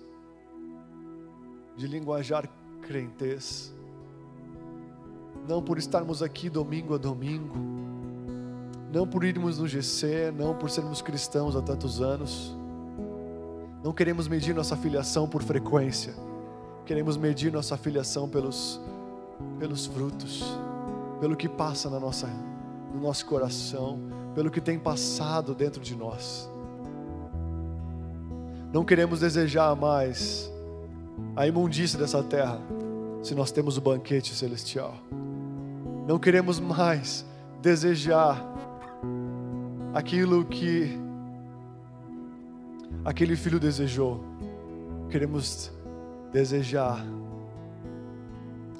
de 1.77 1.87
linguajar 1.87 2.49
crentez. 2.81 3.73
Não 5.47 5.61
por 5.61 5.77
estarmos 5.77 6.21
aqui 6.21 6.49
domingo 6.49 6.95
a 6.95 6.97
domingo 6.97 7.81
não 8.91 9.07
por 9.07 9.23
irmos 9.23 9.57
no 9.57 9.67
GC, 9.67 10.33
não 10.37 10.53
por 10.53 10.69
sermos 10.69 11.01
cristãos 11.01 11.55
há 11.55 11.61
tantos 11.61 12.01
anos. 12.01 12.53
Não 13.81 13.93
queremos 13.93 14.27
medir 14.27 14.53
nossa 14.53 14.75
filiação 14.75 15.27
por 15.27 15.41
frequência, 15.41 16.13
queremos 16.85 17.15
medir 17.15 17.51
nossa 17.53 17.77
filiação 17.77 18.27
pelos, 18.27 18.81
pelos 19.57 19.85
frutos, 19.85 20.43
pelo 21.21 21.37
que 21.37 21.47
passa 21.47 21.89
na 21.89 21.99
nossa, 21.99 22.27
no 22.93 23.01
nosso 23.01 23.25
coração, 23.25 23.97
pelo 24.35 24.51
que 24.51 24.59
tem 24.59 24.77
passado 24.77 25.55
dentro 25.55 25.81
de 25.81 25.95
nós. 25.95 26.50
Não 28.73 28.85
queremos 28.85 29.19
desejar 29.19 29.75
mais 29.75 30.49
a 31.35 31.45
imundícia 31.45 31.99
dessa 31.99 32.23
terra, 32.23 32.59
se 33.21 33.35
nós 33.35 33.51
temos 33.51 33.77
o 33.77 33.81
banquete 33.81 34.33
celestial. 34.33 34.95
Não 36.07 36.17
queremos 36.17 36.59
mais 36.59 37.25
desejar 37.61 38.41
aquilo 39.93 40.45
que 40.45 40.97
aquele 43.03 43.35
filho 43.35 43.59
desejou. 43.59 44.23
Queremos 45.09 45.69
desejar 46.31 47.05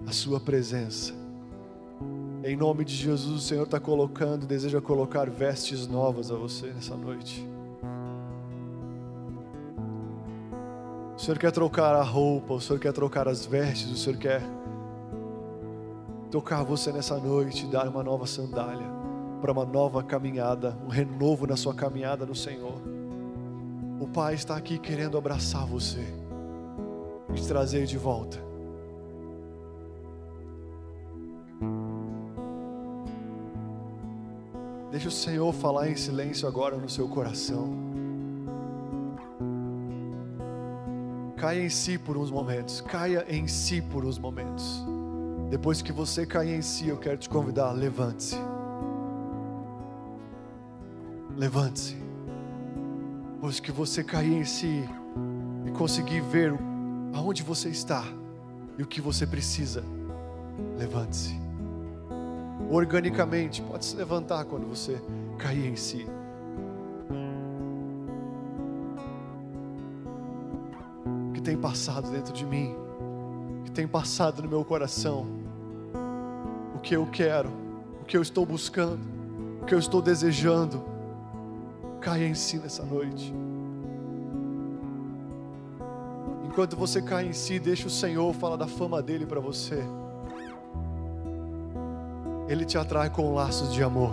a 0.08 0.12
Sua 0.14 0.40
presença. 0.40 1.14
Em 2.44 2.56
nome 2.56 2.86
de 2.86 2.96
Jesus, 2.96 3.44
o 3.44 3.46
Senhor 3.46 3.64
está 3.64 3.80
colocando, 3.80 4.48
deseja 4.48 4.80
colocar 4.80 5.30
vestes 5.30 5.86
novas 5.86 6.32
a 6.32 6.36
você 6.36 6.68
nessa 6.68 6.96
noite. 6.96 7.51
O 11.22 11.24
Senhor 11.24 11.38
quer 11.38 11.52
trocar 11.52 11.96
a 11.96 12.02
roupa, 12.02 12.56
o 12.56 12.60
Senhor 12.60 12.80
quer 12.80 12.92
trocar 12.92 13.28
as 13.28 13.46
vestes, 13.46 13.92
o 13.92 13.96
Senhor 13.96 14.18
quer 14.18 14.42
tocar 16.32 16.64
você 16.64 16.92
nessa 16.92 17.16
noite 17.16 17.68
dar 17.68 17.88
uma 17.88 18.02
nova 18.02 18.26
sandália 18.26 18.88
para 19.40 19.52
uma 19.52 19.64
nova 19.64 20.02
caminhada, 20.02 20.76
um 20.84 20.88
renovo 20.88 21.46
na 21.46 21.56
sua 21.56 21.76
caminhada 21.76 22.26
no 22.26 22.34
Senhor. 22.34 22.82
O 24.00 24.08
Pai 24.08 24.34
está 24.34 24.56
aqui 24.56 24.80
querendo 24.80 25.16
abraçar 25.16 25.64
você 25.64 26.04
e 27.30 27.34
te 27.36 27.48
trazer 27.48 27.86
de 27.86 28.00
volta. 28.00 28.40
Deixa 34.90 35.08
o 35.08 35.12
Senhor 35.12 35.54
falar 35.54 35.88
em 35.88 35.96
silêncio 35.96 36.48
agora 36.48 36.78
no 36.78 36.90
seu 36.90 37.08
coração. 37.08 37.91
Caia 41.42 41.64
em 41.64 41.70
si 41.70 41.98
por 41.98 42.18
uns 42.18 42.30
momentos. 42.30 42.82
Caia 42.82 43.26
em 43.28 43.48
si 43.48 43.82
por 43.82 44.06
uns 44.06 44.20
momentos. 44.20 44.86
Depois 45.50 45.82
que 45.82 45.92
você 45.92 46.24
cair 46.24 46.54
em 46.54 46.62
si, 46.62 46.88
eu 46.88 46.98
quero 46.98 47.18
te 47.18 47.28
convidar, 47.28 47.72
levante-se. 47.72 48.38
Levante-se. 51.36 51.98
Pois 53.40 53.60
que 53.60 53.72
você 53.72 54.04
cair 54.04 54.34
em 54.34 54.46
si 54.46 54.88
e 55.66 55.72
conseguir 55.72 56.22
ver 56.22 56.54
aonde 57.12 57.42
você 57.42 57.70
está 57.70 58.04
e 58.78 58.84
o 58.84 58.86
que 58.86 59.02
você 59.02 59.26
precisa, 59.26 59.84
levante-se. 60.78 61.36
Organicamente, 62.70 63.64
pode 63.64 63.86
se 63.86 63.96
levantar 63.96 64.46
quando 64.46 64.68
você 64.68 65.02
cair 65.40 65.66
em 65.66 65.76
si. 65.76 66.06
Passado 71.62 72.10
dentro 72.10 72.34
de 72.34 72.46
mim, 72.46 72.76
que 73.64 73.72
tem 73.72 73.88
passado 73.88 74.42
no 74.42 74.50
meu 74.50 74.66
coração, 74.66 75.28
o 76.76 76.80
que 76.80 76.96
eu 76.96 77.06
quero, 77.06 77.50
o 78.02 78.06
que 78.06 78.18
eu 78.18 78.22
estou 78.22 78.46
buscando, 78.46 79.00
o 79.62 79.66
que 79.66 79.74
eu 79.74 79.80
estou 79.80 80.02
desejando 80.02 80.92
Caia 82.02 82.28
em 82.28 82.34
si 82.34 82.58
nessa 82.58 82.84
noite. 82.84 83.32
Enquanto 86.44 86.76
você 86.76 87.00
cai 87.00 87.28
em 87.28 87.34
si, 87.34 87.60
deixa 87.60 87.86
o 87.88 87.92
Senhor 87.92 88.34
falar 88.34 88.56
da 88.56 88.68
fama 88.68 89.04
dele 89.04 89.26
para 89.26 89.40
você. 89.40 89.84
Ele 92.50 92.66
te 92.66 92.76
atrai 92.76 93.10
com 93.12 93.36
laços 93.36 93.72
de 93.72 93.84
amor. 93.84 94.12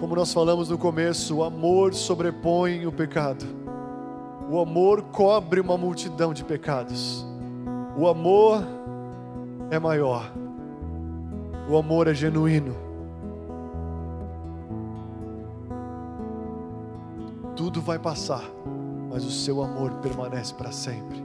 Como 0.00 0.16
nós 0.16 0.32
falamos 0.32 0.70
no 0.70 0.78
começo, 0.78 1.36
o 1.36 1.44
amor 1.44 1.92
sobrepõe 1.94 2.86
o 2.86 2.90
pecado. 2.90 3.44
O 4.50 4.60
amor 4.60 5.02
cobre 5.04 5.60
uma 5.60 5.76
multidão 5.76 6.32
de 6.34 6.44
pecados. 6.44 7.26
O 7.96 8.06
amor 8.06 8.62
é 9.70 9.78
maior. 9.78 10.30
O 11.68 11.76
amor 11.76 12.08
é 12.08 12.14
genuíno. 12.14 12.74
Tudo 17.56 17.80
vai 17.80 17.98
passar, 17.98 18.44
mas 19.10 19.24
o 19.24 19.30
seu 19.30 19.62
amor 19.62 19.92
permanece 20.02 20.52
para 20.52 20.72
sempre. 20.72 21.22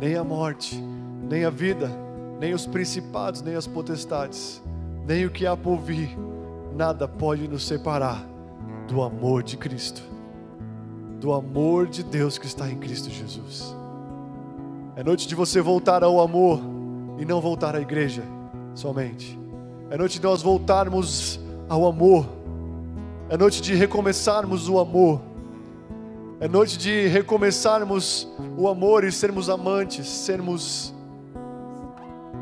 Nem 0.00 0.14
a 0.14 0.24
morte, 0.24 0.82
nem 1.28 1.44
a 1.44 1.50
vida, 1.50 1.90
nem 2.38 2.54
os 2.54 2.66
principados, 2.66 3.42
nem 3.42 3.54
as 3.54 3.66
potestades, 3.66 4.62
nem 5.06 5.26
o 5.26 5.30
que 5.30 5.46
há 5.46 5.56
por 5.56 5.78
vir, 5.78 6.16
nada 6.74 7.08
pode 7.08 7.48
nos 7.48 7.66
separar 7.66 8.24
do 8.86 9.02
amor 9.02 9.42
de 9.42 9.56
Cristo, 9.56 10.02
do 11.20 11.32
amor 11.32 11.86
de 11.86 12.02
Deus 12.02 12.38
que 12.38 12.46
está 12.46 12.70
em 12.70 12.76
Cristo 12.78 13.10
Jesus. 13.10 13.74
É 14.94 15.04
noite 15.04 15.28
de 15.28 15.34
você 15.34 15.60
voltar 15.60 16.02
ao 16.02 16.20
amor 16.20 16.60
e 17.18 17.24
não 17.24 17.40
voltar 17.40 17.74
à 17.74 17.80
igreja 17.80 18.22
somente. 18.74 19.38
É 19.90 19.96
noite 19.96 20.18
de 20.18 20.24
nós 20.24 20.42
voltarmos 20.42 21.40
ao 21.68 21.86
amor. 21.86 22.26
É 23.28 23.36
noite 23.36 23.60
de 23.60 23.74
recomeçarmos 23.74 24.68
o 24.68 24.78
amor. 24.78 25.20
É 26.38 26.46
noite 26.46 26.76
de 26.76 27.06
recomeçarmos 27.08 28.28
o 28.56 28.68
amor 28.68 29.04
e 29.04 29.10
sermos 29.10 29.48
amantes, 29.48 30.06
sermos 30.06 30.94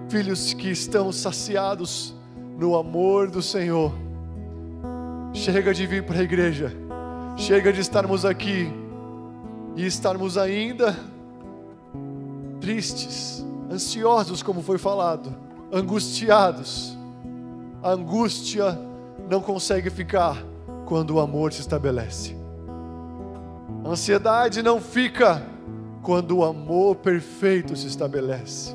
filhos 0.08 0.52
que 0.52 0.70
estão 0.70 1.12
saciados 1.12 2.14
no 2.58 2.76
amor 2.76 3.30
do 3.30 3.40
Senhor. 3.40 3.92
Chega 5.32 5.72
de 5.74 5.86
vir 5.86 6.04
para 6.04 6.20
a 6.20 6.22
igreja, 6.22 6.72
chega 7.36 7.72
de 7.72 7.80
estarmos 7.80 8.24
aqui 8.24 8.72
e 9.76 9.86
estarmos 9.86 10.38
ainda 10.38 10.96
tristes, 12.60 13.44
ansiosos, 13.70 14.42
como 14.42 14.62
foi 14.62 14.78
falado, 14.78 15.34
angustiados. 15.72 16.96
A 17.82 17.90
angústia 17.90 18.78
não 19.28 19.40
consegue 19.40 19.90
ficar 19.90 20.42
quando 20.86 21.16
o 21.16 21.20
amor 21.20 21.52
se 21.52 21.60
estabelece. 21.60 22.36
A 23.84 23.88
ansiedade 23.90 24.62
não 24.62 24.80
fica 24.80 25.42
quando 26.02 26.38
o 26.38 26.44
amor 26.44 26.96
perfeito 26.96 27.76
se 27.76 27.86
estabelece. 27.86 28.74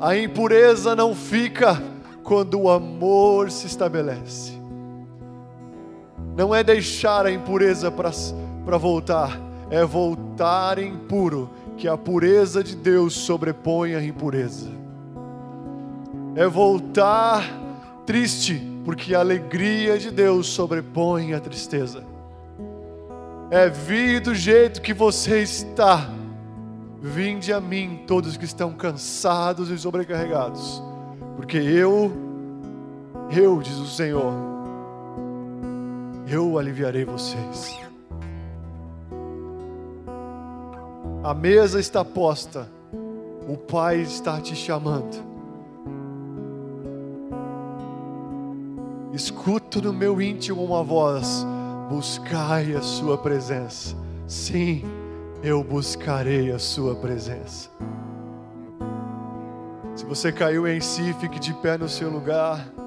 A 0.00 0.16
impureza 0.16 0.96
não 0.96 1.14
fica 1.14 1.80
quando 2.24 2.60
o 2.60 2.70
amor 2.70 3.50
se 3.50 3.66
estabelece. 3.66 4.59
Não 6.40 6.54
é 6.54 6.64
deixar 6.64 7.26
a 7.26 7.30
impureza 7.30 7.90
para 7.90 8.78
voltar, 8.78 9.38
é 9.68 9.84
voltar 9.84 10.78
impuro, 10.78 11.50
que 11.76 11.86
a 11.86 11.98
pureza 11.98 12.64
de 12.64 12.74
Deus 12.74 13.12
sobrepõe 13.12 13.94
a 13.94 14.02
impureza. 14.02 14.70
É 16.34 16.46
voltar 16.48 17.44
triste, 18.06 18.58
porque 18.86 19.14
a 19.14 19.20
alegria 19.20 19.98
de 19.98 20.10
Deus 20.10 20.46
sobrepõe 20.46 21.34
a 21.34 21.40
tristeza. 21.40 22.04
É 23.50 23.68
vir 23.68 24.22
do 24.22 24.34
jeito 24.34 24.80
que 24.80 24.94
você 24.94 25.42
está. 25.42 26.08
Vinde 27.02 27.52
a 27.52 27.60
mim, 27.60 28.04
todos 28.06 28.38
que 28.38 28.46
estão 28.46 28.72
cansados 28.72 29.68
e 29.68 29.76
sobrecarregados, 29.76 30.82
porque 31.36 31.58
eu, 31.58 32.10
eu, 33.30 33.60
diz 33.60 33.76
o 33.76 33.86
Senhor, 33.86 34.59
eu 36.30 36.56
aliviarei 36.58 37.04
vocês. 37.04 37.76
A 41.24 41.34
mesa 41.34 41.80
está 41.80 42.04
posta, 42.04 42.68
o 43.48 43.56
Pai 43.56 44.00
está 44.00 44.40
te 44.40 44.54
chamando. 44.54 45.28
Escuto 49.12 49.82
no 49.82 49.92
meu 49.92 50.22
íntimo 50.22 50.64
uma 50.64 50.84
voz: 50.84 51.44
buscai 51.90 52.74
a 52.74 52.80
Sua 52.80 53.18
presença. 53.18 53.96
Sim, 54.28 54.84
eu 55.42 55.64
buscarei 55.64 56.52
a 56.52 56.60
Sua 56.60 56.94
presença. 56.94 57.68
Se 59.96 60.04
você 60.04 60.30
caiu 60.30 60.66
em 60.66 60.80
si, 60.80 61.12
fique 61.14 61.40
de 61.40 61.52
pé 61.54 61.76
no 61.76 61.88
seu 61.88 62.08
lugar. 62.08 62.79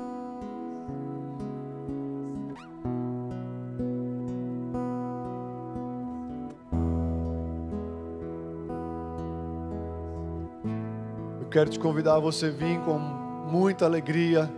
Quero 11.54 11.70
te 11.70 11.78
convidar 11.78 12.16
a 12.16 12.20
você 12.20 12.50
vir 12.50 12.80
com 12.80 12.98
muita 12.98 13.86
alegria 13.86 14.52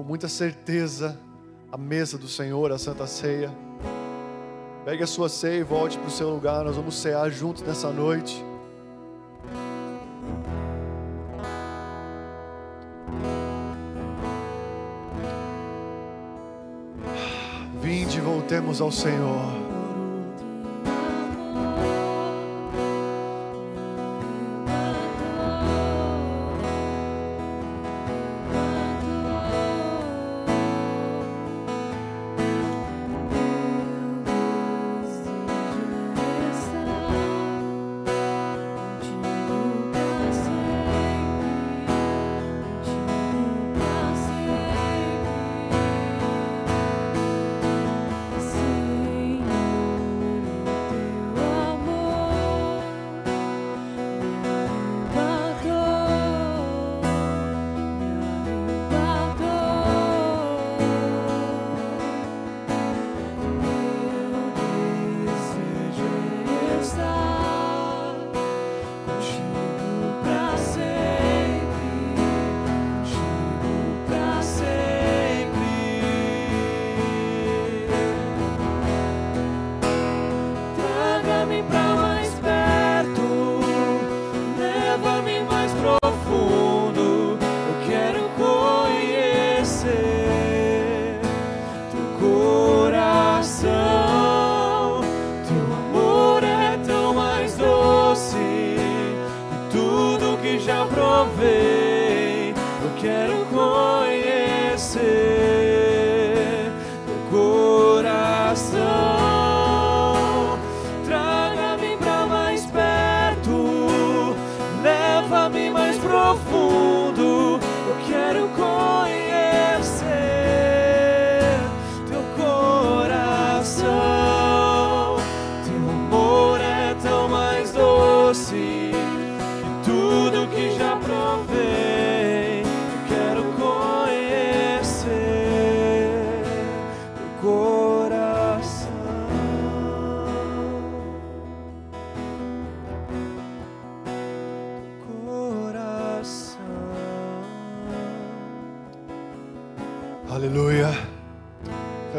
com 0.00 0.02
muita 0.02 0.28
certeza 0.28 1.16
a 1.70 1.76
mesa 1.76 2.16
do 2.16 2.26
Senhor, 2.26 2.72
a 2.72 2.78
Santa 2.78 3.06
Ceia. 3.06 3.54
Pegue 4.82 5.02
a 5.02 5.06
sua 5.06 5.28
ceia 5.28 5.60
e 5.60 5.62
volte 5.62 5.98
para 5.98 6.08
o 6.08 6.10
seu 6.10 6.30
lugar. 6.30 6.64
Nós 6.64 6.74
vamos 6.74 6.96
cear 6.96 7.30
juntos 7.30 7.62
nessa 7.62 7.90
noite. 7.90 8.42
Vinde, 17.80 18.20
voltemos 18.20 18.80
ao 18.80 18.90
Senhor. 18.90 19.59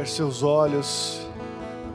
Seus 0.06 0.44
olhos, 0.44 1.26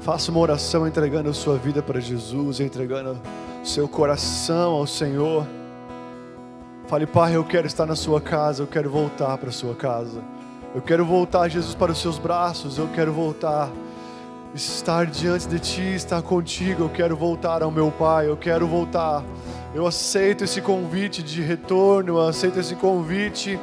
faça 0.01 0.31
uma 0.31 0.41
oração 0.41 0.89
entregando 0.89 1.29
a 1.29 1.35
sua 1.35 1.59
vida 1.59 1.83
para 1.83 2.01
Jesus, 2.01 2.59
entregando 2.59 3.21
seu 3.63 3.87
coração 3.87 4.73
ao 4.73 4.87
Senhor. 4.87 5.47
Fale, 6.87 7.07
Pai, 7.07 7.37
eu 7.37 7.45
quero 7.45 7.67
estar 7.67 7.85
na 7.85 7.95
sua 7.95 8.19
casa, 8.19 8.63
eu 8.63 8.67
quero 8.67 8.89
voltar 8.89 9.37
para 9.37 9.51
a 9.51 9.53
sua 9.53 9.75
casa. 9.75 10.25
Eu 10.75 10.81
quero 10.81 11.05
voltar, 11.05 11.51
Jesus, 11.51 11.75
para 11.75 11.93
os 11.93 12.01
seus 12.01 12.19
braços, 12.19 12.79
eu 12.79 12.89
quero 12.95 13.13
voltar 13.13 13.71
estar 14.55 15.05
diante 15.05 15.47
de 15.47 15.59
Ti, 15.59 15.95
estar 15.95 16.23
contigo. 16.23 16.85
Eu 16.85 16.89
quero 16.89 17.15
voltar 17.15 17.63
ao 17.63 17.71
meu 17.71 17.91
Pai, 17.91 18.27
eu 18.27 18.39
quero 18.39 18.67
voltar. 18.67 19.23
Eu 19.75 19.87
aceito 19.87 20.45
esse 20.45 20.63
convite 20.63 21.23
de 21.23 21.43
retorno, 21.43 22.15
eu 22.15 22.27
aceito 22.27 22.59
esse 22.59 22.75
convite 22.75 23.61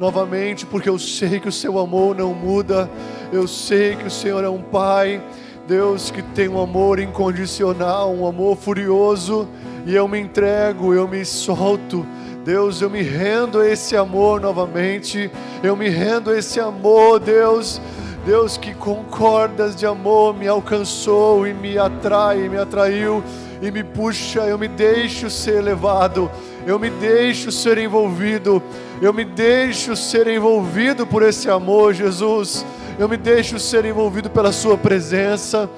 novamente, 0.00 0.64
porque 0.64 0.88
eu 0.88 0.98
sei 0.98 1.38
que 1.38 1.48
o 1.48 1.52
Seu 1.52 1.78
amor 1.78 2.16
não 2.16 2.32
muda, 2.32 2.90
eu 3.30 3.46
sei 3.46 3.94
que 3.96 4.06
o 4.06 4.10
Senhor 4.10 4.42
é 4.42 4.48
um 4.48 4.62
Pai, 4.62 5.22
Deus 5.68 6.10
que 6.10 6.22
tem 6.22 6.48
um 6.48 6.58
amor 6.58 6.98
incondicional, 6.98 8.10
um 8.10 8.26
amor 8.26 8.56
furioso, 8.56 9.46
e 9.84 9.94
eu 9.94 10.08
me 10.08 10.18
entrego, 10.18 10.94
eu 10.94 11.06
me 11.06 11.22
solto. 11.22 12.06
Deus, 12.42 12.80
eu 12.80 12.88
me 12.88 13.02
rendo 13.02 13.60
a 13.60 13.68
esse 13.68 13.94
amor 13.94 14.40
novamente, 14.40 15.30
eu 15.62 15.76
me 15.76 15.90
rendo 15.90 16.30
a 16.30 16.38
esse 16.38 16.58
amor, 16.58 17.20
Deus. 17.20 17.78
Deus, 18.24 18.56
que 18.56 18.74
com 18.74 19.04
cordas 19.04 19.76
de 19.76 19.86
amor 19.86 20.34
me 20.34 20.48
alcançou 20.48 21.46
e 21.46 21.52
me 21.52 21.76
atrai, 21.78 22.48
me 22.48 22.56
atraiu 22.56 23.22
e 23.62 23.70
me 23.70 23.84
puxa, 23.84 24.40
eu 24.40 24.58
me 24.58 24.68
deixo 24.68 25.28
ser 25.28 25.62
levado, 25.62 26.30
eu 26.66 26.78
me 26.78 26.88
deixo 26.88 27.52
ser 27.52 27.78
envolvido, 27.78 28.62
eu 29.00 29.12
me 29.12 29.24
deixo 29.24 29.96
ser 29.96 30.26
envolvido 30.26 31.06
por 31.06 31.22
esse 31.22 31.48
amor, 31.48 31.94
Jesus, 31.94 32.64
eu 32.98 33.08
me 33.08 33.16
deixo 33.16 33.58
ser 33.58 33.84
envolvido 33.84 34.28
pela 34.28 34.52
Sua 34.52 34.76
presença. 34.76 35.68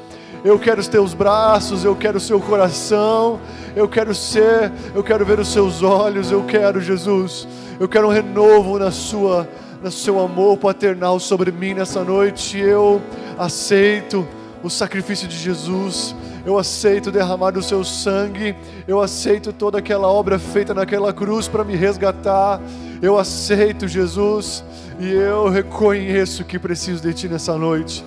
Eu 0.44 0.58
quero 0.58 0.80
os 0.80 0.88
teus 0.88 1.14
braços, 1.14 1.84
eu 1.84 1.94
quero 1.94 2.18
o 2.18 2.20
seu 2.20 2.40
coração, 2.40 3.38
eu 3.76 3.88
quero 3.88 4.12
ser, 4.12 4.72
eu 4.92 5.04
quero 5.04 5.24
ver 5.24 5.38
os 5.38 5.52
seus 5.52 5.84
olhos, 5.84 6.32
eu 6.32 6.42
quero, 6.42 6.80
Jesus, 6.80 7.46
eu 7.78 7.88
quero 7.88 8.08
um 8.08 8.10
renovo 8.10 8.76
na 8.76 8.90
sua 8.90 9.48
no 9.82 9.90
seu 9.90 10.20
amor 10.20 10.56
paternal 10.58 11.18
sobre 11.18 11.50
mim 11.50 11.74
nessa 11.74 12.04
noite. 12.04 12.58
Eu 12.58 13.02
aceito 13.36 14.26
o 14.62 14.70
sacrifício 14.70 15.26
de 15.26 15.36
Jesus. 15.36 16.14
Eu 16.44 16.58
aceito 16.58 17.12
derramar 17.12 17.52
do 17.52 17.62
seu 17.62 17.84
sangue. 17.84 18.54
Eu 18.86 19.00
aceito 19.00 19.52
toda 19.52 19.78
aquela 19.78 20.08
obra 20.08 20.38
feita 20.38 20.74
naquela 20.74 21.12
cruz 21.12 21.46
para 21.46 21.62
me 21.62 21.76
resgatar. 21.76 22.60
Eu 23.00 23.18
aceito, 23.18 23.86
Jesus, 23.86 24.64
e 24.98 25.10
eu 25.10 25.48
reconheço 25.48 26.44
que 26.44 26.58
preciso 26.58 27.02
de 27.02 27.14
ti 27.14 27.28
nessa 27.28 27.56
noite. 27.56 28.04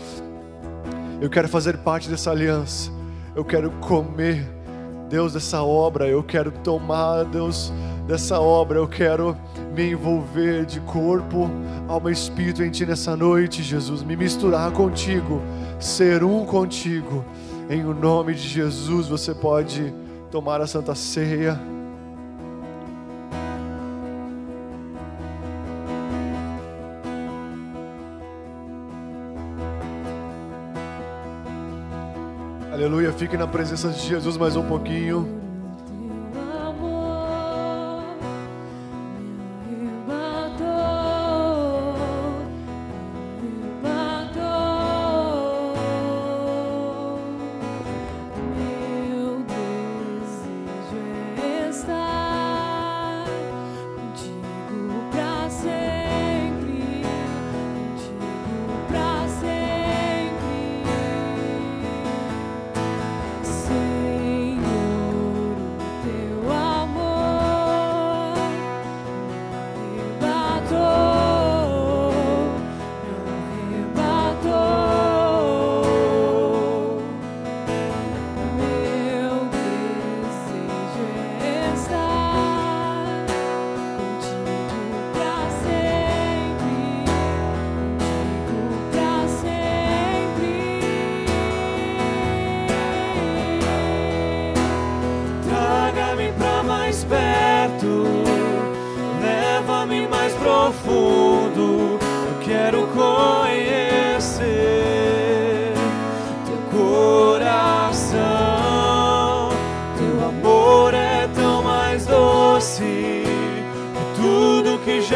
Eu 1.21 1.29
quero 1.29 1.47
fazer 1.47 1.77
parte 1.77 2.09
dessa 2.09 2.31
aliança. 2.31 2.91
Eu 3.36 3.43
quero 3.43 3.71
comer, 3.71 4.45
Deus, 5.09 5.33
dessa 5.33 5.63
obra. 5.63 6.07
Eu 6.07 6.23
quero 6.23 6.51
tomar, 6.51 7.23
Deus, 7.25 7.71
dessa 8.05 8.39
obra. 8.39 8.79
Eu 8.79 8.88
quero 8.88 9.36
me 9.73 9.91
envolver 9.91 10.65
de 10.65 10.79
corpo, 10.81 11.49
alma 11.88 12.09
e 12.09 12.13
espírito 12.13 12.63
em 12.63 12.69
Ti 12.69 12.86
nessa 12.86 13.15
noite, 13.15 13.63
Jesus. 13.63 14.03
Me 14.03 14.15
misturar 14.15 14.71
contigo, 14.71 15.41
ser 15.79 16.23
um 16.23 16.45
contigo. 16.45 17.23
Em 17.68 17.84
o 17.84 17.95
nome 17.95 18.36
de 18.36 18.47
Jesus, 18.47 19.07
você 19.07 19.34
pode 19.34 19.91
tomar 20.30 20.61
a 20.61 20.68
Santa 20.68 20.93
Ceia. 20.93 21.59
Aleluia, 32.72 33.11
fique 33.11 33.36
na 33.36 33.47
presença 33.47 33.89
de 33.89 33.99
Jesus 33.99 34.38
mais 34.38 34.55
um 34.55 34.63
pouquinho. 34.68 35.45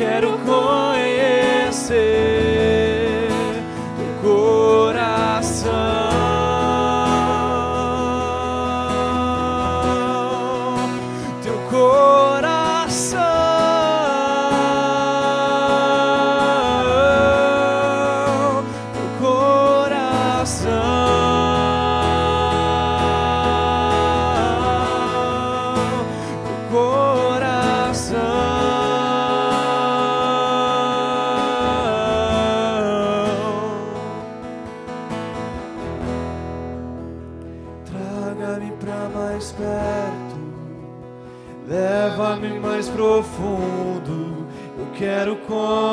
quero 0.00 0.38
conhecer. 0.46 2.29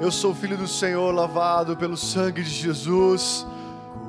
Eu 0.00 0.10
sou 0.10 0.34
filho 0.34 0.56
do 0.56 0.66
Senhor, 0.66 1.14
lavado 1.14 1.76
pelo 1.76 1.94
sangue 1.94 2.42
de 2.42 2.48
Jesus. 2.48 3.46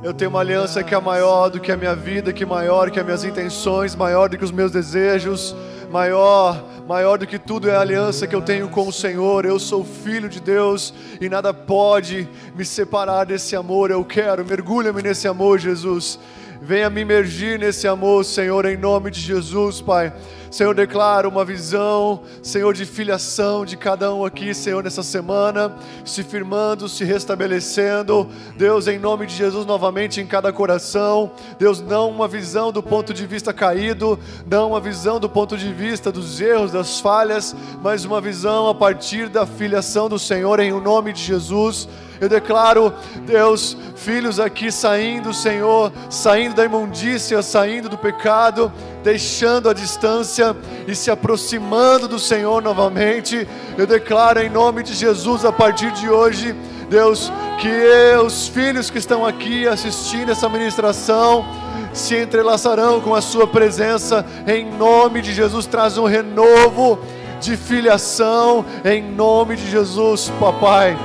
Eu 0.02 0.14
tenho 0.14 0.30
uma 0.30 0.39
aliança 0.39 0.82
que 0.82 0.96
é 0.96 1.02
maior 1.02 1.50
do 1.50 1.60
que 1.60 1.70
a 1.70 1.76
minha 1.76 1.94
vida, 1.94 2.32
que 2.32 2.44
é 2.44 2.46
maior 2.46 2.89
que 2.89 2.98
as 2.98 3.04
minhas 3.04 3.26
intenções, 3.26 3.94
maior 3.94 4.30
do 4.30 4.38
que 4.38 4.44
os 4.46 4.54
meus 4.54 4.72
desejos, 4.72 5.54
maior, 5.92 6.64
maior 6.88 7.18
do 7.18 7.28
que 7.28 7.38
tudo 7.38 7.70
é 7.70 7.76
a 7.76 7.82
aliança 7.82 8.26
que 8.26 8.34
eu 8.34 8.42
tenho 8.42 8.70
com 8.70 8.88
o 8.88 8.94
Senhor. 8.94 9.44
Eu 9.44 9.60
sou 9.60 9.84
filho 9.84 10.30
de 10.30 10.39
Deus 10.39 10.94
e 11.20 11.28
nada 11.28 11.54
pode 11.54 12.26
me 12.56 12.64
separar 12.64 13.26
desse 13.26 13.54
amor. 13.54 13.92
Eu 13.92 14.06
quero, 14.06 14.46
mergulha-me 14.46 15.02
nesse 15.02 15.28
amor, 15.28 15.60
Jesus. 15.60 16.18
Venha 16.62 16.89
me 16.89 17.02
imergir 17.02 17.60
nesse 17.60 17.86
amor, 17.86 18.24
Senhor, 18.24 18.66
em 18.66 18.78
nome 18.78 19.12
de 19.12 19.20
Jesus, 19.20 19.82
Pai. 19.82 20.14
Senhor, 20.52 20.76
declara 20.76 21.30
uma 21.30 21.45
visão, 21.45 22.24
Senhor, 22.43 22.74
de 22.74 22.86
filiação 22.86 23.64
de 23.64 23.78
cada 23.78 24.14
um 24.14 24.26
aqui, 24.26 24.54
Senhor, 24.54 24.84
nessa 24.84 25.02
semana, 25.02 25.74
se 26.04 26.24
firmando, 26.24 26.89
se 26.89 27.06
restabelecendo. 27.06 28.28
Deus, 28.58 28.86
em 28.89 28.99
nome 28.99 29.26
de 29.26 29.34
Jesus, 29.34 29.66
novamente 29.66 30.20
em 30.20 30.28
cada 30.28 30.52
coração. 30.52 31.32
Deus, 31.58 31.80
não 31.80 32.10
uma 32.10 32.28
visão 32.28 32.70
do 32.70 32.84
ponto 32.84 33.14
de 33.14 33.26
vista 33.26 33.54
caído, 33.54 34.20
não 34.45 34.72
uma 34.72 34.82
visão 34.82 35.22
do 35.22 35.30
ponto 35.30 35.58
de 35.58 35.72
vista 35.72 36.12
dos 36.12 36.41
erros, 36.41 36.74
das 36.74 36.99
falhas, 36.99 37.56
mas 37.82 38.04
uma 38.04 38.20
visão 38.20 38.68
a 38.68 38.76
partir 38.76 39.30
da 39.30 39.45
filiação 39.45 40.10
do 40.10 40.20
Senhor, 40.20 40.60
em 40.60 40.74
nome 40.82 41.14
de 41.14 41.24
Jesus. 41.24 41.88
Eu 42.20 42.30
declaro, 42.30 42.93
Deus, 43.26 43.76
filhos 43.95 44.39
aqui 44.39 44.72
saindo, 44.72 45.34
Senhor, 45.34 45.91
saindo 46.08 46.54
da 46.56 46.64
imundícia, 46.64 47.41
saindo 47.41 47.89
do 47.89 47.97
pecado, 47.97 48.72
deixando 49.04 49.70
a 49.70 49.74
distância 49.74 50.56
e 50.88 50.95
se 50.95 51.10
aproximando 51.10 52.08
do 52.08 52.20
Senhor 52.20 52.62
novamente. 52.62 53.47
Eu 53.78 53.88
declaro 53.88 54.41
em 54.41 54.49
nome 54.49 54.84
de 54.84 54.93
Jesus, 54.93 55.43
a 55.45 55.52
partir 55.52 55.91
de 55.91 56.10
hoje, 56.10 56.56
Deus, 56.89 57.32
que 57.60 58.18
os 58.24 58.47
filhos 58.47 58.89
que 58.89 58.97
estão 58.97 59.26
aqui 59.26 59.68
assistindo 59.68 60.32
essa 60.32 60.49
ministração, 60.49 61.45
se 61.93 62.16
entrelaçarão 62.18 63.02
com 63.02 63.14
a 63.14 63.22
Sua 63.22 63.47
presença, 63.47 64.26
em 64.47 64.70
nome 64.72 65.22
de 65.22 65.34
Jesus, 65.34 65.66
traz 65.66 65.97
um 65.97 66.06
renovo 66.06 66.99
de 67.39 67.58
filiação, 67.58 68.64
em 68.86 69.02
nome 69.02 69.56
de 69.56 69.70
Jesus, 69.70 70.32
papai. 70.39 70.97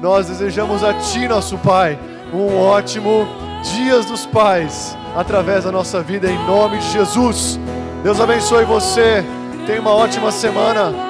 Nós 0.00 0.26
desejamos 0.26 0.84
a 0.84 0.94
Ti, 0.94 1.26
nosso 1.26 1.58
Pai, 1.58 1.98
um 2.32 2.56
ótimo 2.56 3.26
Dias 3.74 4.06
dos 4.06 4.26
Pais, 4.26 4.96
através 5.18 5.64
da 5.64 5.72
nossa 5.72 6.00
vida, 6.00 6.30
em 6.30 6.46
nome 6.46 6.78
de 6.78 6.92
Jesus. 6.92 7.58
Deus 8.04 8.20
abençoe 8.20 8.64
você. 8.64 9.24
Tenha 9.66 9.80
uma 9.80 9.92
ótima 9.92 10.30
semana. 10.30 11.07